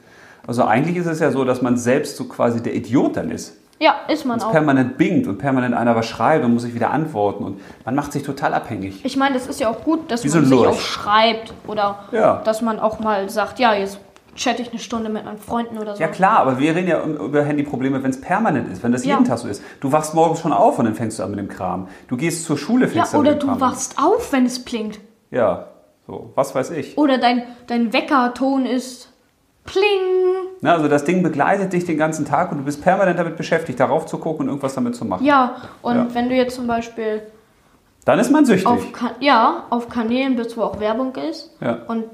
Also 0.45 0.65
eigentlich 0.65 0.97
ist 0.97 1.05
es 1.07 1.19
ja 1.21 1.31
so, 1.31 1.45
dass 1.45 1.61
man 1.61 1.77
selbst 1.77 2.17
so 2.17 2.25
quasi 2.25 2.61
der 2.61 2.75
Idiot 2.75 3.15
dann 3.17 3.31
ist. 3.31 3.57
Ja, 3.83 3.95
ist 4.07 4.23
man 4.25 4.41
auch. 4.41 4.51
permanent 4.51 4.97
bingt 4.97 5.27
und 5.27 5.37
permanent 5.39 5.75
einer 5.75 5.93
was 5.95 6.05
schreibt 6.07 6.45
und 6.45 6.53
muss 6.53 6.61
sich 6.63 6.73
wieder 6.73 6.91
antworten 6.91 7.43
und 7.43 7.59
man 7.83 7.95
macht 7.95 8.13
sich 8.13 8.23
total 8.23 8.53
abhängig. 8.53 9.03
Ich 9.03 9.17
meine, 9.17 9.33
das 9.33 9.47
ist 9.47 9.59
ja 9.59 9.69
auch 9.69 9.83
gut, 9.83 10.09
dass 10.09 10.23
Wie 10.23 10.29
so 10.29 10.37
man 10.37 10.45
ein 10.45 10.49
sich 10.49 10.57
Lurch. 10.57 10.69
auch 10.69 10.79
schreibt 10.79 11.53
oder 11.67 12.05
Ja. 12.13 12.41
dass 12.45 12.61
man 12.61 12.79
auch 12.79 12.99
mal 12.99 13.29
sagt, 13.29 13.59
ja, 13.59 13.73
jetzt 13.73 13.99
chatte 14.35 14.61
ich 14.61 14.69
eine 14.71 14.79
Stunde 14.79 15.09
mit 15.09 15.25
meinen 15.25 15.37
Freunden 15.37 15.77
oder 15.77 15.95
so. 15.95 16.01
Ja 16.01 16.07
klar, 16.07 16.37
aber 16.39 16.57
wir 16.59 16.73
reden 16.75 16.87
ja 16.87 17.03
über 17.03 17.43
Handyprobleme, 17.43 18.01
wenn 18.01 18.09
es 18.11 18.21
permanent 18.21 18.71
ist, 18.71 18.81
wenn 18.83 18.91
das 18.93 19.03
Ja. 19.05 19.11
jeden 19.15 19.25
Tag 19.25 19.37
so 19.39 19.47
ist. 19.49 19.61
Du 19.81 19.91
wachst 19.91 20.13
morgens 20.15 20.39
schon 20.39 20.53
auf 20.53 20.79
und 20.79 20.85
dann 20.85 20.95
fängst 20.95 21.19
du 21.19 21.23
an 21.23 21.31
mit 21.31 21.39
dem 21.39 21.49
Kram. 21.49 21.87
Du 22.07 22.15
gehst 22.17 22.45
zur 22.45 22.57
Schule, 22.57 22.85
Ja, 22.85 22.91
fängst 22.91 23.13
du 23.13 23.17
an 23.17 23.21
oder 23.21 23.31
mit 23.33 23.41
dem 23.43 23.47
du 23.49 23.57
Kram. 23.57 23.61
wachst 23.71 23.97
auf, 24.01 24.31
wenn 24.31 24.45
es 24.45 24.63
blinkt. 24.63 24.99
Ja, 25.29 25.67
so, 26.07 26.31
was 26.35 26.55
weiß 26.55 26.71
ich. 26.71 26.97
Oder 26.97 27.17
dein, 27.17 27.43
dein 27.67 27.91
Weckerton 27.93 28.65
ist 28.65 29.11
pling. 29.65 30.42
Na, 30.63 30.75
also 30.75 30.87
das 30.87 31.03
Ding 31.03 31.21
begleitet 31.23 31.73
dich 31.73 31.83
den 31.83 31.97
ganzen 31.97 32.23
Tag 32.25 32.49
und 32.51 32.59
du 32.59 32.63
bist 32.63 32.81
permanent 32.81 33.19
damit 33.19 33.35
beschäftigt, 33.35 33.79
darauf 33.81 34.05
zu 34.05 34.17
gucken 34.17 34.43
und 34.43 34.47
irgendwas 34.47 34.73
damit 34.75 34.95
zu 34.95 35.03
machen. 35.03 35.25
Ja, 35.25 35.57
und 35.81 35.95
Ja. 35.95 36.07
wenn 36.13 36.29
du 36.29 36.35
jetzt 36.35 36.55
zum 36.55 36.67
Beispiel 36.67 37.21
Dann 38.05 38.17
ist 38.17 38.31
man 38.31 38.45
süchtig. 38.45 38.65
auf, 38.65 38.85
ja, 39.19 39.63
auf 39.69 39.89
Kanälen 39.89 40.37
bist, 40.37 40.55
wo 40.55 40.61
auch 40.61 40.79
Werbung 40.79 41.13
ist. 41.17 41.51
Ja. 41.59 41.79
Und 41.87 42.05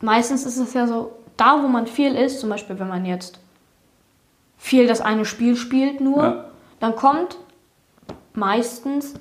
meistens 0.00 0.44
ist 0.44 0.58
es 0.58 0.74
ja 0.74 0.88
so, 0.88 1.12
da 1.36 1.62
wo 1.62 1.68
man 1.68 1.86
viel 1.86 2.16
ist, 2.16 2.40
zum 2.40 2.50
Beispiel 2.50 2.76
wenn 2.80 2.88
man 2.88 3.04
jetzt 3.04 3.38
viel 4.58 4.88
das 4.88 5.00
eine 5.00 5.24
Spiel 5.24 5.54
spielt 5.54 6.00
nur, 6.00 6.22
Ja. 6.24 6.44
dann 6.80 6.96
kommt 6.96 7.36
meistens 8.34 9.14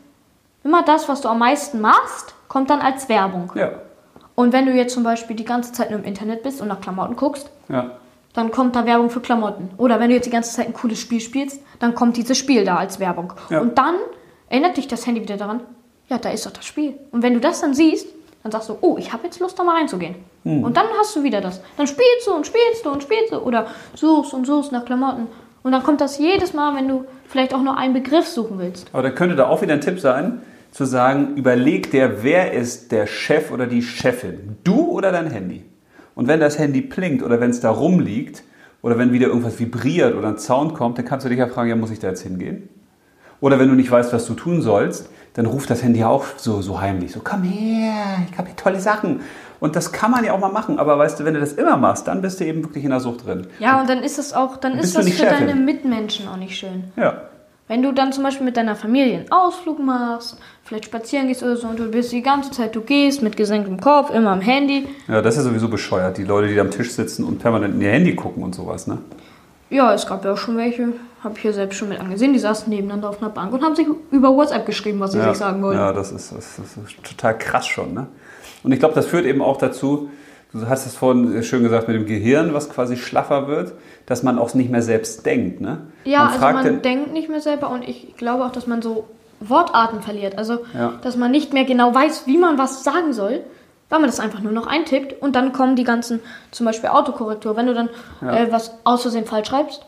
immer 0.63 0.84
das, 0.84 1.08
was 1.08 1.22
du 1.22 1.30
am 1.30 1.38
meisten 1.39 1.82
machst, 1.82 2.34
kommt 2.48 2.72
dann 2.72 2.80
als 2.82 3.10
Werbung. 3.10 3.52
Ja. 3.56 3.70
Und 4.34 4.54
wenn 4.54 4.65
du 4.65 4.72
jetzt 4.74 4.94
zum 4.96 5.04
Beispiel 5.04 5.36
die 5.36 5.46
ganze 5.46 5.72
Zeit 5.72 5.91
nur 5.91 6.00
im 6.00 6.06
Internet 6.06 6.41
bist 6.44 6.62
und 6.62 6.67
nach 6.67 6.82
Klamotten 6.82 7.15
guckst, 7.15 7.50
Ja. 7.70 7.91
Dann 8.34 8.52
kommt 8.52 8.76
da 8.76 8.86
Werbung 8.86 9.10
für 9.10 9.20
Klamotten. 9.20 9.70
Oder 9.78 10.00
wenn 10.00 10.10
du 10.10 10.15
jetzt 10.15 10.26
die 10.26 10.32
ganze 10.32 10.56
Zeit 10.56 10.67
ein 10.67 10.74
cooles 10.74 11.00
Spiel 11.00 11.20
spielst, 11.20 11.62
dann 11.80 11.96
kommt 11.96 12.17
dieses 12.17 12.38
Spiel 12.38 12.63
da 12.63 12.78
als 12.78 13.00
Werbung. 13.00 13.34
Ja. 13.50 13.60
Und 13.62 13.78
dann 13.78 13.96
erinnert 14.50 14.78
dich 14.78 14.88
das 14.88 15.06
Handy 15.06 15.22
wieder 15.22 15.38
daran, 15.38 15.62
ja, 16.10 16.17
da 16.17 16.30
ist 16.30 16.46
doch 16.46 16.52
das 16.52 16.65
Spiel. 16.65 16.96
Und 17.12 17.24
wenn 17.24 17.34
du 17.34 17.39
das 17.39 17.62
dann 17.62 17.74
siehst, 17.74 18.08
dann 18.44 18.52
sagst 18.52 18.70
du, 18.70 18.78
oh, 18.82 18.98
ich 18.98 19.13
habe 19.13 19.26
jetzt 19.26 19.39
Lust, 19.39 19.58
da 19.58 19.63
mal 19.63 19.78
reinzugehen. 19.78 20.15
Hm. 20.44 20.63
Und 20.63 20.76
dann 20.76 20.88
hast 21.00 21.15
du 21.15 21.24
wieder 21.24 21.41
das. 21.41 21.62
Dann 21.78 21.88
spielst 21.88 22.26
du 22.26 22.34
und 22.34 22.46
spielst 22.48 22.86
du 22.86 22.89
und 22.89 23.04
spielst 23.04 23.32
du 23.32 23.38
oder 23.38 23.67
suchst 23.96 24.34
und 24.34 24.46
suchst 24.46 24.72
nach 24.72 24.86
Klamotten. 24.86 25.28
Und 25.63 25.72
dann 25.72 25.84
kommt 25.84 26.02
das 26.02 26.17
jedes 26.17 26.54
Mal, 26.54 26.76
wenn 26.76 26.88
du 26.88 27.06
vielleicht 27.28 27.54
auch 27.54 27.62
nur 27.62 27.78
einen 27.78 27.94
Begriff 27.94 28.28
suchen 28.28 28.58
willst. 28.58 28.88
Aber 28.94 29.04
da 29.04 29.12
könnte 29.12 29.36
da 29.36 29.48
auch 29.48 29.62
wieder 29.62 29.74
ein 29.74 29.82
Tipp 29.82 30.00
sein, 30.00 30.41
zu 30.72 30.86
sagen, 30.86 31.36
überleg 31.36 31.91
dir, 31.91 32.24
wer 32.24 32.54
ist 32.54 32.91
der 32.91 33.06
Chef 33.06 33.52
oder 33.52 33.67
die 33.67 33.82
Chefin? 33.82 34.58
Du 34.63 34.89
oder 34.89 35.12
dein 35.12 35.30
Handy? 35.30 35.63
Und 36.22 36.28
wenn 36.28 36.40
das 36.40 36.60
Handy 36.60 36.82
blinkt 36.82 37.24
oder 37.24 37.40
wenn 37.40 37.50
es 37.50 37.62
da 37.62 37.72
rumliegt 37.72 38.44
oder 38.84 38.96
wenn 39.00 39.12
wieder 39.12 39.26
irgendwas 39.26 39.60
vibriert 39.60 40.14
oder 40.14 40.28
ein 40.28 40.38
Sound 40.38 40.76
kommt, 40.76 41.00
dann 41.00 41.06
kannst 41.06 41.26
du 41.26 41.30
dich 41.30 41.40
ja 41.40 41.48
fragen, 41.48 41.68
ja, 41.68 41.76
muss 41.76 41.90
ich 41.90 41.98
da 41.98 42.10
jetzt 42.10 42.22
hingehen? 42.22 42.70
Oder 43.40 43.58
wenn 43.58 43.70
du 43.70 43.74
nicht 43.74 43.90
weißt, 43.90 44.14
was 44.14 44.28
du 44.28 44.36
tun 44.36 44.62
sollst, 44.62 45.10
dann 45.34 45.48
ruft 45.48 45.72
das 45.72 45.82
Handy 45.82 46.04
auch 46.04 46.26
so, 46.38 46.62
so 46.62 46.80
heimlich, 46.80 47.12
so 47.12 47.22
komm 47.24 47.42
her, 47.42 48.20
ich 48.30 48.38
habe 48.38 48.50
hier 48.50 48.56
tolle 48.56 48.80
Sachen. 48.80 49.22
Und 49.60 49.76
das 49.76 49.94
kann 49.94 50.12
man 50.12 50.24
ja 50.24 50.34
auch 50.34 50.40
mal 50.40 50.52
machen, 50.52 50.78
aber 50.78 50.96
weißt 51.00 51.20
du, 51.20 51.26
wenn 51.26 51.34
du 51.34 51.40
das 51.40 51.54
immer 51.54 51.76
machst, 51.76 52.08
dann 52.08 52.22
bist 52.22 52.40
du 52.40 52.46
eben 52.46 52.64
wirklich 52.64 52.84
in 52.84 52.92
der 52.92 53.00
Sucht 53.00 53.26
drin. 53.26 53.48
Ja, 53.58 53.82
und 53.82 53.90
dann 53.90 54.04
ist 54.04 54.20
es 54.20 54.32
auch, 54.32 54.58
dann 54.58 54.78
ist 54.78 54.96
das 54.96 55.10
für 55.10 55.12
Chefin? 55.26 55.48
deine 55.48 55.56
Mitmenschen 55.56 56.28
auch 56.28 56.38
nicht 56.38 56.56
schön. 56.56 56.84
Ja. 56.98 57.31
Wenn 57.72 57.84
du 57.84 57.94
dann 57.94 58.12
zum 58.12 58.26
Beispiel 58.26 58.44
mit 58.44 58.58
deiner 58.58 58.76
Familie 58.76 59.20
einen 59.20 59.32
Ausflug 59.32 59.80
machst, 59.80 60.38
vielleicht 60.66 60.84
spazieren 60.84 61.30
gehst 61.30 61.42
oder 61.42 61.56
so 61.56 61.70
und 61.70 61.80
du 61.80 61.90
bist 61.90 62.12
die 62.12 62.22
ganze 62.22 62.52
Zeit, 62.52 62.76
du 62.76 62.82
gehst 62.82 63.22
mit 63.22 63.38
gesenktem 63.38 63.80
Kopf, 63.80 64.14
immer 64.14 64.32
am 64.32 64.42
Handy. 64.42 64.90
Ja, 65.08 65.22
das 65.22 65.38
ist 65.38 65.46
ja 65.46 65.50
sowieso 65.50 65.70
bescheuert, 65.70 66.18
die 66.18 66.26
Leute, 66.26 66.50
die 66.50 66.56
da 66.56 66.64
am 66.64 66.72
Tisch 66.72 66.92
sitzen 66.92 67.24
und 67.24 67.40
permanent 67.40 67.76
in 67.76 67.82
ihr 67.82 67.92
Handy 67.92 68.14
gucken 68.14 68.44
und 68.44 68.54
sowas, 68.54 68.88
ne? 68.88 68.98
Ja, 69.70 69.94
es 69.94 70.06
gab 70.06 70.26
ja 70.26 70.34
auch 70.34 70.38
schon 70.38 70.58
welche, 70.58 70.90
habe 71.24 71.36
ich 71.38 71.44
hier 71.44 71.54
selbst 71.54 71.78
schon 71.78 71.88
mit 71.88 72.02
angesehen, 72.02 72.34
die 72.34 72.40
saßen 72.40 72.70
nebeneinander 72.70 73.08
auf 73.08 73.22
einer 73.22 73.32
Bank 73.32 73.54
und 73.54 73.64
haben 73.64 73.78
sich 73.78 73.88
über 74.12 74.36
WhatsApp 74.36 74.66
geschrieben, 74.66 75.00
was 75.00 75.14
sie 75.14 75.20
ja, 75.20 75.30
sich 75.30 75.38
sagen 75.38 75.64
wollen. 75.64 75.78
Ja, 75.78 75.94
das 75.94 76.12
ist, 76.12 76.34
das, 76.34 76.60
ist, 76.60 76.76
das 76.76 76.92
ist 76.92 77.04
total 77.06 77.38
krass 77.38 77.68
schon. 77.68 77.94
Ne? 77.94 78.08
Und 78.64 78.74
ich 78.74 78.80
glaube, 78.80 78.96
das 78.96 79.06
führt 79.06 79.26
eben 79.26 79.42
auch 79.42 79.56
dazu, 79.56 80.10
du 80.54 80.68
hast 80.68 80.86
es 80.86 80.96
vorhin 80.96 81.44
schön 81.44 81.64
gesagt 81.64 81.88
mit 81.88 81.96
dem 81.96 82.06
Gehirn, 82.06 82.54
was 82.54 82.70
quasi 82.70 82.98
schlaffer 82.98 83.48
wird, 83.48 83.74
dass 84.06 84.24
man 84.24 84.38
auch 84.40 84.54
nicht 84.54 84.70
mehr 84.70 84.82
selbst 84.82 85.26
denkt. 85.26 85.62
Ne? 85.62 85.80
Ja, 86.04 86.26
man 86.26 86.30
also 86.34 86.40
man 86.46 86.64
den- 86.66 86.82
denkt 86.82 87.14
nicht 87.14 87.30
mehr 87.30 87.42
selber 87.42 87.70
und 87.70 87.88
ich 87.88 88.16
glaube 88.18 88.46
auch, 88.46 88.52
dass 88.52 88.68
man 88.68 88.82
so 88.82 89.08
Wortarten 89.40 90.02
verliert. 90.02 90.38
Also, 90.38 90.60
Ja. 90.74 90.94
dass 91.02 91.16
man 91.18 91.32
nicht 91.32 91.54
mehr 91.54 91.66
genau 91.66 91.94
weiß, 91.96 92.28
wie 92.28 92.38
man 92.38 92.58
was 92.58 92.84
sagen 92.84 93.12
soll, 93.14 93.42
weil 93.90 94.00
man 94.00 94.08
das 94.10 94.20
einfach 94.20 94.40
nur 94.42 94.52
noch 94.52 94.68
eintippt 94.68 95.22
und 95.22 95.36
dann 95.36 95.52
kommen 95.52 95.76
die 95.76 95.84
ganzen, 95.84 96.20
zum 96.52 96.66
Beispiel 96.66 96.90
Autokorrektur. 96.90 97.56
Wenn 97.58 97.68
du 97.68 97.74
dann 97.74 97.90
Ja. 98.22 98.36
äh, 98.36 98.52
was 98.52 98.76
aus 98.84 99.02
Versehen 99.02 99.26
falsch 99.26 99.48
schreibst, 99.50 99.86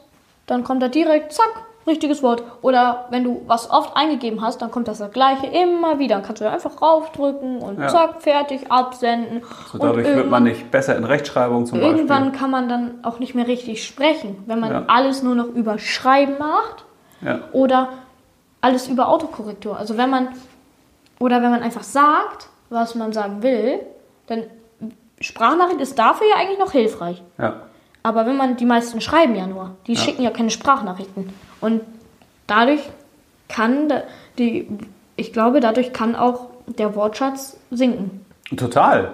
dann 0.48 0.64
kommt 0.64 0.82
da 0.82 0.88
direkt, 0.90 1.32
zack, 1.34 1.52
richtiges 1.88 2.24
Wort. 2.24 2.44
Oder 2.62 3.06
wenn 3.10 3.24
du 3.24 3.42
was 3.48 3.70
oft 3.70 3.96
eingegeben 3.96 4.42
hast, 4.42 4.62
dann 4.62 4.72
kommt 4.72 4.88
das, 4.88 5.00
das 5.00 5.12
gleiche 5.12 5.48
immer 5.48 6.00
wieder. 6.00 6.16
Dann 6.16 6.24
kannst 6.24 6.42
du 6.42 6.50
einfach 6.50 6.82
raufdrücken 6.82 7.60
und 7.60 7.80
Ja. 7.80 7.88
zack, 7.90 8.22
fertig, 8.22 8.72
absenden. 8.72 9.42
so 9.72 9.74
und 9.74 9.84
dadurch 9.84 10.06
wird 10.06 10.08
man 10.08 10.18
irgendwann- 10.18 10.44
nicht 10.44 10.72
besser 10.72 10.96
in 10.96 11.04
Rechtschreibung 11.04 11.66
zum 11.66 11.80
Irgendwann 11.80 12.24
Beispiel. 12.26 12.40
kann 12.40 12.52
man 12.52 12.70
dann 12.70 13.00
auch 13.04 13.20
nicht 13.20 13.36
mehr 13.36 13.48
richtig 13.48 13.86
sprechen, 13.86 14.44
wenn 14.46 14.60
man 14.60 14.72
Ja. 14.72 14.84
alles 14.88 15.24
nur 15.24 15.36
noch 15.36 15.48
über 15.48 15.78
Schreiben 15.80 16.38
macht 16.40 16.86
Ja. 17.22 17.40
oder 17.52 17.90
alles 18.62 18.88
über 18.88 19.10
Autokorrektur. 19.10 19.78
Also 19.78 19.98
wenn 19.98 20.10
man 20.10 20.30
oder 21.20 21.42
wenn 21.42 21.52
man 21.52 21.62
einfach 21.64 21.84
sagt, 21.84 22.48
was 22.70 22.96
man 22.96 23.14
sagen 23.14 23.44
will, 23.44 23.80
dann 24.28 24.44
Sprachnachricht 25.20 25.80
ist 25.80 25.98
dafür 26.00 26.28
ja 26.28 26.36
eigentlich 26.38 26.60
noch 26.60 26.72
hilfreich. 26.72 27.22
Ja. 27.38 27.62
Aber 28.04 28.26
wenn 28.26 28.36
man 28.38 28.58
die 28.58 28.66
meisten 28.66 29.00
schreiben 29.02 29.36
ja 29.36 29.48
nur, 29.48 29.72
die 29.88 29.94
Ja. 29.94 30.00
schicken 30.00 30.22
ja 30.24 30.30
keine 30.30 30.50
Sprachnachrichten 30.50 31.30
und 31.62 31.82
dadurch 32.48 32.82
kann 33.48 33.92
die 34.38 34.68
ich 35.16 35.32
glaube, 35.32 35.60
dadurch 35.60 35.94
kann 35.94 36.16
auch 36.16 36.48
der 36.66 36.96
Wortschatz 36.96 37.58
sinken. 37.70 38.26
Total. 38.58 39.12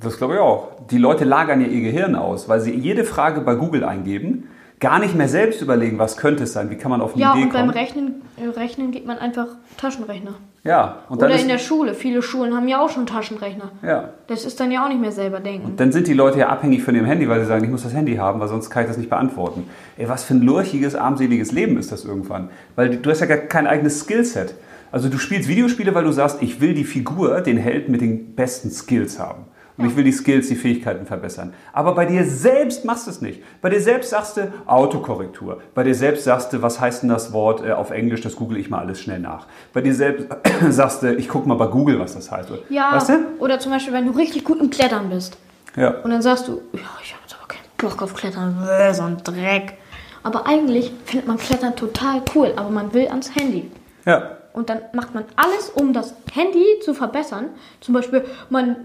Das 0.00 0.16
glaube 0.16 0.34
ich 0.34 0.40
auch. 0.40 0.68
Die 0.90 0.96
Leute 0.98 1.24
lagern 1.24 1.60
ja 1.60 1.66
ihr 1.66 1.82
Gehirn 1.82 2.16
aus, 2.16 2.48
weil 2.48 2.60
sie 2.60 2.74
jede 2.74 3.04
Frage 3.04 3.42
bei 3.42 3.54
Google 3.54 3.84
eingeben, 3.84 4.48
gar 4.80 4.98
nicht 4.98 5.14
mehr 5.14 5.28
selbst 5.28 5.60
überlegen, 5.60 5.98
was 5.98 6.16
könnte 6.16 6.44
es 6.44 6.52
sein, 6.54 6.70
wie 6.70 6.76
kann 6.76 6.90
man 6.90 7.00
auf 7.02 7.12
eine 7.14 7.22
Ja, 7.22 7.32
Idee 7.34 7.42
und 7.44 7.52
beim 7.52 7.66
kommen. 7.66 7.78
Rechnen, 7.78 8.22
äh, 8.42 8.48
Rechnen 8.48 8.90
gibt 8.92 9.06
man 9.06 9.18
einfach 9.18 9.46
Taschenrechner. 9.76 10.34
Ja, 10.64 11.00
und 11.10 11.22
Oder 11.22 11.38
in 11.38 11.48
der 11.48 11.58
Schule. 11.58 11.92
Viele 11.92 12.22
Schulen 12.22 12.56
haben 12.56 12.66
ja 12.68 12.80
auch 12.80 12.88
schon 12.88 13.04
Taschenrechner. 13.04 13.70
ja. 13.82 14.10
Das 14.26 14.46
ist 14.46 14.58
dann 14.58 14.72
ja 14.72 14.82
auch 14.82 14.88
nicht 14.88 15.00
mehr 15.00 15.12
selber 15.12 15.40
denken. 15.40 15.74
Dann 15.76 15.92
sind 15.92 16.06
die 16.06 16.14
Leute 16.14 16.38
ja 16.38 16.48
abhängig 16.48 16.82
von 16.82 16.94
ihrem 16.94 17.04
Handy, 17.04 17.28
weil 17.28 17.40
sie 17.40 17.46
sagen, 17.46 17.62
ich 17.62 17.70
muss 17.70 17.82
das 17.82 17.92
Handy 17.92 18.16
haben, 18.16 18.40
weil 18.40 18.48
sonst 18.48 18.70
kann 18.70 18.84
ich 18.84 18.88
das 18.88 18.96
nicht 18.96 19.10
beantworten. 19.10 19.68
Ey, 19.98 20.08
was 20.08 20.24
für 20.24 20.32
ein 20.32 20.40
lurchiges, 20.40 20.94
armseliges 20.94 21.52
Leben 21.52 21.76
ist 21.76 21.92
das 21.92 22.06
irgendwann? 22.06 22.48
Weil 22.74 22.96
du 22.96 23.10
hast 23.10 23.20
ja 23.20 23.26
gar 23.26 23.36
kein 23.36 23.66
eigenes 23.66 24.00
Skillset. 24.00 24.54
Also 24.90 25.10
du 25.10 25.18
spielst 25.18 25.48
Videospiele, 25.48 25.94
weil 25.94 26.04
du 26.04 26.12
sagst, 26.12 26.40
ich 26.40 26.62
will 26.62 26.72
die 26.72 26.84
Figur, 26.84 27.42
den 27.42 27.58
Held 27.58 27.90
mit 27.90 28.00
den 28.00 28.34
besten 28.34 28.70
Skills 28.70 29.18
haben. 29.18 29.44
Und 29.76 29.86
ich 29.86 29.96
will 29.96 30.04
die 30.04 30.12
Skills, 30.12 30.46
die 30.48 30.54
Fähigkeiten 30.54 31.04
verbessern. 31.04 31.52
Aber 31.72 31.94
bei 31.96 32.06
dir 32.06 32.24
selbst 32.24 32.84
machst 32.84 33.06
du 33.06 33.10
es 33.10 33.20
nicht. 33.20 33.42
Bei 33.60 33.70
dir 33.70 33.80
selbst 33.80 34.10
sagst 34.10 34.36
du 34.36 34.52
Autokorrektur. 34.66 35.60
Bei 35.74 35.82
dir 35.82 35.94
selbst 35.96 36.24
sagst 36.24 36.52
du, 36.52 36.62
was 36.62 36.78
heißt 36.80 37.02
denn 37.02 37.08
das 37.10 37.32
Wort 37.32 37.64
äh, 37.66 37.72
auf 37.72 37.90
Englisch, 37.90 38.20
das 38.20 38.36
google 38.36 38.56
ich 38.58 38.70
mal 38.70 38.78
alles 38.78 39.00
schnell 39.00 39.18
nach. 39.18 39.46
Bei 39.72 39.80
dir 39.80 39.92
selbst 39.94 40.28
sagst 40.70 41.02
du, 41.02 41.14
ich 41.16 41.28
gucke 41.28 41.48
mal 41.48 41.56
bei 41.56 41.66
Google, 41.66 41.98
was 41.98 42.14
das 42.14 42.30
heißt. 42.30 42.50
Ja, 42.68 42.92
Weißt 42.92 43.08
du? 43.08 43.14
oder 43.40 43.58
zum 43.58 43.72
Beispiel, 43.72 43.92
wenn 43.92 44.06
du 44.06 44.12
richtig 44.12 44.44
gut 44.44 44.60
im 44.60 44.70
Klettern 44.70 45.08
bist. 45.10 45.36
Ja. 45.76 45.90
Und 46.02 46.10
dann 46.10 46.22
sagst 46.22 46.46
du, 46.46 46.60
ja, 46.72 46.80
ich 47.02 47.12
habe 47.12 47.22
jetzt 47.24 47.34
aber 47.36 47.48
keinen 47.48 47.64
Bock 47.76 48.00
auf 48.00 48.14
Klettern, 48.14 48.56
Bäh, 48.64 48.92
so 48.92 49.02
ein 49.02 49.16
Dreck. 49.24 49.74
Aber 50.22 50.46
eigentlich 50.46 50.92
findet 51.04 51.26
man 51.26 51.36
Klettern 51.36 51.74
total 51.74 52.22
cool, 52.34 52.52
aber 52.54 52.70
man 52.70 52.94
will 52.94 53.08
ans 53.08 53.34
Handy. 53.34 53.70
Ja. 54.06 54.36
Und 54.52 54.70
dann 54.70 54.82
macht 54.92 55.12
man 55.14 55.24
alles, 55.34 55.70
um 55.70 55.92
das 55.92 56.14
Handy 56.32 56.64
zu 56.84 56.94
verbessern. 56.94 57.46
Zum 57.80 57.92
Beispiel, 57.92 58.24
man 58.50 58.76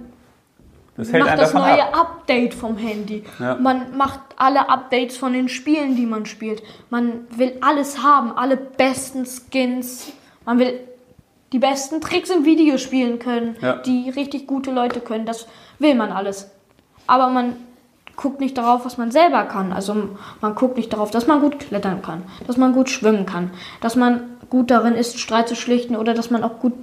Das 0.99 1.13
hält 1.13 1.23
macht 1.23 1.37
das 1.39 1.53
neue 1.53 1.81
ab. 1.93 1.97
Update 2.19 2.53
vom 2.53 2.75
Handy. 2.77 3.23
Ja. 3.39 3.55
Man 3.55 3.97
macht 3.97 4.19
alle 4.35 4.67
Updates 4.69 5.15
von 5.15 5.31
den 5.31 5.47
Spielen, 5.47 5.95
die 5.95 6.05
man 6.05 6.25
spielt. 6.25 6.61
Man 6.89 7.21
will 7.35 7.53
alles 7.61 8.03
haben, 8.03 8.33
alle 8.33 8.57
besten 8.57 9.25
Skins. 9.25 10.11
Man 10.45 10.59
will 10.59 10.77
die 11.53 11.59
besten 11.59 12.01
Tricks 12.01 12.29
im 12.29 12.43
Videospielen 12.43 13.17
können, 13.17 13.55
Ja. 13.61 13.77
die 13.77 14.09
richtig 14.09 14.45
gute 14.45 14.71
Leute 14.71 14.99
können. 14.99 15.25
Das 15.25 15.47
will 15.79 15.95
man 15.95 16.11
alles. 16.11 16.51
Aber 17.07 17.29
man 17.29 17.55
guckt 18.17 18.41
nicht 18.41 18.57
darauf, 18.57 18.83
was 18.85 18.97
man 18.97 19.11
selber 19.11 19.43
kann. 19.45 19.71
Also 19.71 19.95
man 20.41 20.53
guckt 20.53 20.75
nicht 20.75 20.91
darauf, 20.91 21.11
dass 21.11 21.27
man 21.27 21.39
gut 21.39 21.59
klettern 21.59 22.01
kann, 22.01 22.23
dass 22.45 22.57
man 22.57 22.73
gut 22.73 22.89
schwimmen 22.89 23.25
kann, 23.25 23.51
dass 23.79 23.95
man 23.95 24.23
gut 24.49 24.69
darin 24.69 24.95
ist, 24.95 25.17
Streit 25.17 25.47
zu 25.47 25.55
schlichten 25.55 25.95
oder 25.95 26.13
dass 26.13 26.29
man 26.29 26.43
auch 26.43 26.59
gut 26.59 26.73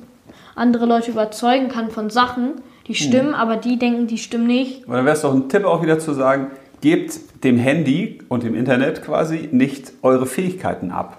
andere 0.54 0.86
Leute 0.86 1.10
überzeugen 1.10 1.68
kann 1.68 1.90
von 1.90 2.08
Sachen, 2.08 2.62
die 2.86 2.94
stimmen, 2.94 3.34
aber 3.34 3.56
die 3.56 3.78
denken, 3.78 4.06
die 4.06 4.18
stimmen 4.18 4.46
nicht. 4.46 4.86
Und 4.86 4.94
dann 4.94 5.04
wäre 5.04 5.16
es 5.16 5.22
doch 5.22 5.34
ein 5.34 5.48
Tipp 5.48 5.64
auch 5.64 5.82
wieder 5.82 5.98
zu 5.98 6.12
sagen, 6.14 6.50
gebt 6.80 7.18
dem 7.44 7.58
Handy 7.58 8.20
und 8.28 8.42
dem 8.42 8.54
Internet 8.54 9.02
quasi 9.04 9.48
nicht 9.52 9.92
eure 10.02 10.26
Fähigkeiten 10.26 10.90
ab, 10.90 11.18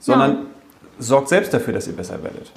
sondern 0.00 0.30
Ja. 0.32 0.38
sorgt 0.98 1.28
selbst 1.28 1.52
dafür, 1.54 1.74
dass 1.74 1.86
ihr 1.86 1.94
besser 1.96 2.22
werdet. 2.22 2.50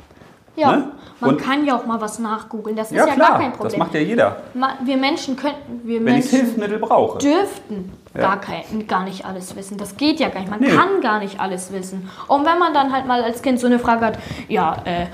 Ja, 0.55 0.71
Ne? 0.75 0.91
man 1.19 1.31
Und- 1.31 1.37
kann 1.41 1.65
ja 1.67 1.77
auch 1.77 1.85
mal 1.85 2.01
was 2.01 2.17
nachgoogeln. 2.17 2.75
Das 2.75 2.89
ist 2.91 2.97
Ja, 2.97 3.05
ja, 3.05 3.13
klar, 3.13 3.29
gar 3.31 3.39
kein 3.41 3.51
Problem. 3.51 3.69
das 3.69 3.77
macht 3.77 3.93
ja 3.93 3.99
jeder. 3.99 4.37
Wir 4.83 4.97
Menschen 4.97 5.35
könnten, 5.35 5.81
wir 5.83 5.97
Wenn 5.97 6.03
Menschen 6.15 6.39
Hilfsmittel 6.39 6.79
brauche. 6.79 7.19
dürften 7.19 7.91
Ja. 8.15 8.21
gar, 8.21 8.41
kein, 8.41 8.87
gar 8.87 9.03
nicht 9.03 9.23
alles 9.23 9.55
wissen. 9.55 9.77
Das 9.77 9.97
geht 9.97 10.19
ja 10.19 10.29
gar 10.29 10.39
nicht. 10.39 10.49
Man 10.49 10.59
Nee. 10.61 10.69
kann 10.69 11.01
gar 11.01 11.19
nicht 11.19 11.39
alles 11.39 11.71
wissen. 11.71 12.09
Und 12.27 12.43
wenn 12.47 12.57
man 12.57 12.73
dann 12.73 12.91
halt 12.91 13.05
mal 13.05 13.21
als 13.21 13.43
Kind 13.43 13.59
so 13.59 13.67
eine 13.67 13.77
Frage 13.77 14.03
hat, 14.05 14.17
ja, 14.47 14.77
äh, 14.85 15.05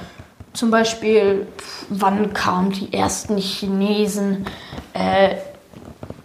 zum 0.54 0.72
Beispiel, 0.72 1.48
wann 1.90 2.34
kamen 2.34 2.72
die 2.72 2.94
ersten 2.94 3.38
Chinesen 3.38 4.46
äh, 4.94 5.36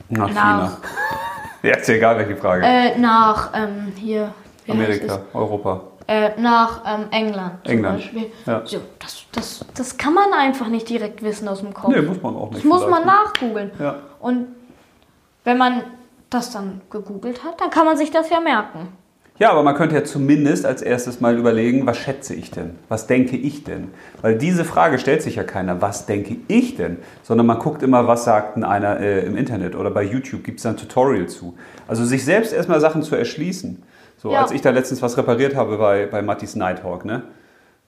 Nach 0.08 0.28
nach- 0.28 0.28
China. 0.28 0.76
Ja, 1.60 1.76
ist 1.76 1.88
ja 1.88 1.94
egal, 1.94 2.16
welche 2.18 2.36
Frage. 2.36 2.64
äh, 2.64 2.96
nach 2.98 3.50
ähm, 3.52 3.92
hier 3.96 4.32
Amerika, 4.68 5.18
Europa. 5.34 5.80
Äh, 6.06 6.40
nach 6.40 6.82
ähm, 6.86 7.06
England 7.10 7.64
zum 7.64 7.74
England, 7.74 7.96
Beispiel. 7.98 8.30
ja. 8.46 8.62
So, 8.64 8.78
das, 9.00 9.24
das, 9.32 9.64
das 9.74 9.96
kann 9.98 10.14
man 10.14 10.32
einfach 10.32 10.68
nicht 10.68 10.88
direkt 10.88 11.20
wissen 11.22 11.48
aus 11.48 11.58
dem 11.58 11.74
Kopf. 11.74 11.88
Nee, 11.92 12.00
muss 12.02 12.22
man 12.22 12.36
auch 12.36 12.50
nicht. 12.50 12.58
Das 12.58 12.64
muss 12.64 12.82
man 12.88 13.02
vielleicht. 13.02 13.06
nachgoogeln. 13.06 13.70
Ja. 13.80 13.96
Und 14.20 14.46
wenn 15.42 15.58
man 15.58 15.82
das 16.30 16.52
dann 16.52 16.80
gegoogelt 16.90 17.42
hat, 17.42 17.60
dann 17.60 17.70
kann 17.70 17.84
man 17.86 17.96
sich 17.96 18.12
das 18.12 18.30
ja 18.30 18.38
merken. 18.38 18.92
Ja, 19.38 19.50
aber 19.52 19.62
man 19.62 19.76
könnte 19.76 19.94
ja 19.94 20.02
zumindest 20.02 20.66
als 20.66 20.82
erstes 20.82 21.20
mal 21.20 21.36
überlegen, 21.38 21.86
was 21.86 21.96
schätze 21.96 22.34
ich 22.34 22.50
denn? 22.50 22.70
Was 22.88 23.06
denke 23.06 23.36
ich 23.36 23.62
denn? 23.62 23.88
Weil 24.20 24.36
diese 24.36 24.64
Frage 24.64 24.98
stellt 24.98 25.22
sich 25.22 25.36
ja 25.36 25.44
keiner, 25.44 25.80
was 25.80 26.06
denke 26.06 26.36
ich 26.48 26.74
denn? 26.74 26.96
Sondern 27.22 27.46
man 27.46 27.60
guckt 27.60 27.82
immer, 27.84 28.08
was 28.08 28.24
sagt 28.24 28.56
denn 28.56 28.64
einer 28.64 28.98
äh, 28.98 29.24
im 29.24 29.36
Internet 29.36 29.76
oder 29.76 29.90
bei 29.92 30.02
YouTube 30.02 30.42
gibt 30.42 30.58
es 30.58 30.64
da 30.64 30.70
ein 30.70 30.76
Tutorial 30.76 31.28
zu. 31.28 31.56
Also 31.86 32.04
sich 32.04 32.24
selbst 32.24 32.52
erstmal 32.52 32.80
Sachen 32.80 33.02
zu 33.04 33.14
erschließen. 33.14 33.80
So, 34.16 34.32
Ja. 34.32 34.42
als 34.42 34.50
ich 34.50 34.60
da 34.60 34.70
letztens 34.70 35.02
was 35.02 35.16
repariert 35.16 35.54
habe 35.54 35.78
bei, 35.78 36.06
bei 36.06 36.20
Mattis 36.20 36.56
Nighthawk, 36.56 37.04
ne? 37.04 37.22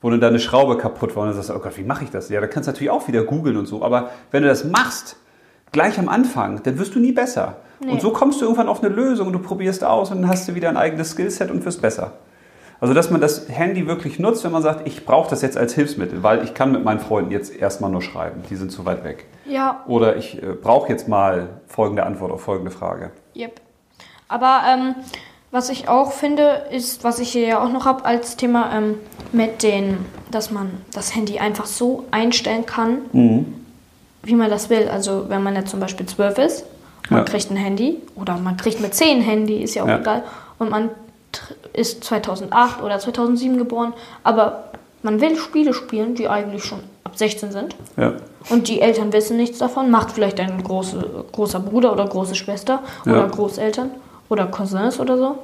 wo 0.00 0.08
dann 0.08 0.20
deine 0.20 0.38
Schraube 0.38 0.78
kaputt 0.78 1.14
war 1.16 1.24
und 1.24 1.30
du 1.30 1.34
sagst, 1.34 1.50
oh 1.50 1.58
Gott, 1.58 1.76
wie 1.76 1.82
mache 1.82 2.04
ich 2.04 2.10
das? 2.10 2.28
Ja, 2.30 2.40
da 2.40 2.46
kannst 2.46 2.68
du 2.68 2.72
natürlich 2.72 2.90
auch 2.90 3.06
wieder 3.08 3.24
googeln 3.24 3.56
und 3.56 3.66
so. 3.66 3.82
Aber 3.82 4.10
wenn 4.30 4.42
du 4.42 4.48
das 4.48 4.64
machst, 4.64 5.16
gleich 5.72 5.98
am 5.98 6.08
Anfang, 6.08 6.62
dann 6.62 6.78
wirst 6.78 6.94
du 6.94 6.98
nie 6.98 7.12
besser. 7.12 7.56
Nee. 7.82 7.92
Und 7.92 8.00
so 8.00 8.10
kommst 8.10 8.40
du 8.40 8.44
irgendwann 8.44 8.68
auf 8.68 8.82
eine 8.82 8.94
Lösung 8.94 9.28
und 9.28 9.32
du 9.32 9.38
probierst 9.38 9.84
aus 9.84 10.10
und 10.10 10.22
dann 10.22 10.30
hast 10.30 10.48
du 10.48 10.54
wieder 10.54 10.68
ein 10.68 10.76
eigenes 10.76 11.12
Skillset 11.12 11.50
und 11.50 11.64
wirst 11.64 11.80
besser. 11.80 12.12
Also, 12.80 12.94
dass 12.94 13.10
man 13.10 13.20
das 13.20 13.48
Handy 13.48 13.86
wirklich 13.86 14.18
nutzt, 14.18 14.42
wenn 14.44 14.52
man 14.52 14.62
sagt, 14.62 14.86
ich 14.86 15.04
brauche 15.04 15.28
das 15.28 15.42
jetzt 15.42 15.58
als 15.58 15.74
Hilfsmittel, 15.74 16.22
weil 16.22 16.42
ich 16.42 16.54
kann 16.54 16.72
mit 16.72 16.82
meinen 16.82 16.98
Freunden 16.98 17.30
jetzt 17.30 17.54
erstmal 17.54 17.90
nur 17.90 18.00
schreiben, 18.00 18.42
die 18.48 18.56
sind 18.56 18.72
zu 18.72 18.86
weit 18.86 19.04
weg. 19.04 19.26
Ja, 19.44 19.84
Oder 19.86 20.16
ich 20.16 20.42
äh, 20.42 20.54
brauche 20.54 20.88
jetzt 20.88 21.06
mal 21.06 21.60
folgende 21.66 22.04
Antwort 22.04 22.32
auf 22.32 22.40
folgende 22.40 22.70
Frage. 22.70 23.10
Yep. 23.36 23.60
Aber 24.28 24.62
ähm, 24.66 24.94
was 25.50 25.68
ich 25.68 25.88
auch 25.88 26.12
finde, 26.12 26.62
ist, 26.70 27.04
was 27.04 27.18
ich 27.18 27.32
hier 27.32 27.46
ja 27.46 27.62
auch 27.62 27.70
noch 27.70 27.84
habe 27.84 28.04
als 28.06 28.36
Thema 28.36 28.74
ähm, 28.74 28.94
mit 29.32 29.62
den, 29.62 29.98
dass 30.30 30.50
man 30.50 30.70
das 30.94 31.14
Handy 31.14 31.38
einfach 31.38 31.66
so 31.66 32.04
einstellen 32.12 32.64
kann, 32.64 32.98
wie 34.22 34.34
man 34.34 34.50
das 34.50 34.70
will. 34.70 34.88
Also 34.88 35.26
wenn 35.28 35.42
man 35.42 35.54
jetzt 35.54 35.70
zum 35.70 35.80
Beispiel 35.80 36.06
12 36.06 36.38
ist, 36.38 36.64
man 37.08 37.20
Ja. 37.20 37.24
kriegt 37.24 37.50
ein 37.50 37.56
Handy 37.56 37.98
oder 38.16 38.36
man 38.36 38.56
kriegt 38.56 38.80
mit 38.80 38.94
10 38.94 39.18
ein 39.18 39.22
Handy, 39.22 39.62
ist 39.62 39.74
ja 39.74 39.82
auch 39.84 39.88
Ja. 39.88 39.98
egal. 39.98 40.22
Und 40.58 40.70
man 40.70 40.90
ist 41.72 42.04
2008 42.04 42.82
oder 42.82 42.98
2007 42.98 43.56
geboren, 43.58 43.92
aber 44.24 44.64
man 45.02 45.20
will 45.20 45.36
Spiele 45.36 45.72
spielen, 45.72 46.14
die 46.14 46.28
eigentlich 46.28 46.64
schon 46.64 46.80
ab 47.04 47.16
16 47.16 47.52
sind. 47.52 47.74
Ja. 47.96 48.12
Und 48.50 48.68
die 48.68 48.80
Eltern 48.80 49.12
wissen 49.12 49.36
nichts 49.36 49.58
davon, 49.58 49.90
macht 49.90 50.12
vielleicht 50.12 50.38
ein 50.40 50.62
große, 50.62 51.24
großer 51.32 51.60
Bruder 51.60 51.92
oder 51.92 52.06
große 52.06 52.34
Schwester 52.34 52.80
oder. 53.06 53.26
Großeltern 53.28 53.90
oder 54.28 54.46
Cousins 54.46 55.00
oder 55.00 55.16
so. 55.16 55.38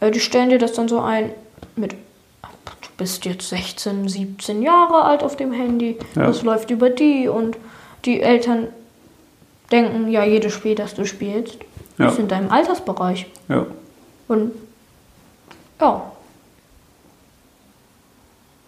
Äh, 0.00 0.10
Die 0.10 0.20
stellen 0.20 0.48
dir 0.50 0.58
das 0.58 0.72
dann 0.72 0.88
so 0.88 1.00
ein 1.00 1.30
mit, 1.76 1.92
du 1.92 2.88
bist 2.96 3.24
jetzt 3.24 3.48
16, 3.48 4.08
17 4.08 4.62
Jahre 4.62 5.02
alt 5.04 5.22
auf 5.22 5.36
dem 5.36 5.52
Handy, 5.52 5.98
das 6.14 6.42
läuft 6.42 6.70
über 6.70 6.90
die 6.90 7.28
und 7.28 7.56
die 8.04 8.20
Eltern 8.20 8.68
denken, 9.70 10.10
ja, 10.10 10.24
jedes 10.24 10.52
Spiel, 10.52 10.74
das 10.74 10.94
du 10.94 11.04
spielst, 11.06 11.58
Ja. 11.98 12.08
ist 12.08 12.18
in 12.18 12.28
deinem 12.28 12.50
Altersbereich. 12.50 13.26
Ja. 13.48 13.66
Und 14.28 14.52
ja, 15.80 16.02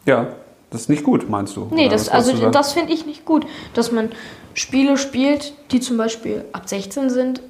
Ja, 0.06 0.26
das 0.70 0.82
ist 0.82 0.88
nicht 0.90 1.02
gut, 1.04 1.30
meinst 1.30 1.56
du? 1.56 1.68
Nee, 1.72 1.88
das, 1.88 2.08
also 2.10 2.50
das 2.50 2.72
finde 2.74 2.92
ich 2.92 3.06
nicht 3.06 3.24
gut, 3.24 3.46
dass 3.72 3.90
man 3.90 4.10
Spiele 4.52 4.98
spielt, 4.98 5.54
die 5.70 5.80
zum 5.80 5.96
Beispiel 5.96 6.44
ab 6.52 6.68
16 6.68 7.08
sind. 7.10 7.40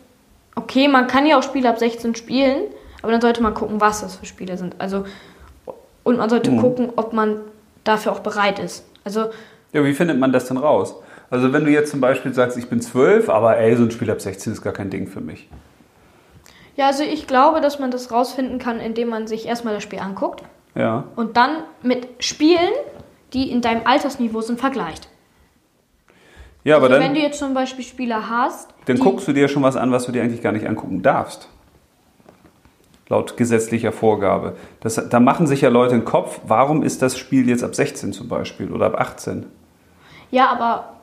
Okay, 0.54 0.86
man 0.86 1.06
kann 1.08 1.26
ja 1.26 1.36
auch 1.38 1.42
Spiele 1.42 1.68
ab 1.68 1.78
16 1.80 2.14
spielen, 2.14 2.62
aber 3.02 3.10
dann 3.10 3.20
sollte 3.20 3.42
man 3.42 3.54
gucken, 3.54 3.80
was 3.80 4.02
das 4.02 4.14
für 4.16 4.26
Spiele 4.26 4.56
sind. 4.56 4.76
Also 4.78 5.04
und 6.04 6.16
man 6.18 6.26
Mhm. 6.26 6.30
sollte 6.30 6.56
gucken, 6.56 6.92
ob 6.96 7.12
man 7.12 7.40
dafür 7.82 8.12
auch 8.12 8.20
bereit 8.20 8.58
ist. 8.60 8.84
Also 9.04 9.26
Ja, 9.72 9.84
wie 9.84 9.94
findet 9.94 10.18
man 10.18 10.32
das 10.32 10.46
denn 10.46 10.56
raus? 10.56 10.94
Also 11.34 11.52
wenn 11.52 11.64
du 11.64 11.70
jetzt 11.72 11.90
zum 11.90 12.00
Beispiel 12.00 12.32
sagst, 12.32 12.56
ich 12.56 12.68
bin 12.68 12.80
zwölf, 12.80 13.28
aber 13.28 13.56
ey, 13.58 13.74
so 13.74 13.82
ein 13.82 13.90
Spiel 13.90 14.08
ab 14.08 14.20
16 14.20 14.52
ist 14.52 14.62
gar 14.62 14.72
kein 14.72 14.88
Ding 14.88 15.08
für 15.08 15.20
mich. 15.20 15.48
ja, 16.76 16.86
also 16.86 17.02
ich 17.02 17.26
glaube, 17.26 17.60
dass 17.60 17.80
man 17.80 17.90
das 17.90 18.12
rausfinden 18.12 18.60
kann, 18.60 18.78
indem 18.78 19.08
man 19.08 19.26
sich 19.26 19.44
erstmal 19.46 19.74
das 19.74 19.82
Spiel 19.82 19.98
anguckt 19.98 20.44
Ja. 20.76 21.02
und 21.16 21.36
dann 21.36 21.64
mit 21.82 22.06
Spielen, 22.20 22.70
die 23.32 23.50
in 23.50 23.62
deinem 23.62 23.84
Altersniveau 23.84 24.42
sind, 24.42 24.60
vergleicht. 24.60 25.08
Ja, 26.62 26.76
aber 26.76 26.84
also 26.86 26.94
dann, 27.00 27.04
wenn 27.08 27.14
du 27.14 27.20
jetzt 27.20 27.40
zum 27.40 27.52
Beispiel 27.52 27.84
Spieler 27.84 28.30
hast, 28.30 28.68
dann 28.86 29.00
guckst 29.00 29.26
du 29.26 29.32
dir 29.32 29.48
schon 29.48 29.64
was 29.64 29.74
an, 29.74 29.90
was 29.90 30.06
du 30.06 30.12
dir 30.12 30.22
eigentlich 30.22 30.40
gar 30.40 30.52
nicht 30.52 30.68
angucken 30.68 31.02
darfst. 31.02 31.48
Laut 33.08 33.36
gesetzlicher 33.36 33.90
Vorgabe. 33.90 34.54
Das, 34.80 34.94
da 35.08 35.18
machen 35.18 35.48
sich 35.48 35.62
ja 35.62 35.68
Leute 35.68 35.96
den 35.96 36.04
Kopf, 36.04 36.40
warum 36.46 36.84
ist 36.84 37.02
das 37.02 37.18
Spiel 37.18 37.48
jetzt 37.48 37.64
ab 37.64 37.74
16 37.74 38.12
zum 38.12 38.28
Beispiel 38.28 38.70
oder 38.70 38.86
ab 38.86 39.00
18? 39.00 39.46
Ja, 40.30 40.48
aber 40.50 40.93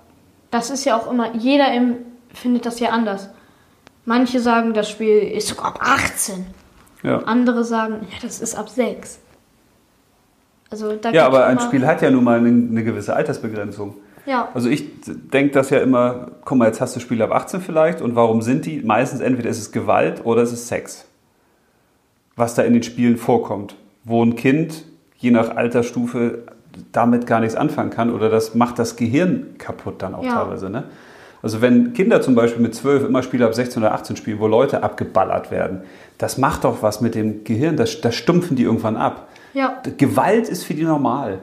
das 0.51 0.69
ist 0.69 0.85
ja 0.85 0.97
auch 0.97 1.09
immer, 1.09 1.33
jeder 1.35 1.73
im, 1.73 1.95
findet 2.33 2.65
das 2.65 2.79
ja 2.79 2.89
anders. 2.89 3.29
Manche 4.05 4.39
sagen, 4.39 4.73
das 4.73 4.89
Spiel 4.89 5.19
ist 5.19 5.47
sogar 5.47 5.67
ab 5.67 5.79
18. 5.81 6.45
Ja. 7.03 7.19
Andere 7.19 7.63
sagen, 7.63 8.07
ja, 8.11 8.17
das 8.21 8.41
ist 8.41 8.55
ab 8.55 8.69
6. 8.69 9.19
Also 10.69 10.95
da 10.95 11.11
Ja, 11.11 11.25
aber 11.25 11.45
ein 11.47 11.59
Spiel 11.59 11.85
hat 11.85 12.01
ja 12.01 12.11
nun 12.11 12.23
mal 12.23 12.37
eine, 12.37 12.49
eine 12.49 12.83
gewisse 12.83 13.15
Altersbegrenzung. 13.15 13.95
Ja, 14.25 14.49
Also 14.53 14.69
ich 14.69 14.85
denke 15.05 15.53
das 15.53 15.71
ja 15.71 15.79
immer, 15.79 16.31
guck 16.45 16.57
mal, 16.57 16.67
jetzt 16.67 16.79
hast 16.79 16.95
du 16.95 16.99
Spiele 16.99 17.23
ab 17.23 17.31
18 17.31 17.61
vielleicht 17.61 18.01
und 18.01 18.15
warum 18.15 18.41
sind 18.41 18.65
die? 18.65 18.81
Meistens 18.81 19.19
entweder 19.19 19.49
ist 19.49 19.59
es 19.59 19.71
Gewalt 19.71 20.25
oder 20.25 20.43
es 20.43 20.53
ist 20.53 20.67
Sex. 20.67 21.05
Was 22.35 22.53
da 22.53 22.61
in 22.61 22.73
den 22.73 22.83
Spielen 22.83 23.17
vorkommt. 23.17 23.75
Wo 24.03 24.23
ein 24.23 24.35
Kind 24.35 24.85
je 25.17 25.31
nach 25.31 25.55
Altersstufe 25.55 26.43
damit 26.91 27.27
gar 27.27 27.39
nichts 27.39 27.55
anfangen 27.55 27.89
kann 27.89 28.11
oder 28.13 28.29
das 28.29 28.55
macht 28.55 28.79
das 28.79 28.95
Gehirn 28.95 29.55
kaputt 29.57 29.95
dann 30.01 30.15
auch 30.15 30.23
Ja. 30.23 30.33
teilweise. 30.43 30.69
Ne? 30.69 30.83
Also 31.43 31.61
wenn 31.61 31.93
Kinder 31.93 32.21
zum 32.21 32.35
Beispiel 32.35 32.61
mit 32.61 32.75
12 32.75 33.05
immer 33.05 33.23
Spiele 33.23 33.45
ab 33.45 33.53
16 33.55 33.81
oder 33.81 33.93
18 33.93 34.15
spielen, 34.15 34.39
wo 34.39 34.47
Leute 34.47 34.83
abgeballert 34.83 35.49
werden, 35.51 35.81
das 36.17 36.37
macht 36.37 36.63
doch 36.65 36.83
was 36.83 37.01
mit 37.01 37.15
dem 37.15 37.43
Gehirn, 37.43 37.77
das, 37.77 37.99
das 38.01 38.15
stumpfen 38.15 38.55
die 38.55 38.63
irgendwann 38.63 38.95
ab. 38.95 39.27
ja, 39.53 39.81
Gewalt 39.97 40.47
ist 40.49 40.63
für 40.63 40.73
die 40.75 40.83
normal. 40.83 41.39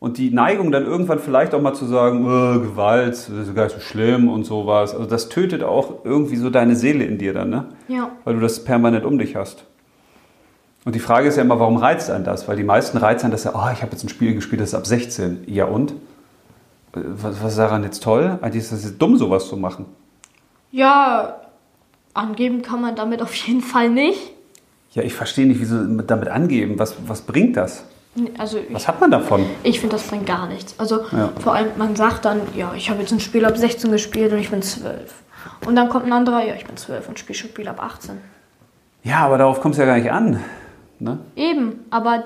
Und 0.00 0.18
die 0.18 0.30
Neigung 0.30 0.70
dann 0.70 0.84
irgendwann 0.86 1.18
vielleicht 1.18 1.54
auch 1.54 1.60
mal 1.60 1.74
zu 1.74 1.84
sagen, 1.84 2.24
"Oh, 2.24 2.60
Gewalt, 2.60 3.14
das 3.14 3.28
ist 3.28 3.54
gar 3.56 3.64
nicht 3.64 3.74
so 3.74 3.80
schlimm 3.80 4.28
und 4.28 4.44
sowas. 4.44 4.94
Also 4.94 5.06
das 5.06 5.28
tötet 5.28 5.64
auch 5.64 6.04
irgendwie 6.04 6.36
so 6.36 6.50
deine 6.50 6.76
Seele 6.76 7.02
in 7.04 7.18
dir 7.18 7.32
dann, 7.32 7.50
ne? 7.50 7.64
ja. 7.88 8.10
Weil 8.24 8.34
du 8.34 8.40
das 8.40 8.62
permanent 8.62 9.04
um 9.04 9.18
dich 9.18 9.34
hast. 9.34 9.64
Und 10.88 10.94
die 10.94 11.00
Frage 11.00 11.28
ist 11.28 11.36
ja 11.36 11.42
immer, 11.42 11.60
warum 11.60 11.76
reizt 11.76 12.08
einen 12.10 12.24
das? 12.24 12.48
Weil 12.48 12.56
die 12.56 12.64
meisten 12.64 12.96
reizen 12.96 13.26
einen 13.26 13.32
das 13.32 13.44
ja, 13.44 13.50
oh, 13.54 13.70
ich 13.74 13.82
habe 13.82 13.92
jetzt 13.92 14.04
ein 14.04 14.08
Spiel 14.08 14.32
gespielt, 14.32 14.62
das 14.62 14.70
ist 14.70 14.74
ab 14.74 14.86
16. 14.86 15.44
Ja 15.46 15.66
und? 15.66 15.92
Was, 16.94 17.42
was 17.42 17.50
ist 17.52 17.58
daran 17.58 17.84
jetzt 17.84 18.02
toll? 18.02 18.38
Eigentlich 18.40 18.62
ist 18.62 18.72
das 18.72 18.84
jetzt 18.84 18.96
dumm, 18.96 19.18
sowas 19.18 19.48
zu 19.50 19.58
machen. 19.58 19.84
Ja, 20.70 21.42
angeben 22.14 22.62
kann 22.62 22.80
man 22.80 22.96
damit 22.96 23.20
auf 23.20 23.34
jeden 23.34 23.60
Fall 23.60 23.90
nicht. 23.90 24.32
Ja, 24.92 25.02
ich 25.02 25.12
verstehe 25.12 25.46
nicht, 25.46 25.60
wieso 25.60 25.76
damit 25.84 26.28
angeben. 26.28 26.78
Was, 26.78 26.94
was 27.06 27.20
bringt 27.20 27.58
das? 27.58 27.84
Also 28.38 28.56
ich, 28.56 28.72
Was 28.72 28.88
hat 28.88 28.98
man 28.98 29.10
davon? 29.10 29.44
ich 29.64 29.80
finde, 29.80 29.96
das 29.96 30.06
bringt 30.06 30.24
gar 30.24 30.46
nichts. 30.48 30.74
Also 30.78 31.00
Ja. 31.12 31.28
vor 31.38 31.52
allem, 31.52 31.68
man 31.76 31.96
sagt 31.96 32.24
dann, 32.24 32.40
ja, 32.56 32.72
ich 32.74 32.88
habe 32.88 33.00
jetzt 33.00 33.12
ein 33.12 33.20
Spiel 33.20 33.44
ab 33.44 33.58
16 33.58 33.92
gespielt 33.92 34.32
und 34.32 34.38
ich 34.38 34.48
bin 34.48 34.62
12. 34.62 35.12
Und 35.66 35.76
dann 35.76 35.90
kommt 35.90 36.06
ein 36.06 36.14
anderer, 36.14 36.42
ja, 36.46 36.54
ich 36.54 36.64
bin 36.64 36.78
12 36.78 37.10
und 37.10 37.18
spiele 37.18 37.38
schon 37.38 37.50
Spiel 37.50 37.68
ab 37.68 37.78
18. 37.78 38.16
Ja, 39.02 39.18
aber 39.18 39.36
darauf 39.36 39.60
kommt 39.60 39.74
es 39.74 39.78
ja 39.80 39.84
gar 39.84 39.98
nicht 39.98 40.10
an. 40.10 40.42
Ne? 41.00 41.18
Eben, 41.36 41.84
aber. 41.90 42.24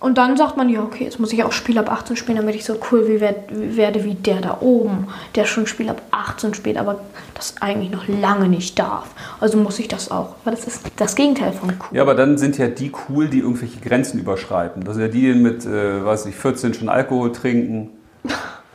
Und 0.00 0.18
dann 0.18 0.36
sagt 0.36 0.56
man, 0.56 0.68
ja, 0.68 0.82
okay, 0.82 1.04
jetzt 1.04 1.20
muss 1.20 1.32
ich 1.32 1.44
auch 1.44 1.52
Spiel 1.52 1.78
ab 1.78 1.88
18 1.88 2.16
spielen, 2.16 2.36
damit 2.36 2.56
ich 2.56 2.64
so 2.64 2.76
cool 2.90 3.06
wie 3.06 3.20
werd, 3.20 3.36
werde 3.52 4.02
wie 4.02 4.14
der 4.14 4.40
da 4.40 4.58
oben, 4.60 5.06
der 5.36 5.44
schon 5.44 5.68
Spiel 5.68 5.88
ab 5.88 6.02
18 6.10 6.54
spielt, 6.54 6.76
aber 6.76 6.98
das 7.34 7.54
eigentlich 7.62 7.92
noch 7.92 8.08
lange 8.08 8.48
nicht 8.48 8.76
darf. 8.80 9.14
Also 9.38 9.58
muss 9.58 9.78
ich 9.78 9.86
das 9.86 10.10
auch. 10.10 10.34
Aber 10.44 10.50
das 10.50 10.66
ist 10.66 10.90
das 10.96 11.14
Gegenteil 11.14 11.52
von 11.52 11.68
cool. 11.68 11.96
Ja, 11.96 12.02
aber 12.02 12.16
dann 12.16 12.36
sind 12.36 12.58
ja 12.58 12.66
die 12.66 12.90
cool, 13.08 13.28
die 13.28 13.38
irgendwelche 13.38 13.78
Grenzen 13.78 14.18
überschreiten. 14.18 14.82
Das 14.82 14.96
sind 14.96 15.02
ja 15.02 15.08
die, 15.08 15.34
die 15.34 15.38
mit, 15.38 15.64
äh, 15.64 16.04
weiß 16.04 16.26
ich, 16.26 16.34
14 16.34 16.74
schon 16.74 16.88
Alkohol 16.88 17.30
trinken 17.30 17.90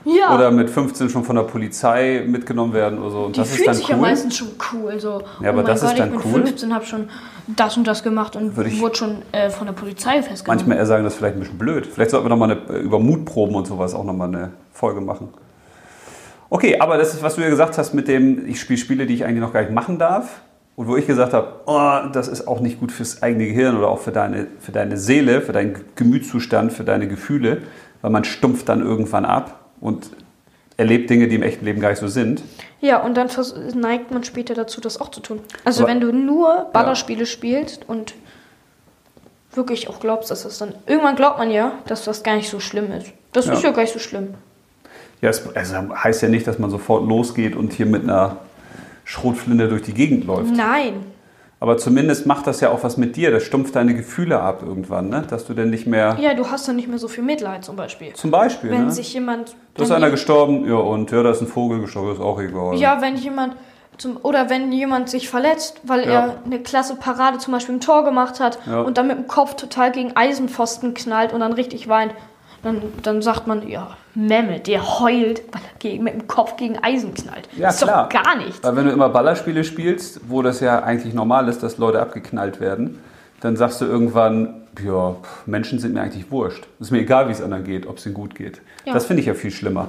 Ja, 0.08 0.34
oder 0.34 0.52
mit 0.52 0.70
15 0.70 1.10
schon 1.10 1.26
von 1.26 1.36
der 1.36 1.44
Polizei 1.44 2.24
mitgenommen 2.26 2.72
werden 2.72 3.00
oder 3.00 3.12
so. 3.12 3.26
Und 3.26 3.36
die 3.36 3.42
das 3.42 3.50
ist 3.50 3.56
fühlen 3.56 3.66
dann 3.66 3.76
sich 3.76 3.88
ja 3.90 3.96
cool. 3.96 4.02
meistens 4.02 4.38
schon 4.38 4.48
cool. 4.72 5.00
So, 5.00 5.22
Ja, 5.42 5.50
aber 5.50 5.64
oh 5.64 5.66
das 5.66 5.84
ist 5.84 5.90
Gott, 5.90 6.00
dann 6.00 6.16
ich 6.16 6.22
bin 6.22 6.34
cool. 6.34 6.46
15, 6.46 6.74
habe 6.74 6.86
schon 6.86 7.10
das 7.48 7.78
und 7.78 7.88
das 7.88 8.04
gemacht 8.04 8.36
und 8.36 8.56
Würde 8.58 8.70
ich- 8.70 8.82
wurde 8.82 8.96
schon 8.96 9.18
äh, 9.32 9.50
von 9.50 9.68
der 9.68 9.74
Polizei 9.74 10.22
festgenommen. 10.22 10.58
Manchmal 10.60 10.78
eher 10.78 10.86
sagen, 10.86 11.04
das 11.04 11.14
ist 11.14 11.20
vielleicht 11.20 11.36
ein 11.38 11.40
bisschen 11.40 11.58
blöd. 11.58 11.86
Vielleicht 11.88 12.12
sollten 12.12 12.26
wir 12.26 12.30
nochmal 12.30 12.52
eine, 12.52 12.78
äh, 12.78 12.82
über 12.82 13.00
Mutproben 13.00 13.56
und 13.56 13.66
sowas 13.68 13.94
auch 13.94 14.04
nochmal 14.04 14.28
eine 14.28 14.52
Folge 14.74 15.00
machen. 15.02 15.30
Okay, 16.50 16.80
aber 16.80 16.98
das 16.98 17.14
ist, 17.14 17.24
was 17.24 17.36
du 17.36 17.42
ja 17.42 17.50
gesagt 17.50 17.78
hast 17.78 17.94
mit 17.94 18.08
dem, 18.08 18.48
ich 18.48 18.60
spiele 18.60 18.78
Spiele, 18.78 19.06
die 19.06 19.14
ich 19.14 19.26
eigentlich 19.26 19.42
noch 19.42 19.54
gar 19.54 19.62
nicht 19.62 19.74
machen 19.74 19.98
darf. 19.98 20.42
Und 20.76 20.88
wo 20.88 20.96
ich 20.96 21.08
gesagt 21.08 21.34
habe, 21.34 21.62
oh, 21.66 22.10
das 22.14 22.28
ist 22.28 22.48
auch 22.48 22.60
nicht 22.60 22.80
gut 22.80 22.92
fürs 22.92 23.24
eigene 23.24 23.48
Gehirn 23.48 23.76
oder 23.78 23.88
auch 23.88 23.98
für 24.00 24.12
deine, 24.12 24.46
für 24.60 24.72
deine 24.72 24.96
Seele, 24.98 25.42
für 25.42 25.52
deinen 25.52 25.76
Gemütszustand, 25.96 26.72
für 26.72 26.84
deine 26.84 27.08
Gefühle, 27.08 27.64
weil 28.04 28.12
man 28.12 28.24
stumpft 28.24 28.70
dann 28.70 28.82
irgendwann 28.82 29.26
ab 29.26 29.60
und 29.82 30.12
erlebt 30.78 31.10
Dinge, 31.10 31.28
die 31.28 31.36
im 31.36 31.42
echten 31.42 31.66
Leben 31.66 31.82
gar 31.82 31.90
nicht 31.90 31.98
so 32.00 32.08
sind. 32.08 32.44
Ja, 32.80 33.02
und 33.02 33.16
dann 33.16 33.28
neigt 33.76 34.12
man 34.12 34.24
später 34.24 34.54
dazu, 34.54 34.80
das 34.82 35.02
auch 35.02 35.10
zu 35.10 35.20
tun. 35.20 35.40
Also 35.66 35.84
Aber- 35.84 35.92
wenn 35.92 36.00
du 36.00 36.12
nur 36.12 36.68
Ballerspiele 36.74 37.26
spielst 37.26 37.88
und 37.90 38.14
wirklich 39.54 39.90
auch 39.90 40.00
glaubst, 40.00 40.30
dass 40.30 40.44
das 40.44 40.60
dann... 40.60 40.76
Irgendwann 40.86 41.16
glaubt 41.16 41.40
man 41.40 41.50
ja, 41.50 41.72
dass 41.88 42.04
das 42.06 42.22
gar 42.24 42.36
nicht 42.36 42.50
so 42.50 42.60
schlimm 42.60 42.92
ist. 42.92 43.08
Das 43.34 43.48
Ja. 43.48 43.54
ist 43.54 43.64
ja 43.64 43.72
gar 43.72 43.82
nicht 43.82 43.94
so 43.94 44.00
schlimm. 44.00 44.36
Ja, 45.22 45.30
es 45.30 45.44
also 45.56 45.76
heißt 45.96 46.22
ja 46.22 46.30
nicht, 46.30 46.46
dass 46.46 46.60
man 46.60 46.70
sofort 46.70 47.08
losgeht 47.08 47.56
und 47.56 47.74
hier 47.74 47.88
mit 47.88 48.04
einer 48.04 48.38
Schrotflinte 49.04 49.68
durch 49.68 49.82
die 49.82 49.94
Gegend 49.94 50.26
läuft. 50.26 50.54
Nein. 50.56 51.04
Aber 51.60 51.78
zumindest 51.78 52.28
macht 52.28 52.46
das 52.46 52.62
ja 52.62 52.70
auch 52.70 52.84
was 52.84 52.98
mit 52.98 53.16
dir. 53.16 53.32
Das 53.32 53.42
stumpft 53.44 53.76
deine 53.76 53.96
Gefühle 53.96 54.40
ab 54.40 54.62
irgendwann, 54.64 55.10
ne? 55.10 55.24
Dass 55.28 55.46
du 55.46 55.54
denn 55.56 55.72
nicht 55.72 55.88
mehr. 55.88 56.16
Ja, 56.20 56.36
du 56.36 56.52
hast 56.52 56.68
dann 56.68 56.76
nicht 56.76 56.88
mehr 56.88 57.00
so 57.00 57.08
viel 57.08 57.24
Mitleid 57.24 57.66
zum 57.66 57.76
Beispiel. 57.76 58.14
Zum 58.14 58.30
Beispiel, 58.30 58.70
Wenn 58.70 58.86
ne? 58.86 58.92
sich 58.92 59.12
jemand... 59.14 59.56
Da 59.74 59.84
ist 59.84 59.92
einer 59.92 60.12
gestorben, 60.12 60.68
ja, 60.68 60.76
und 60.76 61.10
ja, 61.12 61.24
da 61.24 61.32
ist 61.32 61.42
ein 61.42 61.48
Vogel 61.48 61.82
gestorben, 61.82 62.12
ist 62.12 62.22
auch 62.22 62.40
egal. 62.40 62.76
Ja, 62.76 63.02
wenn 63.02 63.16
jemand 63.16 63.56
Zum, 63.98 64.18
oder 64.22 64.52
wenn 64.52 64.72
jemand 64.72 65.10
sich 65.10 65.28
verletzt, 65.28 65.82
weil 65.84 66.02
Ja. 66.02 66.12
er 66.12 66.36
eine 66.46 66.60
klasse 66.60 66.96
Parade 66.96 67.40
zum 67.40 67.54
Beispiel 67.54 67.74
im 67.74 67.82
Tor 67.82 68.04
gemacht 68.04 68.40
hat 68.40 68.60
Ja. 68.68 68.82
und 68.82 69.00
dann 69.00 69.08
mit 69.08 69.18
dem 69.18 69.28
Kopf 69.28 69.56
total 69.56 69.92
gegen 69.92 70.16
Eisenpfosten 70.16 70.94
knallt 70.94 71.34
und 71.34 71.40
dann 71.40 71.54
richtig 71.54 71.88
weint, 71.88 72.14
dann, 72.68 72.82
dann 73.02 73.22
sagt 73.22 73.48
man, 73.48 73.68
ja, 73.68 73.96
Mehmet, 74.14 74.68
der 74.68 75.00
heult, 75.00 75.42
weil 75.52 75.62
er 75.62 75.80
gegen, 75.80 76.04
mit 76.04 76.14
dem 76.14 76.28
Kopf 76.28 76.58
gegen 76.58 76.78
Eisen 76.78 77.14
knallt. 77.14 77.48
Ja, 77.56 77.68
das 77.68 77.76
ist 77.76 77.84
klar. 77.84 78.10
doch 78.12 78.24
gar 78.24 78.36
nichts. 78.36 78.64
Weil 78.64 78.76
wenn 78.76 78.86
du 78.86 78.92
immer 78.92 79.10
Ballerspiele 79.10 79.64
spielst, 79.64 80.22
wo 80.28 80.42
das 80.42 80.60
ja 80.60 80.84
eigentlich 80.84 81.14
normal 81.14 81.48
ist, 81.48 81.64
dass 81.64 81.78
Leute 81.78 82.02
abgeknallt 82.02 82.60
werden, 82.60 83.00
dann 83.40 83.56
sagst 83.56 83.80
du 83.82 83.86
irgendwann, 83.86 84.68
ja, 84.84 85.16
Menschen 85.46 85.80
sind 85.80 85.94
mir 85.94 86.02
eigentlich 86.02 86.30
wurscht. 86.30 86.68
Ist 86.80 86.92
mir 86.92 87.00
egal, 87.00 87.28
wie 87.28 87.32
es 87.32 87.42
anderen 87.42 87.64
geht, 87.64 87.88
ob 87.88 87.98
es 87.98 88.06
ihnen 88.06 88.16
gut 88.16 88.36
geht. 88.36 88.62
Ja. 88.86 88.94
Das 88.94 89.06
finde 89.06 89.22
ich 89.22 89.28
ja 89.28 89.34
viel 89.34 89.52
schlimmer. 89.52 89.88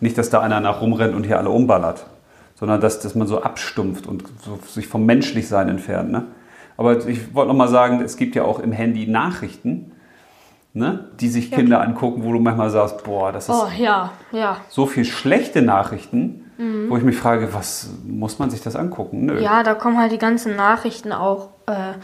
Nicht, 0.00 0.16
dass 0.16 0.30
da 0.30 0.40
einer 0.40 0.60
nach 0.60 0.80
rumrennt 0.80 1.14
und 1.14 1.24
hier 1.24 1.38
alle 1.38 1.50
umballert, 1.50 2.06
sondern 2.54 2.80
dass, 2.80 3.00
dass 3.00 3.14
man 3.14 3.26
so 3.26 3.42
abstumpft 3.42 4.06
und 4.06 4.24
so 4.44 4.58
sich 4.66 4.86
vom 4.86 5.04
Menschlichsein 5.04 5.68
entfernt. 5.68 6.10
Ne? 6.10 6.24
Aber 6.76 7.06
ich 7.06 7.34
wollte 7.34 7.48
noch 7.48 7.56
mal 7.56 7.68
sagen, 7.68 8.00
es 8.00 8.16
gibt 8.16 8.34
ja 8.34 8.44
auch 8.44 8.60
im 8.60 8.72
Handy 8.72 9.06
Nachrichten, 9.06 9.92
ne, 10.74 11.08
die 11.20 11.28
sich 11.28 11.50
Ja, 11.50 11.56
Kinder 11.56 11.80
angucken, 11.80 12.24
wo 12.24 12.32
du 12.32 12.40
manchmal 12.40 12.68
sagst, 12.70 13.02
boah, 13.04 13.32
das 13.32 13.48
ist 13.48 13.54
Oh 13.54 13.68
ja, 13.78 14.10
ja. 14.32 14.58
so 14.68 14.86
viel 14.86 15.04
schlechte 15.04 15.62
Nachrichten, 15.62 16.40
wo 16.88 16.96
ich 16.96 17.02
mich 17.02 17.16
frage, 17.16 17.52
was 17.52 17.90
muss 18.06 18.38
man 18.38 18.48
sich 18.50 18.60
das 18.62 18.76
angucken? 18.76 19.26
Nö. 19.26 19.34
Mhm. 19.34 19.40
Ja, 19.42 19.62
da 19.64 19.74
kommen 19.74 19.98
halt 19.98 20.12
die 20.12 20.18
ganzen 20.18 20.54
Nachrichten 20.54 21.10
auch, 21.12 21.48
äh, 21.66 21.94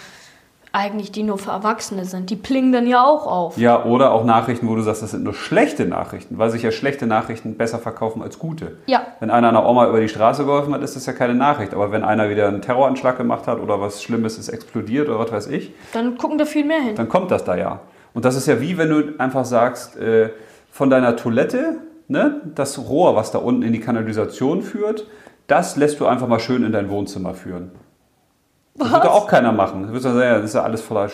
eigentlich, 0.73 1.11
die 1.11 1.25
nur 1.25 1.37
für 1.39 1.51
Erwachsene 1.51 2.05
sind. 2.05 2.31
Die 2.31 2.37
plingen 2.37 2.71
dann 2.71 2.87
ja 2.87 3.05
auch 3.05 3.27
auf. 3.27 3.59
Ja, 3.59 3.85
oder 3.85 4.13
auch 4.13 4.25
Nachrichten, 4.25 4.69
wo 4.69 4.77
du 4.77 4.83
sagst, 4.83 5.03
das 5.03 5.11
sind 5.11 5.25
nur 5.25 5.35
schlechte 5.35 5.85
Nachrichten, 5.85 6.39
weil 6.39 6.51
sich 6.51 6.63
ja 6.63 6.71
schlechte 6.71 7.07
Nachrichten 7.09 7.57
besser 7.57 7.81
verkaufen 7.81 8.23
als 8.23 8.39
gute. 8.39 8.77
Ja. 8.87 9.03
Wenn 9.19 9.31
einer 9.31 9.49
einer 9.49 9.67
Oma 9.69 9.89
über 9.89 10.01
die 10.01 10.09
Straße 10.09 10.45
geholfen 10.45 10.73
hat, 10.73 10.83
ist 10.83 10.95
das 10.95 11.07
ja 11.07 11.13
keine 11.13 11.35
Nachricht. 11.35 11.75
Aber 11.75 11.91
wenn 11.91 12.05
einer 12.05 12.31
wieder 12.31 12.47
einen 12.47 12.63
Terroranschlag 12.63 13.17
gemacht 13.19 13.49
hat 13.49 13.59
oder 13.61 13.81
was 13.81 14.01
Schlimmes 14.03 14.39
ist 14.39 14.49
explodiert 14.49 15.09
oder 15.09 15.19
was 15.19 15.33
weiß 15.33 15.47
ich, 15.49 15.73
Dann 15.93 16.17
gucken 16.17 16.39
da 16.39 16.45
viel 16.45 16.65
mehr 16.65 16.81
hin. 16.81 16.95
dann 16.95 17.09
kommt 17.09 17.33
das 17.33 17.43
da 17.45 17.57
ja. 17.57 17.81
Und 18.15 18.25
das 18.25 18.37
ist 18.37 18.47
ja 18.47 18.61
wie, 18.61 18.79
wenn 18.79 18.91
du 18.91 19.19
einfach 19.19 19.45
sagst, 19.45 19.97
äh, 19.97 20.31
von 20.71 20.91
deiner 20.91 21.17
Toilette, 21.17 21.77
ne, 22.09 22.41
das 22.55 22.79
Rohr, 22.79 23.17
was 23.17 23.31
da 23.31 23.39
unten 23.39 23.63
in 23.63 23.73
die 23.73 23.81
Kanalisation 23.81 24.63
führt, 24.63 25.07
das 25.47 25.77
lässt 25.77 26.01
du 26.01 26.07
einfach 26.07 26.29
mal 26.29 26.41
schön 26.41 26.65
in 26.65 26.73
dein 26.73 26.89
Wohnzimmer 26.91 27.35
führen. 27.35 27.73
Das 28.75 28.93
wird 28.93 29.05
doch 29.05 29.13
auch 29.13 29.27
keiner 29.27 29.53
machen. 29.53 29.89
Du 29.89 29.93
ja 29.93 30.01
sagen, 30.01 30.21
ja, 30.21 30.37
das 30.37 30.45
ist 30.45 30.55
ja 30.55 30.63
alles 30.63 30.81
voller 30.81 31.11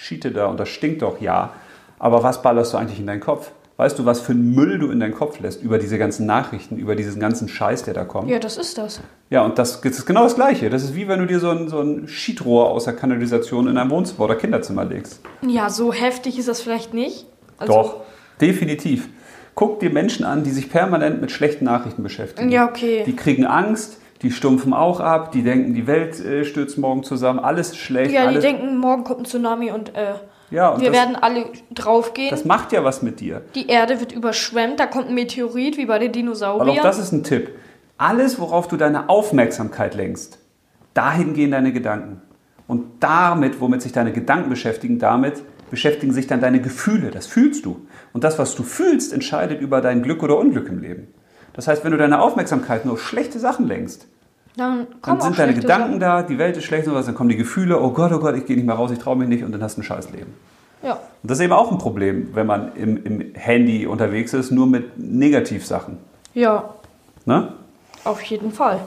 Schiete 0.00 0.30
da 0.30 0.46
und 0.46 0.60
das 0.60 0.68
stinkt 0.68 1.02
doch, 1.02 1.20
ja. 1.20 1.50
Aber 1.98 2.22
was 2.22 2.42
ballerst 2.42 2.74
du 2.74 2.78
eigentlich 2.78 3.00
in 3.00 3.06
deinen 3.06 3.20
Kopf? 3.20 3.52
Weißt 3.82 3.98
du, 3.98 4.04
was 4.04 4.20
für 4.20 4.30
einen 4.30 4.54
Müll 4.54 4.78
du 4.78 4.92
in 4.92 5.00
deinen 5.00 5.12
Kopf 5.12 5.40
lässt 5.40 5.60
über 5.60 5.76
diese 5.76 5.98
ganzen 5.98 6.24
Nachrichten, 6.24 6.76
über 6.76 6.94
diesen 6.94 7.18
ganzen 7.18 7.48
Scheiß, 7.48 7.82
der 7.82 7.94
da 7.94 8.04
kommt? 8.04 8.30
Ja, 8.30 8.38
das 8.38 8.56
ist 8.56 8.78
das. 8.78 9.00
Ja, 9.28 9.44
und 9.44 9.58
das, 9.58 9.80
das 9.80 9.98
ist 9.98 10.06
genau 10.06 10.22
das 10.22 10.36
Gleiche. 10.36 10.70
Das 10.70 10.84
ist 10.84 10.94
wie 10.94 11.08
wenn 11.08 11.18
du 11.18 11.26
dir 11.26 11.40
so 11.40 11.50
ein, 11.50 11.68
so 11.68 11.80
ein 11.80 12.06
Schietrohr 12.06 12.70
aus 12.70 12.84
der 12.84 12.94
Kanalisation 12.94 13.66
in 13.66 13.74
dein 13.74 13.90
Wohnzimmer 13.90 14.20
oder 14.20 14.36
Kinderzimmer 14.36 14.84
legst. 14.84 15.20
Ja, 15.44 15.68
so 15.68 15.92
heftig 15.92 16.38
ist 16.38 16.46
das 16.46 16.60
vielleicht 16.60 16.94
nicht. 16.94 17.26
Also, 17.58 17.72
Doch, 17.72 17.96
definitiv. 18.40 19.08
Guck 19.56 19.80
dir 19.80 19.90
Menschen 19.90 20.24
an, 20.24 20.44
die 20.44 20.52
sich 20.52 20.70
permanent 20.70 21.20
mit 21.20 21.32
schlechten 21.32 21.64
Nachrichten 21.64 22.04
beschäftigen. 22.04 22.50
Ja, 22.50 22.68
okay. 22.68 23.02
Die 23.04 23.16
kriegen 23.16 23.44
Angst, 23.46 23.98
die 24.22 24.30
stumpfen 24.30 24.74
auch 24.74 25.00
ab, 25.00 25.32
die 25.32 25.42
denken, 25.42 25.74
die 25.74 25.88
Welt 25.88 26.24
äh, 26.24 26.44
stürzt 26.44 26.78
morgen 26.78 27.02
zusammen, 27.02 27.40
alles 27.40 27.76
schlecht. 27.76 28.12
Ja, 28.12 28.30
die 28.30 28.38
denken, 28.38 28.76
morgen 28.76 29.02
kommt 29.02 29.22
ein 29.22 29.24
Tsunami 29.24 29.72
und, 29.72 29.96
äh, 29.96 30.12
ja, 30.52 30.78
wir 30.78 30.90
das, 30.90 30.98
werden 30.98 31.16
alle 31.16 31.46
draufgehen. 31.72 32.30
das 32.30 32.44
macht 32.44 32.72
ja 32.72 32.84
was 32.84 33.02
mit 33.02 33.20
dir. 33.20 33.42
die 33.54 33.68
Erde 33.68 34.00
wird 34.00 34.12
überschwemmt, 34.12 34.78
da 34.78 34.86
kommt 34.86 35.08
ein 35.08 35.14
Meteorit, 35.14 35.76
wie 35.76 35.86
bei 35.86 35.98
den 35.98 36.12
Dinosauriern. 36.12 36.78
auch 36.78 36.82
das 36.82 36.98
ist 36.98 37.12
ein 37.12 37.24
Tipp. 37.24 37.50
Alles, 37.98 38.38
worauf 38.38 38.68
du 38.68 38.76
deine 38.76 39.08
Aufmerksamkeit 39.08 39.94
lenkst, 39.94 40.38
dahin 40.94 41.34
gehen 41.34 41.50
deine 41.50 41.72
Gedanken. 41.72 42.20
Und 42.66 42.84
damit, 43.00 43.60
womit 43.60 43.82
sich 43.82 43.92
deine 43.92 44.12
Gedanken 44.12 44.50
beschäftigen, 44.50 44.98
damit 44.98 45.42
beschäftigen 45.70 46.12
sich 46.12 46.26
dann 46.26 46.40
deine 46.40 46.60
Gefühle. 46.60 47.10
Das 47.10 47.26
fühlst 47.26 47.64
du. 47.64 47.86
Und 48.12 48.24
das, 48.24 48.38
was 48.38 48.54
du 48.54 48.62
fühlst, 48.62 49.12
entscheidet 49.12 49.60
über 49.60 49.80
dein 49.80 50.02
Glück 50.02 50.22
oder 50.22 50.38
Unglück 50.38 50.68
im 50.68 50.80
Leben. 50.80 51.08
Das 51.54 51.66
heißt, 51.68 51.84
wenn 51.84 51.92
du 51.92 51.98
deine 51.98 52.20
Aufmerksamkeit 52.20 52.84
nur 52.84 52.94
auf 52.94 53.02
schlechte 53.02 53.38
Sachen 53.38 53.66
lenkst, 53.66 54.06
dann 54.56 54.86
dann 55.02 55.20
sind 55.20 55.38
deine 55.38 55.54
Gedanken 55.54 55.98
da, 55.98 56.22
die 56.22 56.38
Welt 56.38 56.56
ist 56.56 56.64
schlecht 56.64 56.86
und 56.88 56.94
was, 56.94 57.06
dann 57.06 57.14
kommen 57.14 57.30
die 57.30 57.36
Gefühle, 57.36 57.80
oh 57.80 57.90
Gott, 57.90 58.12
oh 58.12 58.18
Gott, 58.18 58.36
ich 58.36 58.44
gehe 58.46 58.56
nicht 58.56 58.66
mehr 58.66 58.74
raus, 58.74 58.90
ich 58.90 58.98
traue 58.98 59.16
mich 59.16 59.28
nicht 59.28 59.44
und 59.44 59.52
dann 59.52 59.62
hast 59.62 59.76
du 59.76 59.80
ein 59.80 59.84
scheiß 59.84 60.10
Leben. 60.10 60.34
Ja. 60.82 60.92
Und 60.94 61.30
das 61.30 61.38
ist 61.38 61.44
eben 61.44 61.52
auch 61.52 61.70
ein 61.70 61.78
Problem, 61.78 62.30
wenn 62.34 62.46
man 62.46 62.74
im, 62.74 63.04
im 63.04 63.34
Handy 63.34 63.86
unterwegs 63.86 64.32
ist, 64.34 64.50
nur 64.50 64.66
mit 64.66 64.98
Negativsachen. 64.98 65.98
ja, 66.34 66.70
Ne? 67.24 67.52
auf 68.04 68.20
jeden 68.22 68.50
Fall. 68.50 68.80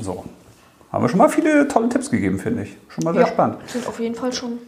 So. 0.00 0.24
Haben 0.92 1.04
wir 1.04 1.08
schon 1.08 1.18
mal 1.18 1.28
viele 1.28 1.66
tolle 1.66 1.88
Tipps 1.88 2.08
gegeben, 2.08 2.38
finde 2.38 2.62
ich. 2.62 2.76
Schon 2.88 3.02
mal 3.02 3.12
sehr 3.12 3.24
ja, 3.24 3.28
spannend. 3.28 3.58
sind 3.66 3.86
auf 3.88 3.98
jeden 3.98 4.14
Fall 4.14 4.32
schon 4.32 4.58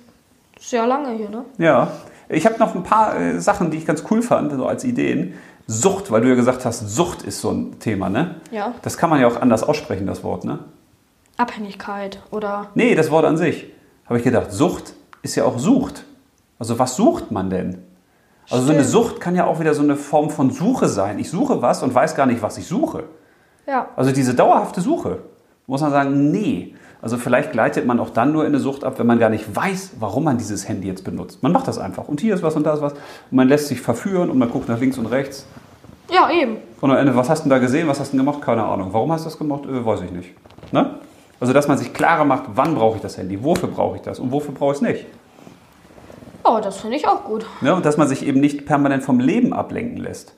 sehr 0.58 0.86
lange 0.88 1.10
hier, 1.12 1.28
ne? 1.28 1.44
Ja. 1.58 1.92
Ich 2.28 2.44
habe 2.46 2.58
noch 2.58 2.74
ein 2.74 2.82
paar 2.82 3.16
äh, 3.16 3.40
Sachen, 3.40 3.70
die 3.70 3.78
ich 3.78 3.86
ganz 3.86 4.02
cool 4.10 4.22
fand, 4.22 4.50
so 4.52 4.66
als 4.66 4.82
Ideen. 4.82 5.34
Sucht, 5.66 6.10
weil 6.10 6.20
du 6.20 6.28
ja 6.28 6.34
gesagt 6.36 6.64
hast, 6.64 6.80
Sucht 6.88 7.22
ist 7.22 7.40
so 7.40 7.50
ein 7.50 7.78
Thema, 7.80 8.08
ne? 8.08 8.36
Ja. 8.50 8.74
Das 8.82 8.96
kann 8.96 9.10
man 9.10 9.20
ja 9.20 9.26
auch 9.26 9.40
anders 9.40 9.62
aussprechen, 9.64 10.06
das 10.06 10.22
Wort, 10.22 10.44
ne? 10.44 10.60
Abhängigkeit 11.36 12.22
oder 12.30 12.68
Nee, 12.74 12.94
das 12.94 13.10
Wort 13.10 13.24
an 13.24 13.36
sich. 13.36 13.66
Habe 14.06 14.18
ich 14.18 14.24
gedacht, 14.24 14.52
Sucht 14.52 14.94
ist 15.22 15.34
ja 15.34 15.44
auch 15.44 15.58
Sucht. 15.58 16.04
Also 16.58 16.78
was 16.78 16.96
sucht 16.96 17.30
man 17.30 17.50
denn? 17.50 17.82
Also 18.48 18.64
so 18.64 18.72
eine 18.72 18.84
Stimmt. 18.84 18.92
Sucht 18.92 19.20
kann 19.20 19.34
ja 19.34 19.46
auch 19.46 19.58
wieder 19.58 19.74
so 19.74 19.82
eine 19.82 19.96
Form 19.96 20.30
von 20.30 20.50
Suche 20.50 20.88
sein. 20.88 21.18
Ich 21.18 21.30
suche 21.30 21.60
was 21.60 21.82
und 21.82 21.92
weiß 21.94 22.14
gar 22.14 22.26
nicht, 22.26 22.40
was 22.42 22.56
ich 22.58 22.66
suche. 22.66 23.04
ja. 23.66 23.88
Also 23.96 24.12
diese 24.12 24.34
dauerhafte 24.34 24.80
Suche, 24.80 25.18
muss 25.66 25.80
man 25.80 25.90
sagen, 25.90 26.30
nee. 26.30 26.74
Also 27.06 27.18
vielleicht 27.18 27.52
gleitet 27.52 27.86
man 27.86 28.00
auch 28.00 28.10
dann 28.10 28.32
nur 28.32 28.42
in 28.42 28.48
eine 28.48 28.58
Sucht 28.58 28.82
ab, 28.82 28.98
wenn 28.98 29.06
man 29.06 29.20
gar 29.20 29.30
nicht 29.30 29.54
weiß, 29.54 29.92
warum 30.00 30.24
man 30.24 30.38
dieses 30.38 30.68
Handy 30.68 30.88
jetzt 30.88 31.04
benutzt. 31.04 31.40
Man 31.40 31.52
macht 31.52 31.68
das 31.68 31.78
einfach. 31.78 32.08
Und 32.08 32.20
hier 32.20 32.34
ist 32.34 32.42
was 32.42 32.56
und 32.56 32.64
da 32.64 32.74
ist 32.74 32.80
was. 32.82 32.94
Und 32.94 33.00
man 33.30 33.46
lässt 33.46 33.68
sich 33.68 33.80
verführen 33.80 34.28
und 34.28 34.38
man 34.38 34.50
guckt 34.50 34.68
nach 34.68 34.80
links 34.80 34.98
und 34.98 35.06
rechts. 35.06 35.46
Ja, 36.12 36.28
eben. 36.32 36.56
Und 36.80 36.90
am 36.90 36.96
Ende, 36.96 37.14
was 37.14 37.30
hast 37.30 37.44
du 37.44 37.48
da 37.48 37.58
gesehen, 37.58 37.86
was 37.86 38.00
hast 38.00 38.12
du 38.12 38.16
gemacht? 38.16 38.42
Keine 38.42 38.64
Ahnung. 38.64 38.88
Warum 38.90 39.12
hast 39.12 39.24
du 39.24 39.28
das 39.28 39.38
gemacht? 39.38 39.66
Äh, 39.66 39.86
weiß 39.86 40.00
ich 40.00 40.10
nicht. 40.10 40.30
Ne? 40.72 40.96
Also 41.38 41.52
dass 41.52 41.68
man 41.68 41.78
sich 41.78 41.94
klarer 41.94 42.24
macht, 42.24 42.46
wann 42.56 42.74
brauche 42.74 42.96
ich 42.96 43.02
das 43.02 43.16
Handy, 43.16 43.40
wofür 43.44 43.68
brauche 43.68 43.94
ich 43.94 44.02
das 44.02 44.18
und 44.18 44.32
wofür 44.32 44.52
brauche 44.52 44.72
ich 44.72 44.78
es 44.78 44.82
nicht. 44.82 45.06
Oh, 46.42 46.58
das 46.60 46.78
finde 46.78 46.96
ich 46.96 47.06
auch 47.06 47.22
gut. 47.22 47.46
Ne? 47.60 47.72
Und 47.72 47.86
dass 47.86 47.98
man 47.98 48.08
sich 48.08 48.26
eben 48.26 48.40
nicht 48.40 48.66
permanent 48.66 49.04
vom 49.04 49.20
Leben 49.20 49.52
ablenken 49.52 49.98
lässt. 49.98 50.34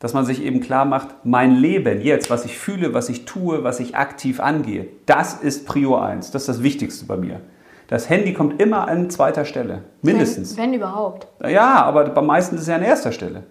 Dass 0.00 0.14
man 0.14 0.24
sich 0.24 0.42
eben 0.42 0.60
klar 0.60 0.86
macht, 0.86 1.08
mein 1.24 1.54
Leben 1.56 2.00
jetzt, 2.00 2.30
was 2.30 2.44
ich 2.46 2.58
fühle, 2.58 2.94
was 2.94 3.08
ich 3.10 3.26
tue, 3.26 3.62
was 3.64 3.80
ich 3.80 3.94
aktiv 3.96 4.40
angehe, 4.40 4.88
das 5.06 5.34
ist 5.34 5.66
Prio 5.66 5.96
1. 5.98 6.30
Das 6.30 6.42
ist 6.42 6.48
das 6.48 6.62
Wichtigste 6.62 7.04
bei 7.04 7.16
mir. 7.16 7.40
Das 7.86 8.08
Handy 8.08 8.32
kommt 8.32 8.62
immer 8.62 8.88
an 8.88 9.10
zweiter 9.10 9.44
Stelle. 9.44 9.82
Mindestens. 10.00 10.56
Wenn, 10.56 10.64
wenn 10.70 10.74
überhaupt. 10.74 11.26
Ja, 11.46 11.82
aber 11.84 12.04
beim 12.08 12.26
meisten 12.26 12.54
ist 12.56 12.62
es 12.62 12.68
ja 12.68 12.76
an 12.76 12.82
erster 12.82 13.12
Stelle. 13.12 13.42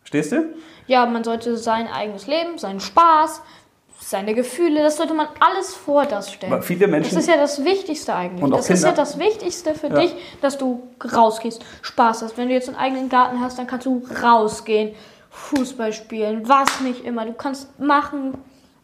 Verstehst 0.00 0.32
du? 0.32 0.44
Ja, 0.86 1.04
man 1.06 1.22
sollte 1.22 1.56
sein 1.56 1.86
eigenes 1.86 2.26
Leben, 2.26 2.56
seinen 2.56 2.80
Spaß, 2.80 3.42
seine 3.98 4.32
Gefühle, 4.34 4.82
das 4.82 4.96
sollte 4.96 5.12
man 5.12 5.26
alles 5.38 5.74
vor 5.74 6.06
das 6.06 6.32
stellen. 6.32 6.52
Aber 6.52 6.62
viele 6.62 6.86
Menschen- 6.88 7.14
das 7.14 7.24
ist 7.24 7.28
ja 7.28 7.36
das 7.36 7.62
Wichtigste 7.64 8.14
eigentlich. 8.14 8.42
Und 8.42 8.54
auch 8.54 8.58
das 8.58 8.70
ist 8.70 8.82
ja 8.82 8.88
Kinder- 8.88 9.02
das 9.02 9.18
Wichtigste 9.18 9.74
für 9.74 9.88
Ja. 9.88 10.00
dich, 10.00 10.14
dass 10.40 10.56
du 10.56 10.82
rausgehst, 11.12 11.62
Spaß 11.82 12.22
hast. 12.22 12.38
Wenn 12.38 12.48
du 12.48 12.54
jetzt 12.54 12.68
einen 12.68 12.78
eigenen 12.78 13.08
Garten 13.10 13.40
hast, 13.40 13.58
dann 13.58 13.66
kannst 13.66 13.84
du 13.86 14.02
rausgehen, 14.22 14.94
Fußball 15.30 15.92
spielen, 15.92 16.48
was 16.48 16.80
nicht 16.80 17.04
immer. 17.04 17.24
Du 17.24 17.32
kannst 17.32 17.78
machen, 17.80 18.34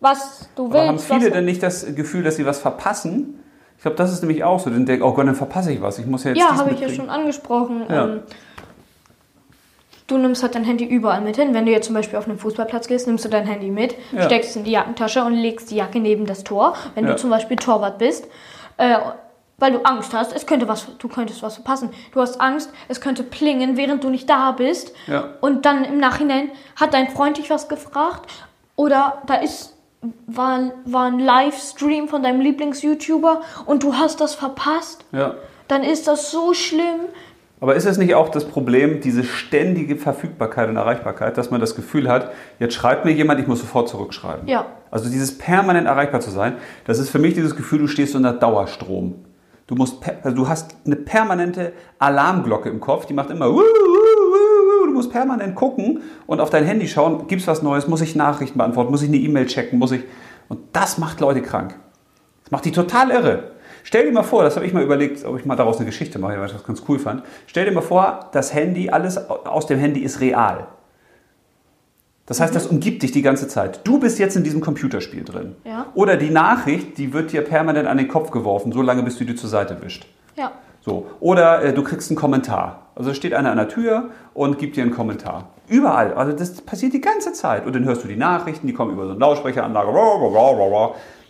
was 0.00 0.48
du 0.56 0.66
Aber 0.66 0.86
haben 0.86 0.90
willst. 0.96 1.06
viele 1.12 1.30
denn 1.30 1.44
nicht 1.44 1.62
das 1.62 1.94
Gefühl, 1.94 2.22
dass 2.22 2.36
sie 2.36 2.46
was 2.46 2.58
verpassen? 2.60 3.42
Ich 3.76 3.82
glaube, 3.82 3.96
das 3.96 4.12
ist 4.12 4.22
nämlich 4.22 4.42
auch 4.44 4.58
so. 4.60 4.70
Dann 4.70 4.86
denken, 4.86 5.02
oh 5.04 5.12
Gott, 5.12 5.26
dann 5.26 5.34
verpasse 5.34 5.72
ich 5.72 5.80
was. 5.82 5.98
Ich 5.98 6.06
muss 6.06 6.24
ja 6.24 6.30
jetzt 6.30 6.38
Ja, 6.40 6.56
habe 6.56 6.70
ich 6.70 6.80
ja 6.80 6.88
schon 6.88 7.10
angesprochen. 7.10 7.84
Ja. 7.88 8.04
Ähm, 8.06 8.20
du 10.06 10.18
nimmst 10.18 10.42
halt 10.42 10.54
dein 10.54 10.64
Handy 10.64 10.84
überall 10.84 11.20
mit 11.20 11.36
hin. 11.36 11.52
Wenn 11.52 11.66
du 11.66 11.72
jetzt 11.72 11.86
zum 11.86 11.94
Beispiel 11.94 12.18
auf 12.18 12.28
einen 12.28 12.38
Fußballplatz 12.38 12.86
gehst, 12.86 13.06
nimmst 13.06 13.24
du 13.24 13.28
dein 13.28 13.46
Handy 13.46 13.70
mit, 13.70 13.94
Ja. 14.12 14.22
steckst 14.22 14.50
es 14.50 14.56
in 14.56 14.64
die 14.64 14.70
Jackentasche 14.70 15.24
und 15.24 15.34
legst 15.34 15.70
die 15.70 15.76
Jacke 15.76 15.98
neben 15.98 16.26
das 16.26 16.44
Tor. 16.44 16.74
Wenn 16.94 17.04
Ja. 17.06 17.12
du 17.12 17.16
zum 17.18 17.30
Beispiel 17.30 17.56
Torwart 17.56 17.98
bist, 17.98 18.26
äh, 18.78 18.96
weil 19.58 19.72
du 19.72 19.84
Angst 19.84 20.12
hast, 20.12 20.34
es 20.34 20.46
könnte 20.46 20.68
was, 20.68 20.86
du 20.98 21.08
könntest 21.08 21.42
was 21.42 21.54
verpassen. 21.54 21.90
Du 22.12 22.20
hast 22.20 22.40
Angst, 22.40 22.70
es 22.88 23.00
könnte 23.00 23.22
plingen, 23.22 23.76
während 23.76 24.04
du 24.04 24.10
nicht 24.10 24.28
da 24.28 24.52
bist. 24.52 24.92
Ja. 25.06 25.30
Und 25.40 25.64
dann 25.66 25.84
im 25.84 25.98
Nachhinein 25.98 26.50
hat 26.76 26.92
dein 26.94 27.08
Freund 27.08 27.38
dich 27.38 27.50
was 27.50 27.68
gefragt 27.68 28.30
oder 28.76 29.22
da 29.26 29.36
ist 29.36 29.72
war, 30.26 30.72
war 30.84 31.06
ein 31.06 31.18
Livestream 31.18 32.06
von 32.08 32.22
deinem 32.22 32.40
Lieblings-YouTuber 32.40 33.40
und 33.64 33.82
du 33.82 33.94
hast 33.94 34.20
das 34.20 34.34
verpasst, 34.34 35.04
Ja. 35.10 35.34
dann 35.68 35.82
ist 35.82 36.06
das 36.06 36.30
so 36.30 36.54
schlimm. 36.54 37.00
Aber 37.60 37.74
ist 37.74 37.86
es 37.86 37.96
nicht 37.96 38.14
auch 38.14 38.28
das 38.28 38.44
Problem, 38.44 39.00
diese 39.00 39.24
ständige 39.24 39.96
Verfügbarkeit 39.96 40.68
und 40.68 40.76
Erreichbarkeit, 40.76 41.38
dass 41.38 41.50
man 41.50 41.58
das 41.60 41.74
Gefühl 41.74 42.08
hat, 42.08 42.30
jetzt 42.58 42.74
schreibt 42.74 43.06
mir 43.06 43.12
jemand, 43.12 43.40
ich 43.40 43.46
muss 43.46 43.60
sofort 43.60 43.88
zurückschreiben? 43.88 44.46
Ja. 44.46 44.66
Also 44.90 45.08
dieses 45.08 45.36
permanent 45.38 45.86
erreichbar 45.86 46.20
zu 46.20 46.30
sein, 46.30 46.56
das 46.84 46.98
ist 46.98 47.08
für 47.08 47.18
mich 47.18 47.34
dieses 47.34 47.56
Gefühl, 47.56 47.78
du 47.78 47.86
stehst 47.88 48.14
unter 48.14 48.34
Dauerstrom. 48.34 49.14
Du, 49.66 49.74
musst, 49.74 49.98
also 50.22 50.36
du 50.36 50.48
hast 50.48 50.76
eine 50.84 50.96
permanente 50.96 51.72
Alarmglocke 51.98 52.68
im 52.68 52.80
Kopf, 52.80 53.06
die 53.06 53.14
macht 53.14 53.30
immer, 53.30 53.52
wuh. 53.52 53.62
du 54.86 54.92
musst 54.92 55.10
permanent 55.10 55.56
gucken 55.56 56.02
und 56.26 56.40
auf 56.40 56.50
dein 56.50 56.64
Handy 56.64 56.86
schauen, 56.86 57.26
gibt 57.26 57.42
es 57.42 57.48
was 57.48 57.62
Neues, 57.62 57.88
muss 57.88 58.00
ich 58.00 58.14
Nachrichten 58.14 58.58
beantworten, 58.58 58.92
muss 58.92 59.02
ich 59.02 59.08
eine 59.08 59.16
E-Mail 59.16 59.46
checken, 59.46 59.78
muss 59.78 59.90
ich. 59.90 60.04
Und 60.48 60.60
das 60.72 60.98
macht 60.98 61.20
Leute 61.20 61.42
krank. 61.42 61.74
Das 62.44 62.52
macht 62.52 62.64
die 62.64 62.70
total 62.70 63.10
irre. 63.10 63.50
Stell 63.82 64.04
dir 64.04 64.12
mal 64.12 64.22
vor, 64.22 64.44
das 64.44 64.56
habe 64.56 64.66
ich 64.66 64.72
mal 64.72 64.82
überlegt, 64.82 65.24
ob 65.24 65.38
ich 65.38 65.44
mal 65.44 65.56
daraus 65.56 65.78
eine 65.78 65.86
Geschichte 65.86 66.18
mache, 66.18 66.38
weil 66.38 66.46
ich 66.46 66.52
das 66.52 66.64
ganz 66.64 66.82
cool 66.88 67.00
fand. 67.00 67.24
Stell 67.46 67.64
dir 67.64 67.72
mal 67.72 67.82
vor, 67.82 68.30
das 68.32 68.54
Handy, 68.54 68.90
alles 68.90 69.16
aus 69.28 69.66
dem 69.66 69.78
Handy 69.78 70.00
ist 70.00 70.20
real. 70.20 70.68
Das 72.26 72.40
heißt, 72.40 72.54
das 72.54 72.66
umgibt 72.66 73.02
dich 73.02 73.12
die 73.12 73.22
ganze 73.22 73.46
Zeit. 73.46 73.86
Du 73.86 74.00
bist 74.00 74.18
jetzt 74.18 74.36
in 74.36 74.42
diesem 74.42 74.60
Computerspiel 74.60 75.24
drin. 75.24 75.54
Ja. 75.64 75.86
Oder 75.94 76.16
die 76.16 76.30
Nachricht, 76.30 76.98
die 76.98 77.12
wird 77.12 77.32
dir 77.32 77.42
permanent 77.42 77.86
an 77.86 77.96
den 77.96 78.08
Kopf 78.08 78.32
geworfen, 78.32 78.72
solange 78.72 79.04
bis 79.04 79.16
du 79.16 79.24
die 79.24 79.36
zur 79.36 79.48
Seite 79.48 79.80
wischt. 79.80 80.06
Ja. 80.36 80.50
So. 80.80 81.06
Oder 81.20 81.62
äh, 81.62 81.72
du 81.72 81.84
kriegst 81.84 82.10
einen 82.10 82.16
Kommentar. 82.16 82.88
Also 82.96 83.14
steht 83.14 83.32
einer 83.32 83.52
an 83.52 83.58
der 83.58 83.68
Tür 83.68 84.10
und 84.34 84.58
gibt 84.58 84.76
dir 84.76 84.82
einen 84.82 84.92
Kommentar. 84.92 85.50
Überall. 85.68 86.14
Also 86.14 86.32
das 86.32 86.60
passiert 86.62 86.94
die 86.94 87.00
ganze 87.00 87.32
Zeit. 87.32 87.64
Und 87.64 87.74
dann 87.76 87.84
hörst 87.84 88.02
du 88.02 88.08
die 88.08 88.16
Nachrichten, 88.16 88.66
die 88.66 88.72
kommen 88.72 88.92
über 88.92 89.04
so 89.04 89.10
eine 89.10 89.20
Lautsprecheranlage. 89.20 89.92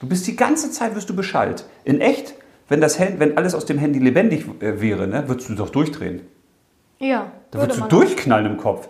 Du 0.01 0.07
bist 0.07 0.27
die 0.27 0.37
ganze 0.37 0.71
Zeit 0.71 0.95
wirst 0.95 1.11
du 1.11 1.17
Bescheid. 1.17 1.65
In 1.85 2.01
echt, 2.01 2.35
wenn, 2.69 2.81
das 2.81 2.99
Hand, 2.99 3.19
wenn 3.19 3.37
alles 3.37 3.55
aus 3.55 3.67
dem 3.67 3.79
Handy 3.79 3.99
lebendig 3.99 4.47
äh, 4.61 4.81
wäre, 4.81 5.07
ne, 5.07 5.25
würdest 5.27 5.49
du 5.51 5.55
doch 5.55 5.71
durchdrehen. 5.71 6.23
Ja. 6.99 7.33
Da 7.51 7.59
würde 7.59 7.75
würdest 7.75 7.93
du 7.93 7.97
durchknallen 7.97 8.47
im 8.47 8.57
Kopf. 8.57 8.89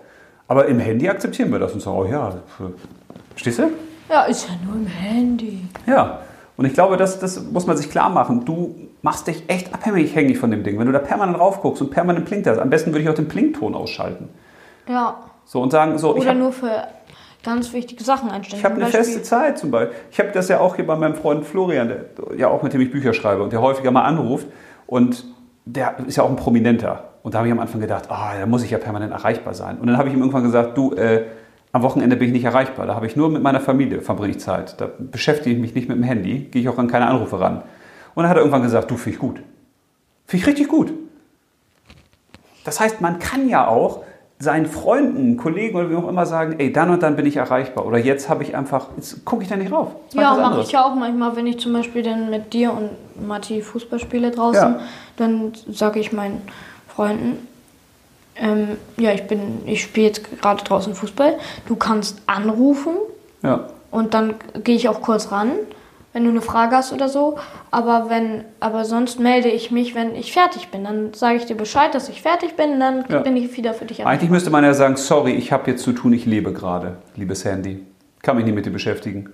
Aber 0.48 0.66
im 0.66 0.78
Handy 0.78 1.08
akzeptieren 1.08 1.50
wir 1.50 1.58
das 1.58 1.72
und 1.72 1.80
sagen, 1.80 1.96
oh 1.96 2.04
ja, 2.04 2.34
verstehst 3.30 3.58
du? 3.58 3.70
Ja, 4.08 4.24
ist 4.24 4.48
ja 4.48 4.54
nur 4.64 4.76
im 4.76 4.86
Handy. 4.86 5.62
Ja. 5.86 6.20
Und 6.56 6.64
ich 6.64 6.74
glaube, 6.74 6.96
das, 6.96 7.18
das 7.18 7.42
muss 7.42 7.66
man 7.66 7.76
sich 7.76 7.90
klar 7.90 8.08
machen. 8.08 8.44
Du 8.44 8.74
machst 9.02 9.26
dich 9.26 9.44
echt 9.48 9.74
abhängig 9.74 10.14
hängig 10.14 10.38
von 10.38 10.50
dem 10.50 10.62
Ding. 10.62 10.78
Wenn 10.78 10.86
du 10.86 10.92
da 10.92 11.00
permanent 11.00 11.38
raufguckst 11.38 11.82
und 11.82 11.90
permanent 11.90 12.24
blinkt 12.24 12.46
das, 12.46 12.58
am 12.58 12.70
besten 12.70 12.92
würde 12.92 13.02
ich 13.02 13.08
auch 13.08 13.14
den 13.14 13.28
Blinkton 13.28 13.74
ausschalten. 13.74 14.28
Ja. 14.88 15.16
So 15.44 15.60
und 15.60 15.70
sagen, 15.70 15.98
so, 15.98 16.16
ich 16.16 16.22
Oder 16.22 16.30
habe 16.30 16.38
nur 16.38 16.52
für 16.52 16.88
ganz 17.44 17.72
wichtige 17.72 18.02
Sachen 18.02 18.30
einstellen. 18.30 18.58
ich 18.58 18.64
hab 18.64 18.74
Zum 18.74 18.82
eine 18.82 18.90
feste 18.90 19.22
Zeit 19.22 19.58
zum 19.58 19.70
Beispiel. 19.70 19.96
Ich 20.10 20.18
habe 20.18 20.30
das 20.32 20.48
ja 20.48 20.60
auch 20.60 20.76
hier 20.76 20.86
bei 20.86 20.96
meinem 20.96 21.14
Freund 21.14 21.44
Florian, 21.44 21.88
der, 21.88 22.04
ja 22.36 22.48
auch 22.48 22.62
mit 22.62 22.72
dem 22.72 22.80
ich 22.80 22.90
Bücher 22.90 23.12
schreibe 23.12 23.42
und 23.42 23.52
der 23.52 23.60
häufiger 23.60 23.90
mal 23.90 24.02
anruft. 24.02 24.46
Und 24.86 25.24
der 25.64 25.96
ist 26.06 26.16
ja 26.16 26.22
auch 26.22 26.30
ein 26.30 26.36
Prominenter. 26.36 27.04
Und 27.26 27.34
da 27.34 27.38
habe 27.38 27.48
ich 27.48 27.52
am 27.52 27.58
Anfang 27.58 27.80
gedacht, 27.80 28.04
ah, 28.08 28.34
da 28.38 28.46
muss 28.46 28.62
ich 28.62 28.70
ja 28.70 28.78
permanent 28.78 29.12
erreichbar 29.12 29.52
sein. 29.52 29.78
Und 29.78 29.88
dann 29.88 29.98
habe 29.98 30.08
ich 30.08 30.14
ihm 30.14 30.20
irgendwann 30.20 30.44
gesagt, 30.44 30.78
du, 30.78 30.94
äh, 30.94 31.24
am 31.72 31.82
Wochenende 31.82 32.14
bin 32.14 32.28
ich 32.28 32.32
nicht 32.32 32.44
erreichbar. 32.44 32.86
Da 32.86 32.94
habe 32.94 33.06
ich 33.06 33.16
nur 33.16 33.28
mit 33.30 33.42
meiner 33.42 33.58
Familie 33.58 34.00
verbringe 34.00 34.30
ich 34.30 34.38
Zeit. 34.38 34.80
Da 34.80 34.88
beschäftige 34.96 35.52
ich 35.52 35.60
mich 35.60 35.74
nicht 35.74 35.88
mit 35.88 35.96
dem 35.96 36.04
Handy, 36.04 36.46
gehe 36.52 36.62
ich 36.62 36.68
auch 36.68 36.78
an 36.78 36.86
keine 36.86 37.08
Anrufe 37.08 37.40
ran. 37.40 37.62
Und 38.14 38.22
dann 38.22 38.28
hat 38.28 38.36
er 38.36 38.42
irgendwann 38.42 38.62
gesagt, 38.62 38.92
du, 38.92 38.96
finde 38.96 39.16
ich 39.16 39.18
gut. 39.20 39.40
Finde 40.24 40.40
ich 40.40 40.46
richtig 40.46 40.68
gut. 40.68 40.92
Das 42.64 42.78
heißt, 42.78 43.00
man 43.00 43.18
kann 43.18 43.48
ja 43.48 43.66
auch 43.66 44.04
seinen 44.38 44.66
Freunden, 44.66 45.36
Kollegen 45.36 45.76
oder 45.78 45.90
wie 45.90 45.96
auch 45.96 46.06
immer 46.06 46.26
sagen, 46.26 46.54
ey, 46.60 46.72
dann 46.72 46.90
und 46.90 47.02
dann 47.02 47.16
bin 47.16 47.26
ich 47.26 47.38
erreichbar. 47.38 47.86
Oder 47.86 47.98
jetzt 47.98 48.28
habe 48.28 48.44
ich 48.44 48.54
einfach, 48.54 48.86
jetzt 48.96 49.24
gucke 49.24 49.42
ich 49.42 49.48
da 49.48 49.56
nicht 49.56 49.72
rauf. 49.72 49.96
Ja, 50.12 50.36
mache 50.36 50.60
ich 50.60 50.70
ja 50.70 50.84
auch 50.84 50.94
manchmal, 50.94 51.34
wenn 51.34 51.48
ich 51.48 51.58
zum 51.58 51.72
Beispiel 51.72 52.04
dann 52.04 52.30
mit 52.30 52.52
dir 52.52 52.72
und 52.72 53.26
Matti 53.26 53.62
Fußball 53.62 53.98
spiele 53.98 54.30
draußen, 54.30 54.74
Ja. 54.74 54.80
dann 55.16 55.50
sage 55.68 55.98
ich 55.98 56.12
meinen 56.12 56.42
Freunden, 56.96 57.46
ähm, 58.36 58.76
ja, 58.96 59.12
ich 59.12 59.26
bin, 59.26 59.60
ich 59.66 59.82
spiele 59.82 60.06
jetzt 60.08 60.40
gerade 60.40 60.64
draußen 60.64 60.94
Fußball. 60.94 61.36
Du 61.66 61.76
kannst 61.76 62.20
anrufen 62.26 62.94
Ja. 63.42 63.68
und 63.90 64.14
dann 64.14 64.34
gehe 64.64 64.74
ich 64.76 64.88
auch 64.88 65.02
kurz 65.02 65.30
ran, 65.30 65.52
wenn 66.14 66.24
du 66.24 66.30
eine 66.30 66.40
Frage 66.40 66.74
hast 66.74 66.92
oder 66.94 67.08
so. 67.10 67.36
Aber 67.70 68.08
wenn, 68.08 68.44
aber 68.60 68.86
sonst 68.86 69.20
melde 69.20 69.48
ich 69.50 69.70
mich, 69.70 69.94
wenn 69.94 70.14
ich 70.14 70.32
fertig 70.32 70.68
bin. 70.68 70.84
Dann 70.84 71.12
sage 71.12 71.36
ich 71.36 71.44
dir 71.44 71.54
Bescheid, 71.56 71.94
dass 71.94 72.08
ich 72.08 72.22
fertig 72.22 72.56
bin, 72.56 72.80
dann 72.80 73.04
Ja. 73.10 73.20
bin 73.20 73.36
ich 73.36 73.54
wieder 73.56 73.74
für 73.74 73.84
dich 73.84 74.04
Eigentlich 74.06 74.30
müsste 74.30 74.48
man 74.50 74.64
ja 74.64 74.72
sagen, 74.72 74.96
sorry, 74.96 75.32
ich 75.32 75.52
habe 75.52 75.70
jetzt 75.70 75.82
zu 75.82 75.92
tun, 75.92 76.14
ich 76.14 76.24
lebe 76.24 76.52
gerade, 76.54 76.96
liebes 77.14 77.44
Handy. 77.44 77.84
Kann 78.22 78.36
mich 78.36 78.46
nicht 78.46 78.54
mit 78.54 78.64
dir 78.66 78.70
beschäftigen. 78.72 79.30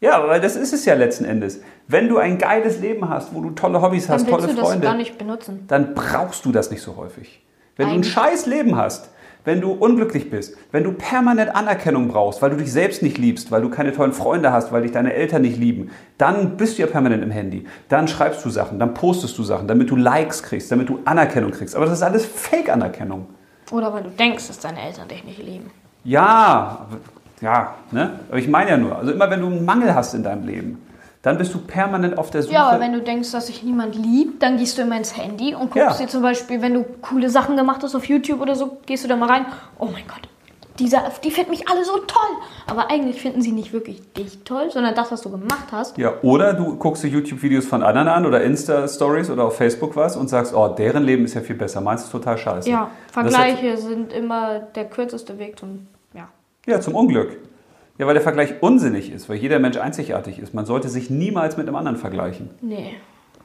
Ja, 0.00 0.26
weil 0.28 0.40
das 0.40 0.54
ist 0.56 0.72
es 0.72 0.84
ja 0.84 0.94
letzten 0.94 1.24
Endes. 1.24 1.60
Wenn 1.88 2.08
du 2.08 2.18
ein 2.18 2.38
geiles 2.38 2.78
Leben 2.80 3.08
hast, 3.08 3.34
wo 3.34 3.40
du 3.40 3.50
tolle 3.50 3.82
Hobbys 3.82 4.06
Dann 4.06 4.14
hast, 4.16 4.28
tolle 4.28 4.46
du 4.46 4.54
das 4.54 4.60
Freunde, 4.68 4.86
gar 4.86 4.94
nicht 4.96 5.18
benutzen. 5.18 5.64
dann 5.66 5.94
brauchst 5.94 6.44
du 6.44 6.52
das 6.52 6.70
nicht 6.70 6.82
so 6.82 6.96
häufig. 6.96 7.42
Wenn 7.76 7.86
du 7.86 7.92
ein 7.92 7.94
Eigentlich- 7.96 8.12
scheiß 8.12 8.46
Leben 8.46 8.76
hast, 8.76 9.10
wenn 9.44 9.60
du 9.60 9.72
unglücklich 9.72 10.30
bist, 10.30 10.56
wenn 10.72 10.84
du 10.84 10.92
permanent 10.92 11.54
Anerkennung 11.56 12.08
brauchst, 12.08 12.42
weil 12.42 12.50
du 12.50 12.56
dich 12.56 12.70
selbst 12.72 13.02
nicht 13.02 13.18
liebst, 13.18 13.50
weil 13.50 13.62
du 13.62 13.70
keine 13.70 13.92
tollen 13.92 14.12
Freunde 14.12 14.52
hast, 14.52 14.70
weil 14.72 14.82
dich 14.82 14.92
deine 14.92 15.14
Eltern 15.14 15.42
nicht 15.42 15.56
lieben, 15.56 15.90
dann 16.18 16.56
bist 16.56 16.76
du 16.76 16.82
ja 16.82 16.88
permanent 16.88 17.22
im 17.22 17.30
Handy. 17.30 17.64
Dann 17.88 18.08
schreibst 18.08 18.44
du 18.44 18.50
Sachen, 18.50 18.78
dann 18.78 18.94
postest 18.94 19.38
du 19.38 19.42
Sachen, 19.44 19.66
damit 19.66 19.90
du 19.90 19.96
Likes 19.96 20.42
kriegst, 20.42 20.70
damit 20.70 20.88
du 20.88 20.98
Anerkennung 21.06 21.50
kriegst. 21.52 21.74
Aber 21.74 21.86
das 21.86 21.94
ist 21.94 22.02
alles 22.02 22.26
Fake-Anerkennung. 22.26 23.26
Oder 23.70 23.92
weil 23.92 24.02
du 24.02 24.10
denkst, 24.10 24.46
dass 24.48 24.58
deine 24.60 24.80
Eltern 24.82 25.08
dich 25.08 25.24
nicht 25.24 25.38
lieben. 25.42 25.70
Ja, 26.04 26.86
ja, 27.40 27.74
ne? 27.92 28.20
Aber 28.28 28.38
ich 28.38 28.48
meine 28.48 28.70
ja 28.70 28.76
nur, 28.76 28.96
also 28.96 29.12
immer 29.12 29.30
wenn 29.30 29.40
du 29.40 29.46
einen 29.46 29.64
Mangel 29.64 29.94
hast 29.94 30.14
in 30.14 30.22
deinem 30.22 30.46
Leben, 30.46 30.82
dann 31.22 31.36
bist 31.36 31.52
du 31.52 31.58
permanent 31.58 32.16
auf 32.16 32.30
der 32.30 32.42
Suche. 32.42 32.54
Ja, 32.54 32.68
aber 32.68 32.80
wenn 32.80 32.92
du 32.92 33.00
denkst, 33.02 33.32
dass 33.32 33.48
sich 33.48 33.62
niemand 33.62 33.96
liebt, 33.96 34.42
dann 34.42 34.56
gehst 34.56 34.78
du 34.78 34.82
immer 34.82 34.96
ins 34.96 35.16
Handy 35.16 35.54
und 35.54 35.70
guckst 35.70 35.76
Ja. 36.00 36.06
dir 36.06 36.08
zum 36.08 36.22
Beispiel, 36.22 36.62
wenn 36.62 36.74
du 36.74 36.84
coole 37.02 37.28
Sachen 37.28 37.56
gemacht 37.56 37.82
hast 37.82 37.94
auf 37.96 38.04
YouTube 38.04 38.40
oder 38.40 38.54
so, 38.54 38.78
gehst 38.86 39.04
du 39.04 39.08
da 39.08 39.16
mal 39.16 39.28
rein. 39.28 39.46
Oh 39.78 39.86
mein 39.86 40.06
Gott, 40.06 40.28
dieser, 40.78 41.02
die 41.24 41.32
finden 41.32 41.50
mich 41.50 41.68
alle 41.68 41.84
so 41.84 41.98
toll. 41.98 42.36
Aber 42.68 42.88
eigentlich 42.88 43.20
finden 43.20 43.42
sie 43.42 43.50
nicht 43.50 43.72
wirklich 43.72 44.00
dich 44.12 44.44
toll, 44.44 44.70
sondern 44.70 44.94
das, 44.94 45.10
was 45.10 45.22
du 45.22 45.30
gemacht 45.30 45.66
hast. 45.72 45.98
ja, 45.98 46.12
oder 46.22 46.54
du 46.54 46.76
guckst 46.76 47.02
dir 47.02 47.08
YouTube-Videos 47.08 47.66
von 47.66 47.82
anderen 47.82 48.06
an 48.08 48.24
oder 48.24 48.42
Insta-Stories 48.44 49.28
oder 49.28 49.44
auf 49.46 49.56
Facebook 49.56 49.96
was 49.96 50.16
und 50.16 50.28
sagst, 50.28 50.54
oh, 50.54 50.68
deren 50.68 51.02
Leben 51.02 51.24
ist 51.24 51.34
ja 51.34 51.40
viel 51.40 51.56
besser, 51.56 51.80
meins 51.80 52.04
ist 52.04 52.12
total 52.12 52.38
scheiße. 52.38 52.70
Ja, 52.70 52.90
Vergleiche 53.10 53.76
sind 53.76 54.12
immer 54.12 54.60
der 54.60 54.84
kürzeste 54.84 55.38
Weg 55.40 55.58
zum, 55.58 55.88
ja. 56.68 56.80
Zum 56.80 56.94
Unglück. 56.94 57.38
Ja, 57.98 58.06
weil 58.06 58.14
der 58.14 58.22
Vergleich 58.22 58.62
unsinnig 58.62 59.12
ist, 59.12 59.28
weil 59.28 59.36
jeder 59.36 59.58
Mensch 59.58 59.76
einzigartig 59.76 60.38
ist. 60.38 60.54
Man 60.54 60.66
sollte 60.66 60.88
sich 60.88 61.10
niemals 61.10 61.56
mit 61.56 61.66
einem 61.66 61.74
anderen 61.74 61.96
vergleichen. 61.96 62.50
Nee. 62.60 62.94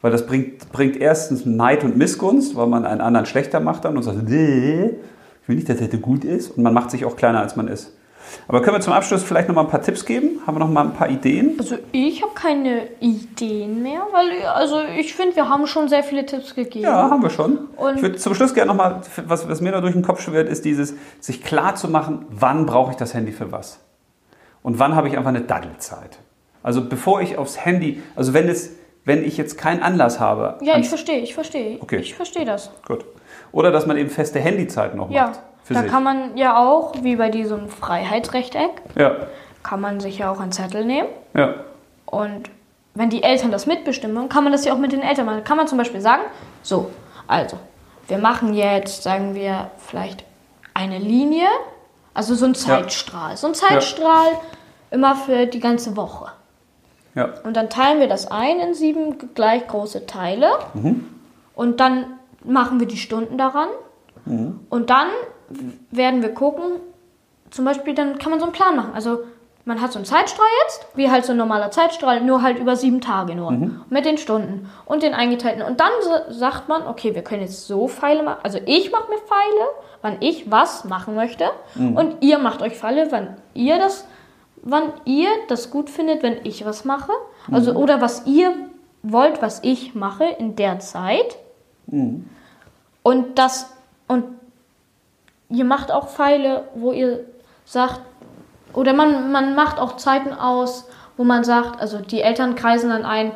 Weil 0.01 0.11
das 0.11 0.28
bringt, 0.28 0.71
bringt 0.71 0.97
erstens 0.97 1.45
Neid 1.45 1.84
und 1.84 1.97
Missgunst, 1.97 2.55
weil 2.55 2.67
man 2.67 2.86
einen 2.86 3.01
anderen 3.01 3.26
schlechter 3.26 3.59
macht 3.59 3.86
dann 3.86 3.97
und 3.97 4.03
sagt, 4.03 4.30
nee, 4.30 4.91
ich 5.41 5.49
will 5.49 5.55
nicht, 5.55 5.69
dass 5.69 5.82
er 5.82 5.89
so 5.89 5.97
gut 5.97 6.24
ist. 6.24 6.51
Und 6.51 6.63
man 6.63 6.74
macht 6.74 6.91
sich 6.91 7.05
auch 7.05 7.15
kleiner, 7.15 7.39
als 7.39 7.55
man 7.55 7.67
ist. 7.67 7.97
Aber 8.47 8.61
können 8.61 8.75
wir 8.77 8.81
zum 8.81 8.93
Abschluss 8.93 9.23
vielleicht 9.23 9.47
noch 9.47 9.55
mal 9.55 9.61
ein 9.61 9.67
paar 9.69 9.81
Tipps 9.81 10.05
geben? 10.05 10.41
Haben 10.45 10.55
wir 10.55 10.59
noch 10.59 10.69
mal 10.69 10.81
ein 10.86 10.93
paar 10.93 11.09
Ideen? 11.09 11.55
Also 11.59 11.77
ich 11.91 12.21
habe 12.21 12.34
keine 12.34 12.88
Ideen 12.99 13.81
mehr, 13.84 14.01
weil 14.11 14.45
also 14.47 14.81
ich 14.97 15.13
finde, 15.15 15.36
wir 15.36 15.49
haben 15.49 15.65
schon 15.67 15.88
sehr 15.89 16.03
viele 16.03 16.25
Tipps 16.25 16.55
gegeben. 16.55 16.86
Ja, 16.86 17.09
haben 17.09 17.21
wir 17.23 17.29
schon. 17.29 17.67
Und- 17.77 17.95
ich 17.97 18.01
würde 18.01 18.17
zum 18.17 18.34
Schluss 18.36 18.53
gerne 18.53 18.69
noch 18.71 18.77
mal, 18.77 19.01
was, 19.25 19.47
was 19.47 19.61
mir 19.61 19.71
da 19.71 19.81
durch 19.81 19.93
den 19.93 20.03
Kopf 20.03 20.21
schwirrt, 20.21 20.49
ist 20.49 20.65
dieses, 20.65 20.95
sich 21.19 21.43
klar 21.43 21.75
zu 21.75 21.88
machen, 21.89 22.25
wann 22.29 22.65
brauche 22.65 22.91
ich 22.91 22.97
das 22.97 23.13
Handy 23.13 23.31
für 23.31 23.51
was? 23.51 23.79
Und 24.61 24.79
wann 24.79 24.95
habe 24.95 25.07
ich 25.07 25.17
einfach 25.17 25.29
eine 25.29 25.41
Daddelzeit? 25.41 26.19
Also 26.63 26.84
bevor 26.88 27.21
ich 27.21 27.38
aufs 27.38 27.63
Handy, 27.65 28.01
also 28.15 28.34
wenn 28.34 28.47
es, 28.47 28.71
wenn 29.05 29.25
ich 29.25 29.36
jetzt 29.38 29.57
keinen 29.57 29.84
Anlass 29.84 30.19
habe. 30.21 30.57
Ja, 30.61 30.77
ich 30.77 30.88
verstehe, 30.88 31.19
ich 31.19 31.34
verstehe. 31.34 31.77
Okay. 31.81 31.97
Ich 31.97 32.13
verstehe 32.15 32.45
das. 32.45 32.71
Gut. 32.88 33.03
Oder 33.51 33.71
dass 33.71 33.86
man 33.86 33.97
eben 33.97 34.09
feste 34.09 34.39
Handyzeiten 34.39 34.97
noch 34.97 35.11
Ja, 35.11 35.27
macht. 35.27 35.39
Für 35.64 35.74
da 35.74 35.82
sich. 35.82 35.91
kann 35.91 36.03
man 36.03 36.38
ja 36.38 36.57
auch, 36.57 36.93
wie 37.01 37.16
bei 37.16 37.30
diesem 37.30 37.70
Freiheitsrechteck, 37.70 38.82
ja, 38.95 39.16
kann 39.64 39.80
man 39.80 39.99
sich 39.99 40.20
ja 40.20 40.32
auch 40.32 40.39
einen 40.39 40.51
Zettel 40.51 40.84
nehmen. 40.86 41.07
ja, 41.34 41.53
Und 42.05 42.49
wenn 42.95 43.09
die 43.09 43.24
Eltern 43.24 43.51
das 43.51 43.66
mitbestimmen, 43.66 44.30
kann 44.30 44.43
man 44.43 44.51
das 44.53 44.66
ja 44.66 44.74
auch 44.74 44.78
mit 44.78 44.91
den 44.91 45.01
Eltern 45.01 45.26
machen. 45.26 45.43
Kann 45.43 45.57
man 45.57 45.68
zum 45.68 45.78
Beispiel 45.78 46.01
sagen, 46.01 46.22
so, 46.61 46.91
also, 47.28 47.57
wir 48.07 48.18
machen 48.18 48.53
jetzt, 48.53 49.03
sagen 49.03 49.34
wir, 49.34 49.72
vielleicht 49.78 50.24
eine 50.74 50.99
Linie, 50.99 51.47
also 52.14 52.36
so 52.36 52.45
ein 52.45 52.55
Zeitstrahl. 52.55 53.38
So 53.38 53.47
ein 53.47 53.55
Zeitstrahl 53.55 54.28
immer 54.91 55.16
für 55.16 55.47
die 55.47 55.59
ganze 55.59 55.95
Woche. 55.95 56.32
ja, 57.16 57.30
Und 57.43 57.55
dann 57.55 57.70
teilen 57.70 57.99
wir 57.99 58.07
das 58.07 58.30
ein 58.30 58.59
in 58.59 58.74
sieben 58.76 59.18
gleich 59.34 59.66
große 59.68 60.05
Teile. 60.05 60.49
Und 61.55 61.80
dann 61.80 62.05
machen 62.43 62.80
wir 62.80 62.88
die 62.88 62.97
Stunden 62.97 63.38
daran. 63.38 63.70
Und 64.70 64.89
dann 64.89 65.07
werden 65.91 66.22
wir 66.22 66.34
gucken, 66.34 66.64
zum 67.51 67.66
Beispiel, 67.66 67.93
dann 67.93 68.18
kann 68.18 68.32
man 68.32 68.39
so 68.39 68.45
einen 68.45 68.54
Plan 68.54 68.76
machen. 68.76 68.91
Also 68.95 69.20
man 69.66 69.80
hat 69.80 69.91
so 69.93 69.99
einen 69.99 70.06
Zeitstrahl 70.06 70.47
jetzt, 70.66 70.88
wie 70.95 71.10
halt 71.10 71.24
so 71.24 71.32
ein 71.32 71.38
normaler 71.38 71.72
Zeitstrahl, 71.72 72.20
nur 72.22 72.41
halt 72.41 72.58
über 72.60 72.76
sieben 72.76 72.99
Tage 72.99 73.36
nur. 73.36 73.51
Mit 73.89 74.06
den 74.06 74.18
Stunden 74.18 74.70
und 74.86 75.04
den 75.04 75.14
eingeteilten. 75.14 75.62
Und 75.64 75.80
dann 75.80 75.91
sa- 76.01 76.26
sagt 76.34 76.68
man, 76.68 76.86
okay, 76.88 77.16
wir 77.16 77.22
können 77.24 77.41
jetzt 77.43 77.68
so 77.68 77.88
Pfeile 77.88 78.24
machen. 78.24 78.39
Also 78.43 78.60
ich 78.66 78.91
mache 78.91 79.10
mir 79.10 79.20
Pfeile, 79.20 79.66
wann 80.01 80.18
ich 80.20 80.51
was 80.51 80.84
machen 80.86 81.16
möchte. 81.16 81.45
Und 81.76 82.18
ihr 82.22 82.39
macht 82.39 82.62
euch 82.62 82.74
Pfeile, 82.74 83.08
wann 83.12 83.38
ihr 83.54 83.78
das, 83.78 84.06
wann 84.64 84.91
ihr 85.06 85.30
das 85.47 85.70
gut 85.70 85.89
findet, 85.89 86.24
wenn 86.24 86.38
ich 86.43 86.66
was 86.66 86.84
mache. 86.86 87.12
Also 87.51 87.74
oder 87.74 88.01
was 88.01 88.26
ihr 88.26 88.51
wollt, 89.04 89.41
was 89.41 89.60
ich 89.64 89.95
mache 89.95 90.26
in 90.26 90.56
der 90.56 90.80
Zeit. 90.80 91.38
Und 93.04 93.38
das 93.38 93.70
und 94.08 94.26
ihr 95.54 95.66
macht 95.66 95.91
auch 95.91 96.10
Pfeile, 96.10 96.64
wo 96.76 96.91
ihr 96.91 97.20
sagt, 97.66 98.01
oder 98.74 98.93
man, 98.93 99.32
man 99.32 99.56
macht 99.56 99.80
auch 99.80 99.97
Zeiten 99.97 100.34
aus, 100.34 100.88
wo 101.16 101.24
man 101.24 101.43
sagt, 101.43 101.80
also 101.80 101.99
die 101.99 102.22
Eltern 102.22 102.56
kreisen 102.56 102.89
dann 102.89 103.06
ein, 103.06 103.32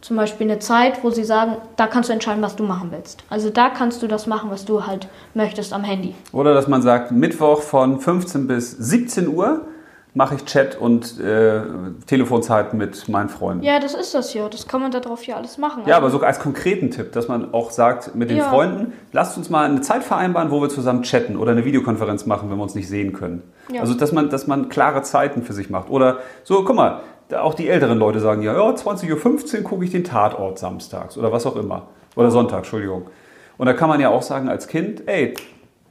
zum 0.00 0.16
Beispiel 0.16 0.48
eine 0.48 0.60
Zeit, 0.60 1.02
wo 1.02 1.10
sie 1.10 1.24
sagen, 1.24 1.56
da 1.74 1.88
kannst 1.88 2.08
du 2.08 2.12
entscheiden, 2.12 2.40
was 2.40 2.54
du 2.54 2.62
machen 2.62 2.92
willst. 2.92 3.24
Also 3.28 3.50
da 3.50 3.68
kannst 3.68 4.00
du 4.00 4.06
das 4.06 4.28
machen, 4.28 4.50
was 4.50 4.64
du 4.64 4.86
halt 4.86 5.08
möchtest 5.34 5.72
am 5.72 5.82
Handy. 5.82 6.14
Oder 6.32 6.54
dass 6.54 6.68
man 6.68 6.82
sagt, 6.82 7.10
Mittwoch 7.10 7.62
von 7.62 7.98
15 7.98 8.46
bis 8.46 8.70
17 8.70 9.26
Uhr 9.26 9.66
mache 10.14 10.34
ich 10.34 10.44
Chat 10.44 10.76
und 10.76 11.20
äh, 11.20 11.60
Telefonzeit 12.06 12.74
mit 12.74 13.08
meinen 13.08 13.28
Freunden. 13.28 13.62
Ja, 13.62 13.78
das 13.78 13.94
ist 13.94 14.14
das 14.14 14.34
ja. 14.34 14.48
Das 14.48 14.66
kann 14.66 14.80
man 14.80 14.90
darauf 14.90 15.24
ja 15.24 15.36
alles 15.36 15.58
machen. 15.58 15.82
Ja, 15.86 15.96
aber 15.96 16.10
sogar 16.10 16.28
als 16.28 16.40
konkreten 16.40 16.90
Tipp, 16.90 17.12
dass 17.12 17.28
man 17.28 17.52
auch 17.52 17.70
sagt 17.70 18.14
mit 18.14 18.30
den 18.30 18.38
Ja. 18.38 18.48
Freunden, 18.48 18.92
lasst 19.12 19.36
uns 19.36 19.50
mal 19.50 19.64
eine 19.64 19.80
Zeit 19.80 20.02
vereinbaren, 20.02 20.50
wo 20.50 20.60
wir 20.60 20.68
zusammen 20.68 21.02
chatten 21.02 21.36
oder 21.36 21.52
eine 21.52 21.64
Videokonferenz 21.64 22.26
machen, 22.26 22.50
wenn 22.50 22.56
wir 22.56 22.62
uns 22.62 22.74
nicht 22.74 22.88
sehen 22.88 23.12
können. 23.12 23.42
Ja. 23.72 23.80
Also 23.80 23.94
dass 23.94 24.12
man, 24.12 24.30
dass 24.30 24.46
man 24.46 24.68
klare 24.68 25.02
Zeiten 25.02 25.42
für 25.42 25.52
sich 25.52 25.70
macht. 25.70 25.90
Oder 25.90 26.18
so, 26.42 26.64
guck 26.64 26.74
mal, 26.74 27.00
auch 27.36 27.54
die 27.54 27.68
älteren 27.68 27.98
Leute 27.98 28.20
sagen 28.20 28.42
ja, 28.42 28.54
ja 28.54 28.70
20.15 28.70 29.58
Uhr 29.58 29.62
gucke 29.62 29.84
ich 29.84 29.90
den 29.90 30.04
Tatort 30.04 30.58
samstags 30.58 31.18
oder 31.18 31.30
was 31.32 31.46
auch 31.46 31.56
immer. 31.56 31.88
Oder 32.16 32.30
Sonntag, 32.30 32.58
Entschuldigung. 32.58 33.06
Und 33.58 33.66
da 33.66 33.72
kann 33.72 33.88
man 33.88 34.00
ja 34.00 34.08
auch 34.08 34.22
sagen 34.22 34.48
als 34.48 34.68
Kind, 34.68 35.06
ey, 35.06 35.34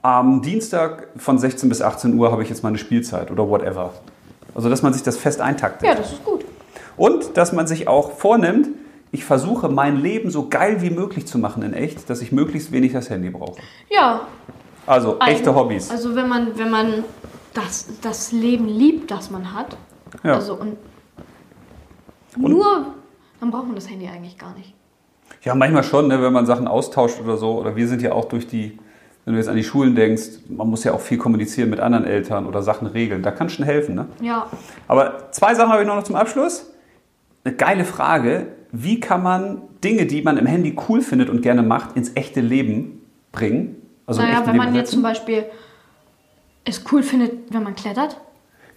am 0.01 0.41
Dienstag 0.41 1.07
von 1.17 1.37
16 1.39 1.69
bis 1.69 1.81
18 1.81 2.17
Uhr 2.17 2.31
habe 2.31 2.43
ich 2.43 2.49
jetzt 2.49 2.63
meine 2.63 2.77
Spielzeit 2.77 3.31
oder 3.31 3.49
whatever. 3.49 3.93
Also 4.55 4.69
dass 4.69 4.81
man 4.81 4.93
sich 4.93 5.03
das 5.03 5.17
fest 5.17 5.41
eintaktet. 5.41 5.87
ja, 5.87 5.95
das 5.95 6.13
ist 6.13 6.23
gut. 6.23 6.45
Und 6.95 7.37
dass 7.37 7.53
man 7.53 7.67
sich 7.67 7.87
auch 7.87 8.11
vornimmt, 8.13 8.69
ich 9.11 9.23
versuche 9.23 9.69
mein 9.69 9.97
Leben 10.01 10.29
so 10.31 10.49
geil 10.49 10.81
wie 10.81 10.89
möglich 10.89 11.27
zu 11.27 11.37
machen 11.39 11.61
in 11.63 11.73
echt, 11.73 12.09
dass 12.09 12.21
ich 12.21 12.31
möglichst 12.31 12.71
wenig 12.71 12.93
das 12.93 13.09
Handy 13.09 13.29
brauche. 13.29 13.59
Ja. 13.89 14.21
Also 14.85 15.19
echte 15.19 15.49
Eigen- 15.49 15.55
Hobbys. 15.55 15.91
Also 15.91 16.15
wenn 16.15 16.27
man, 16.27 16.57
wenn 16.57 16.69
man 16.71 17.03
das, 17.53 17.87
das 18.01 18.31
Leben 18.31 18.67
liebt, 18.67 19.11
das 19.11 19.29
man 19.31 19.53
hat, 19.53 19.77
Ja. 20.23 20.33
also 20.35 20.55
und 20.55 20.77
nur, 22.37 22.85
dann 23.39 23.51
braucht 23.51 23.65
man 23.65 23.75
das 23.75 23.89
Handy 23.89 24.07
eigentlich 24.07 24.37
gar 24.37 24.53
nicht. 24.55 24.73
Ja, 25.43 25.55
manchmal 25.55 25.83
schon, 25.83 26.07
ne, 26.07 26.21
wenn 26.21 26.33
man 26.33 26.45
Sachen 26.45 26.67
austauscht 26.67 27.19
oder 27.23 27.37
so. 27.37 27.57
Oder 27.59 27.75
wir 27.75 27.87
sind 27.87 28.01
ja 28.01 28.11
auch 28.11 28.25
durch 28.25 28.47
die, 28.47 28.77
wenn 29.27 29.33
du 29.33 29.39
jetzt 29.41 29.49
an 29.49 29.57
die 29.57 29.63
Schulen 29.65 29.93
denkst, 29.93 30.23
man 30.47 30.69
muss 30.69 30.85
ja 30.85 30.93
auch 30.93 31.01
viel 31.01 31.17
kommunizieren 31.17 31.69
mit 31.69 31.81
anderen 31.81 32.05
Eltern 32.05 32.45
oder 32.45 32.63
Sachen 32.63 32.87
regeln. 32.87 33.23
Da 33.23 33.31
kann 33.31 33.49
schon 33.49 33.65
helfen. 33.65 33.93
Ne? 33.93 34.05
Ja. 34.21 34.47
Aber 34.87 35.31
zwei 35.31 35.53
Sachen 35.53 35.69
habe 35.69 35.81
ich 35.81 35.87
noch 35.87 36.01
zum 36.03 36.15
Abschluss. 36.15 36.71
Eine 37.43 37.53
geile 37.53 37.83
Frage. 37.83 38.47
Wie 38.71 39.01
kann 39.01 39.21
man 39.21 39.63
Dinge, 39.83 40.05
die 40.05 40.21
man 40.21 40.37
im 40.37 40.45
Handy 40.45 40.77
cool 40.87 41.01
findet 41.01 41.29
und 41.29 41.41
gerne 41.41 41.61
macht, 41.61 41.97
ins 41.97 42.13
echte 42.15 42.39
Leben 42.39 43.01
bringen? 43.33 43.75
Also 44.05 44.21
naja, 44.21 44.43
wenn 44.47 44.55
man 44.55 44.73
jetzt 44.73 44.91
zum 44.91 45.01
Beispiel 45.01 45.43
es 46.63 46.85
cool 46.93 47.03
findet, 47.03 47.53
wenn 47.53 47.63
man 47.63 47.75
klettert. 47.75 48.21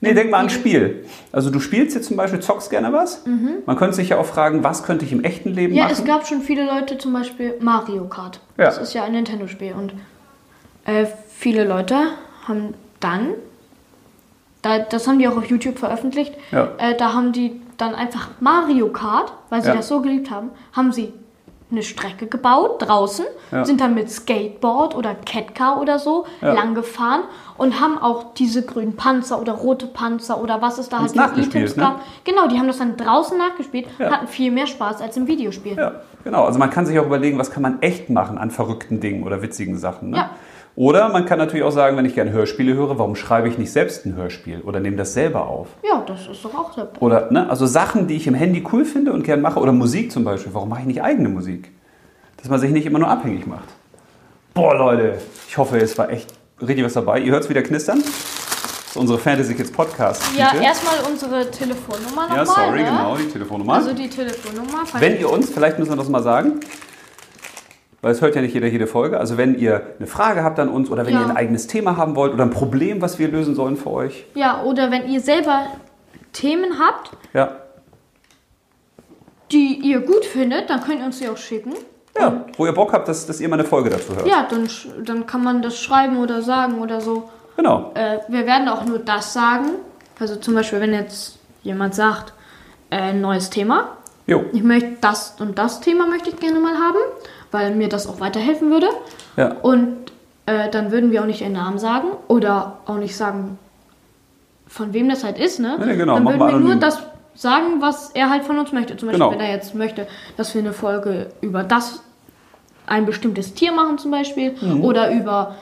Nee, 0.00 0.14
denk 0.14 0.32
mal 0.32 0.38
an 0.38 0.46
ein 0.46 0.50
Spiel. 0.50 1.04
Also 1.30 1.50
du 1.50 1.60
spielst 1.60 1.94
jetzt 1.94 2.08
zum 2.08 2.16
Beispiel, 2.16 2.40
zockst 2.40 2.70
gerne 2.70 2.92
was. 2.92 3.22
Man 3.66 3.76
könnte 3.76 3.94
sich 3.94 4.08
ja 4.08 4.18
auch 4.18 4.26
fragen, 4.26 4.64
was 4.64 4.82
könnte 4.82 5.04
ich 5.04 5.12
im 5.12 5.22
echten 5.22 5.50
Leben 5.50 5.74
Mhm. 5.74 5.78
Ja, 5.78 5.84
machen? 5.84 5.92
es 5.96 6.04
gab 6.04 6.26
schon 6.26 6.40
viele 6.40 6.66
Leute, 6.66 6.98
zum 6.98 7.12
Beispiel 7.12 7.54
Mario 7.60 8.06
Kart. 8.08 8.40
Ja. 8.58 8.64
Das 8.64 8.78
ist 8.78 8.94
ja 8.94 9.04
ein 9.04 9.12
Nintendo-Spiel. 9.12 9.74
Und 9.74 9.94
äh, 10.90 11.06
viele 11.28 11.64
Leute 11.64 11.96
haben 12.46 12.74
dann, 13.00 13.28
da, 14.62 14.78
das 14.80 15.06
haben 15.06 15.18
die 15.18 15.28
auch 15.28 15.36
auf 15.36 15.46
YouTube 15.46 15.78
veröffentlicht, 15.78 16.34
Ja. 16.50 16.68
äh, 16.78 16.96
da 16.96 17.14
haben 17.14 17.32
die 17.32 17.60
dann 17.78 17.94
einfach 17.94 18.28
Mario 18.40 18.88
Kart, 18.88 19.32
weil 19.48 19.62
sie 19.62 19.68
Ja. 19.68 19.76
das 19.76 19.88
so 19.88 20.00
geliebt 20.02 20.30
haben, 20.30 20.50
haben 20.74 20.92
sie 20.92 21.12
eine 21.72 21.82
Strecke 21.84 22.26
gebaut 22.26 22.82
draußen, 22.82 23.24
Ja. 23.52 23.64
sind 23.64 23.80
dann 23.80 23.94
mit 23.94 24.10
Skateboard 24.10 24.96
oder 24.96 25.14
Catcar 25.14 25.80
oder 25.80 26.00
so 26.00 26.26
Ja. 26.42 26.52
lang 26.52 26.74
gefahren 26.74 27.20
und 27.58 27.80
haben 27.80 27.96
auch 27.96 28.34
diese 28.34 28.66
grünen 28.66 28.96
Panzer 28.96 29.40
oder 29.40 29.52
rote 29.52 29.86
Panzer 29.86 30.42
oder 30.42 30.60
was 30.60 30.78
es 30.78 30.88
da 30.88 30.98
Haben's 30.98 31.12
halt 31.16 31.30
für 31.30 31.36
nachgespielt, 31.36 31.64
E-Tipps 31.66 31.76
ne? 31.76 31.82
gab. 31.84 32.00
Genau, 32.24 32.48
die 32.48 32.58
haben 32.58 32.66
das 32.66 32.78
dann 32.78 32.96
draußen 32.96 33.38
nachgespielt, 33.38 33.86
Ja. 33.98 34.10
hatten 34.10 34.26
viel 34.26 34.50
mehr 34.50 34.66
Spaß 34.66 35.00
als 35.00 35.16
im 35.16 35.28
Videospiel. 35.28 35.76
Ja, 35.76 35.92
genau. 36.24 36.44
Also 36.44 36.58
man 36.58 36.70
kann 36.70 36.86
sich 36.86 36.98
auch 36.98 37.06
überlegen, 37.06 37.38
was 37.38 37.52
kann 37.52 37.62
man 37.62 37.80
echt 37.82 38.10
machen 38.10 38.36
an 38.36 38.50
verrückten 38.50 38.98
Dingen 38.98 39.22
oder 39.22 39.40
witzigen 39.40 39.78
Sachen. 39.78 40.10
Ne? 40.10 40.16
Ja. 40.16 40.30
Oder 40.76 41.08
man 41.08 41.26
kann 41.26 41.38
natürlich 41.38 41.64
auch 41.64 41.72
sagen, 41.72 41.96
wenn 41.96 42.04
ich 42.04 42.14
gerne 42.14 42.32
Hörspiele 42.32 42.74
höre, 42.74 42.98
warum 42.98 43.16
schreibe 43.16 43.48
ich 43.48 43.58
nicht 43.58 43.72
selbst 43.72 44.06
ein 44.06 44.14
Hörspiel 44.14 44.60
oder 44.60 44.80
nehme 44.80 44.96
das 44.96 45.12
selber 45.12 45.46
auf? 45.46 45.68
Ja, 45.82 46.02
das 46.06 46.26
ist 46.26 46.44
doch 46.44 46.54
auch 46.54 46.72
super. 46.72 47.00
Oder, 47.00 47.30
ne, 47.30 47.48
also 47.50 47.66
Sachen, 47.66 48.06
die 48.06 48.16
ich 48.16 48.26
im 48.26 48.34
Handy 48.34 48.64
cool 48.72 48.84
finde 48.84 49.12
und 49.12 49.24
gern 49.24 49.40
mache. 49.40 49.60
Oder 49.60 49.72
Musik 49.72 50.12
zum 50.12 50.24
Beispiel. 50.24 50.54
Warum 50.54 50.68
mache 50.68 50.80
ich 50.80 50.86
nicht 50.86 51.02
eigene 51.02 51.28
Musik? 51.28 51.70
Dass 52.38 52.48
man 52.48 52.60
sich 52.60 52.70
nicht 52.70 52.86
immer 52.86 52.98
nur 52.98 53.08
abhängig 53.08 53.46
macht. 53.46 53.68
Boah, 54.54 54.74
Leute, 54.74 55.18
ich 55.48 55.58
hoffe, 55.58 55.78
es 55.78 55.96
war 55.98 56.10
echt 56.10 56.32
richtig 56.60 56.84
was 56.84 56.94
dabei. 56.94 57.20
Ihr 57.20 57.32
hört 57.32 57.44
es 57.44 57.50
wieder 57.50 57.62
knistern. 57.62 58.02
Das 58.02 58.96
ist 58.96 58.96
unsere 58.96 59.18
Fantasy 59.18 59.54
Kids 59.54 59.70
Podcast. 59.70 60.22
Ja, 60.36 60.52
erstmal 60.60 60.96
unsere 61.08 61.50
Telefonnummer 61.50 62.22
nochmal. 62.22 62.36
Ja, 62.38 62.46
sorry, 62.46 62.82
ne? 62.82 62.84
genau, 62.86 63.16
die 63.16 63.28
Telefonnummer. 63.28 63.74
Also 63.74 63.92
die 63.92 64.08
Telefonnummer. 64.08 64.82
Wenn 64.98 65.20
ihr 65.20 65.30
uns, 65.30 65.50
vielleicht 65.50 65.78
müssen 65.78 65.92
wir 65.92 65.96
das 65.96 66.08
mal 66.08 66.22
sagen, 66.22 66.58
weil 68.02 68.12
es 68.12 68.20
hört 68.20 68.34
ja 68.34 68.40
nicht 68.42 68.54
jeder 68.54 68.66
jede 68.68 68.86
Folge, 68.86 69.18
also 69.20 69.36
wenn 69.36 69.58
ihr 69.58 69.82
eine 69.98 70.06
Frage 70.06 70.42
habt 70.42 70.58
an 70.58 70.68
uns 70.68 70.90
oder 70.90 71.04
wenn 71.06 71.14
Ja. 71.14 71.20
ihr 71.20 71.26
ein 71.30 71.36
eigenes 71.36 71.66
Thema 71.66 71.96
haben 71.96 72.16
wollt 72.16 72.32
oder 72.32 72.44
ein 72.44 72.50
Problem, 72.50 73.00
was 73.02 73.18
wir 73.18 73.28
lösen 73.28 73.54
sollen 73.54 73.76
für 73.76 73.90
euch, 73.90 74.24
ja, 74.34 74.62
oder 74.62 74.90
wenn 74.90 75.08
ihr 75.08 75.20
selber 75.20 75.66
Themen 76.32 76.78
habt, 76.78 77.10
ja, 77.34 77.56
die 79.52 79.80
ihr 79.82 80.00
gut 80.00 80.24
findet, 80.24 80.70
dann 80.70 80.80
könnt 80.82 81.00
ihr 81.00 81.06
uns 81.06 81.18
die 81.18 81.28
auch 81.28 81.36
schicken. 81.36 81.72
ja 82.18 82.44
wo 82.56 82.66
ihr 82.66 82.72
Bock 82.72 82.92
habt, 82.92 83.08
dass, 83.08 83.26
dass 83.26 83.40
ihr 83.40 83.48
mal 83.48 83.58
eine 83.58 83.66
Folge 83.68 83.90
dazu 83.90 84.14
hört. 84.14 84.26
Ja, 84.26 84.46
dann, 84.48 84.68
dann 85.04 85.26
kann 85.26 85.42
man 85.42 85.62
das 85.62 85.78
schreiben 85.80 86.18
oder 86.18 86.42
sagen 86.42 86.78
oder 86.80 87.00
so. 87.00 87.28
Genau. 87.56 87.92
Äh, 87.94 88.18
wir 88.28 88.46
werden 88.46 88.68
auch 88.68 88.84
nur 88.84 88.98
das 88.98 89.32
sagen. 89.32 89.70
Also 90.18 90.36
zum 90.36 90.54
Beispiel, 90.54 90.80
wenn 90.80 90.92
jetzt 90.92 91.38
jemand 91.62 91.94
sagt, 91.94 92.32
äh, 92.90 93.12
neues 93.12 93.50
Thema. 93.50 93.96
Jo. 94.26 94.44
Ich 94.52 94.62
möchte 94.62 94.96
das 95.00 95.36
und 95.40 95.58
das 95.58 95.80
Thema 95.80 96.06
möchte 96.06 96.30
ich 96.30 96.36
gerne 96.36 96.60
mal 96.60 96.74
haben, 96.74 96.98
weil 97.50 97.74
mir 97.74 97.88
das 97.88 98.06
auch 98.06 98.20
weiterhelfen 98.20 98.70
würde. 98.70 98.88
Ja. 99.36 99.56
Und 99.62 99.96
äh, 100.46 100.68
dann 100.70 100.90
würden 100.92 101.10
wir 101.10 101.22
auch 101.22 101.26
nicht 101.26 101.40
ihren 101.42 101.52
Namen 101.52 101.78
sagen 101.78 102.08
oder 102.28 102.78
auch 102.86 102.96
nicht 102.96 103.16
sagen, 103.16 103.58
von 104.66 104.92
wem 104.92 105.08
das 105.08 105.24
halt 105.24 105.38
ist, 105.38 105.58
ne? 105.58 105.76
Nee, 105.84 105.96
genau, 105.96 106.14
Dann 106.14 106.26
würden 106.26 106.38
wir 106.48 106.58
nur 106.60 106.76
das 106.76 107.02
sagen, 107.34 107.80
was 107.80 108.10
er 108.10 108.30
halt 108.30 108.44
von 108.44 108.58
uns 108.58 108.72
möchte. 108.72 108.96
Zum 108.96 109.08
Beispiel, 109.08 109.24
Genau. 109.26 109.32
wenn 109.32 109.40
er 109.44 109.50
jetzt 109.52 109.74
möchte, 109.74 110.06
dass 110.36 110.54
wir 110.54 110.60
eine 110.62 110.72
Folge 110.72 111.28
über 111.40 111.62
das, 111.64 112.02
ein 112.86 113.06
bestimmtes 113.06 113.54
Tier 113.54 113.72
machen 113.72 113.98
zum 113.98 114.10
Beispiel 114.10 114.54
Mhm. 114.60 114.84
oder 114.84 115.10
über 115.12 115.56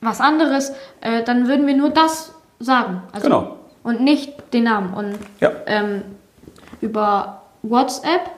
was 0.00 0.20
anderes, 0.20 0.72
äh, 1.00 1.22
dann 1.24 1.46
würden 1.48 1.66
wir 1.66 1.76
nur 1.76 1.90
das 1.90 2.34
sagen. 2.58 3.02
Also, 3.12 3.26
Genau. 3.28 3.56
Und 3.84 4.00
nicht 4.00 4.32
den 4.52 4.64
Namen. 4.64 4.94
Und 4.94 5.18
Ja. 5.40 5.50
ähm, 5.66 6.02
über 6.80 7.42
WhatsApp 7.62 8.30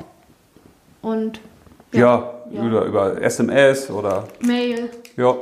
und 1.02 1.40
Ja, 1.92 2.00
Ja. 2.00 2.30
Oder 2.60 2.84
über 2.84 3.20
SMS 3.20 3.90
oder 3.90 4.28
Mail 4.40 4.90
ja. 5.16 5.34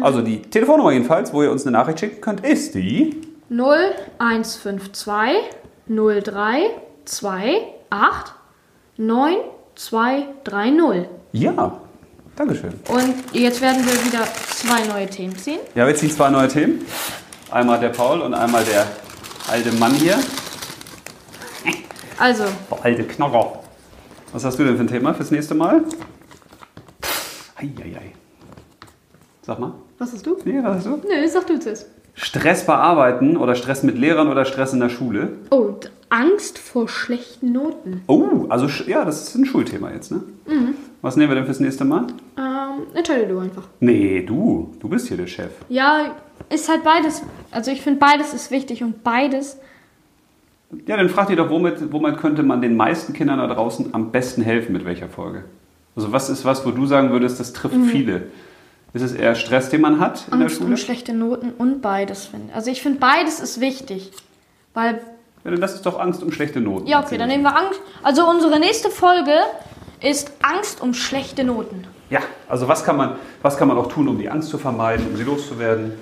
Also 0.00 0.22
die 0.22 0.40
Telefonnummer 0.42 0.92
jedenfalls, 0.92 1.32
wo 1.32 1.42
ihr 1.42 1.50
uns 1.50 1.62
eine 1.66 1.72
Nachricht 1.72 2.00
schicken 2.00 2.20
könnt, 2.20 2.46
ist 2.46 2.74
die 2.74 3.20
0152 3.50 5.02
03 5.88 6.70
28 7.90 8.34
9230. 8.96 11.08
Ja. 11.32 11.80
Dankeschön. 12.36 12.74
Und 12.88 13.14
jetzt 13.32 13.60
werden 13.60 13.84
wir 13.84 14.04
wieder 14.04 14.24
zwei 14.46 14.86
neue 14.86 15.06
Themen 15.06 15.36
ziehen. 15.36 15.58
Ja, 15.74 15.86
wir 15.86 15.94
ziehen 15.94 16.10
zwei 16.10 16.30
neue 16.30 16.48
Themen. 16.48 16.84
Einmal 17.50 17.80
der 17.80 17.88
Paul 17.88 18.20
und 18.20 18.34
einmal 18.34 18.64
der 18.64 18.86
alte 19.50 19.72
Mann 19.72 19.92
hier. 19.92 20.18
Also, 22.18 22.44
Der 22.70 22.84
alte 22.84 23.04
Knorrer. 23.04 23.60
Was 24.32 24.44
hast 24.44 24.58
du 24.58 24.64
denn 24.64 24.76
für 24.76 24.82
ein 24.82 24.88
Thema 24.88 25.14
fürs 25.14 25.30
nächste 25.30 25.54
Mal? 25.54 25.82
Eieiei. 27.60 28.12
Sag 29.42 29.58
mal. 29.58 29.72
was 29.98 30.12
hast 30.12 30.26
du? 30.26 30.36
Nee, 30.44 30.60
was 30.62 30.76
hast 30.78 30.86
du? 30.86 30.90
Nö, 31.08 31.28
sag 31.28 31.46
du 31.46 31.58
zuerst. 31.58 31.86
Stress 32.14 32.66
bearbeiten 32.66 33.36
oder 33.36 33.54
Stress 33.54 33.82
mit 33.82 33.96
Lehrern 33.96 34.28
oder 34.28 34.44
Stress 34.44 34.72
in 34.72 34.80
der 34.80 34.88
Schule? 34.88 35.32
Oh, 35.50 35.68
d- 35.70 35.88
Angst 36.10 36.58
vor 36.58 36.88
schlechten 36.88 37.52
Noten. 37.52 38.02
Oh, 38.08 38.46
also 38.48 38.66
ja, 38.86 39.04
das 39.04 39.22
ist 39.28 39.34
ein 39.36 39.46
Schulthema 39.46 39.90
jetzt, 39.92 40.10
ne? 40.10 40.22
Was 41.02 41.16
nehmen 41.16 41.30
wir 41.30 41.36
denn 41.36 41.44
fürs 41.46 41.60
nächste 41.60 41.84
Mal? 41.84 42.06
Ähm, 42.36 42.82
entscheide 42.94 43.26
du 43.28 43.38
einfach. 43.38 43.62
Nee, 43.78 44.22
du. 44.22 44.74
Du 44.80 44.88
bist 44.88 45.06
hier 45.08 45.16
der 45.16 45.28
Chef. 45.28 45.50
Ja, 45.68 46.16
ist 46.50 46.68
halt 46.68 46.82
beides. 46.82 47.22
Also 47.52 47.70
ich 47.70 47.80
finde 47.80 48.00
beides 48.00 48.34
ist 48.34 48.50
wichtig 48.50 48.82
und 48.82 49.02
beides. 49.04 49.58
Ja, 50.86 50.96
dann 50.96 51.08
frag 51.08 51.28
dich 51.28 51.36
doch, 51.36 51.48
womit, 51.48 51.92
womit 51.92 52.18
könnte 52.18 52.42
man 52.42 52.60
den 52.60 52.76
meisten 52.76 53.12
Kindern 53.12 53.38
da 53.38 53.46
draußen 53.46 53.94
am 53.94 54.10
besten 54.10 54.42
helfen, 54.42 54.72
mit 54.72 54.84
welcher 54.84 55.08
Folge? 55.08 55.44
Also 55.96 56.12
was 56.12 56.30
ist 56.30 56.44
was, 56.44 56.64
wo 56.64 56.70
du 56.70 56.86
sagen 56.86 57.10
würdest, 57.10 57.40
das 57.40 57.52
trifft 57.52 57.74
viele? 57.90 58.22
Ist 58.92 59.02
es 59.02 59.12
eher 59.12 59.34
Stress, 59.34 59.68
den 59.70 59.80
man 59.82 60.00
hat 60.00 60.24
in 60.32 60.38
der 60.38 60.46
Angst 60.46 60.56
Schule? 60.56 60.70
um 60.70 60.76
schlechte 60.76 61.12
Noten 61.12 61.52
und 61.56 61.80
beides. 61.80 62.30
Also 62.54 62.70
ich 62.70 62.82
finde 62.82 62.98
beides 62.98 63.38
ist 63.40 63.60
wichtig. 63.60 64.10
Weil, 64.74 64.94
Ja, 65.44 65.50
dann 65.50 65.60
lass 65.60 65.74
es 65.74 65.82
doch 65.82 65.98
Angst 65.98 66.22
um 66.22 66.32
schlechte 66.32 66.60
Noten. 66.60 66.86
ja, 66.86 67.00
okay, 67.02 67.16
dann 67.18 67.28
nehmen 67.28 67.44
wir 67.44 67.56
Angst. 67.56 67.80
Also 68.02 68.28
unsere 68.28 68.58
nächste 68.58 68.90
Folge 68.90 69.32
ist 70.00 70.32
Angst 70.42 70.80
um 70.80 70.94
schlechte 70.94 71.44
Noten. 71.44 71.84
Ja, 72.08 72.20
also 72.48 72.66
was 72.66 72.82
kann, 72.84 72.96
man, 72.96 73.16
was 73.42 73.56
kann 73.56 73.68
man 73.68 73.76
auch 73.78 73.88
tun, 73.88 74.08
um 74.08 74.18
die 74.18 74.28
Angst 74.28 74.48
zu 74.48 74.58
vermeiden, 74.58 75.06
um 75.08 75.16
sie 75.16 75.22
loszuwerden? 75.22 75.92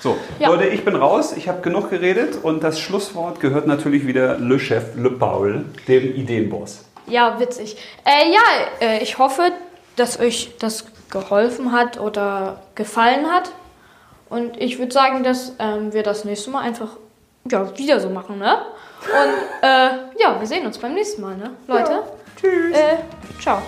So, 0.00 0.16
Ja. 0.38 0.48
Leute, 0.48 0.66
ich 0.68 0.84
bin 0.84 0.96
raus, 0.96 1.34
ich 1.36 1.48
habe 1.48 1.60
genug 1.60 1.90
geredet 1.90 2.38
und 2.42 2.62
das 2.64 2.80
Schlusswort 2.80 3.40
gehört 3.40 3.66
natürlich 3.66 4.06
wieder 4.06 4.38
Le 4.38 4.58
Chef, 4.58 4.96
Le 4.96 5.10
Paul, 5.10 5.64
dem 5.86 6.14
Ideenboss. 6.16 6.86
Ja, 7.06 7.38
witzig. 7.40 7.76
Äh, 8.04 8.32
ja, 8.32 8.40
äh, 8.80 9.02
ich 9.02 9.18
hoffe, 9.18 9.52
dass 9.96 10.18
euch 10.18 10.56
das 10.58 10.86
geholfen 11.10 11.72
hat 11.72 12.00
oder 12.00 12.62
gefallen 12.74 13.30
hat. 13.30 13.52
Und 14.28 14.60
ich 14.60 14.78
würde 14.78 14.92
sagen, 14.92 15.22
dass 15.22 15.52
ähm, 15.58 15.92
wir 15.92 16.02
das 16.02 16.24
nächste 16.24 16.50
Mal 16.50 16.60
einfach 16.60 16.96
ja, 17.50 17.76
wieder 17.76 18.00
so 18.00 18.08
machen, 18.08 18.38
ne? 18.38 18.64
Und 19.02 19.68
äh, 19.68 20.22
ja, 20.22 20.38
wir 20.38 20.46
sehen 20.46 20.64
uns 20.64 20.78
beim 20.78 20.94
nächsten 20.94 21.20
Mal, 21.20 21.36
ne? 21.36 21.50
Leute. 21.66 21.92
Ja, 21.92 22.02
tschüss. 22.40 22.76
Äh, 22.76 22.96
ciao. 23.40 23.60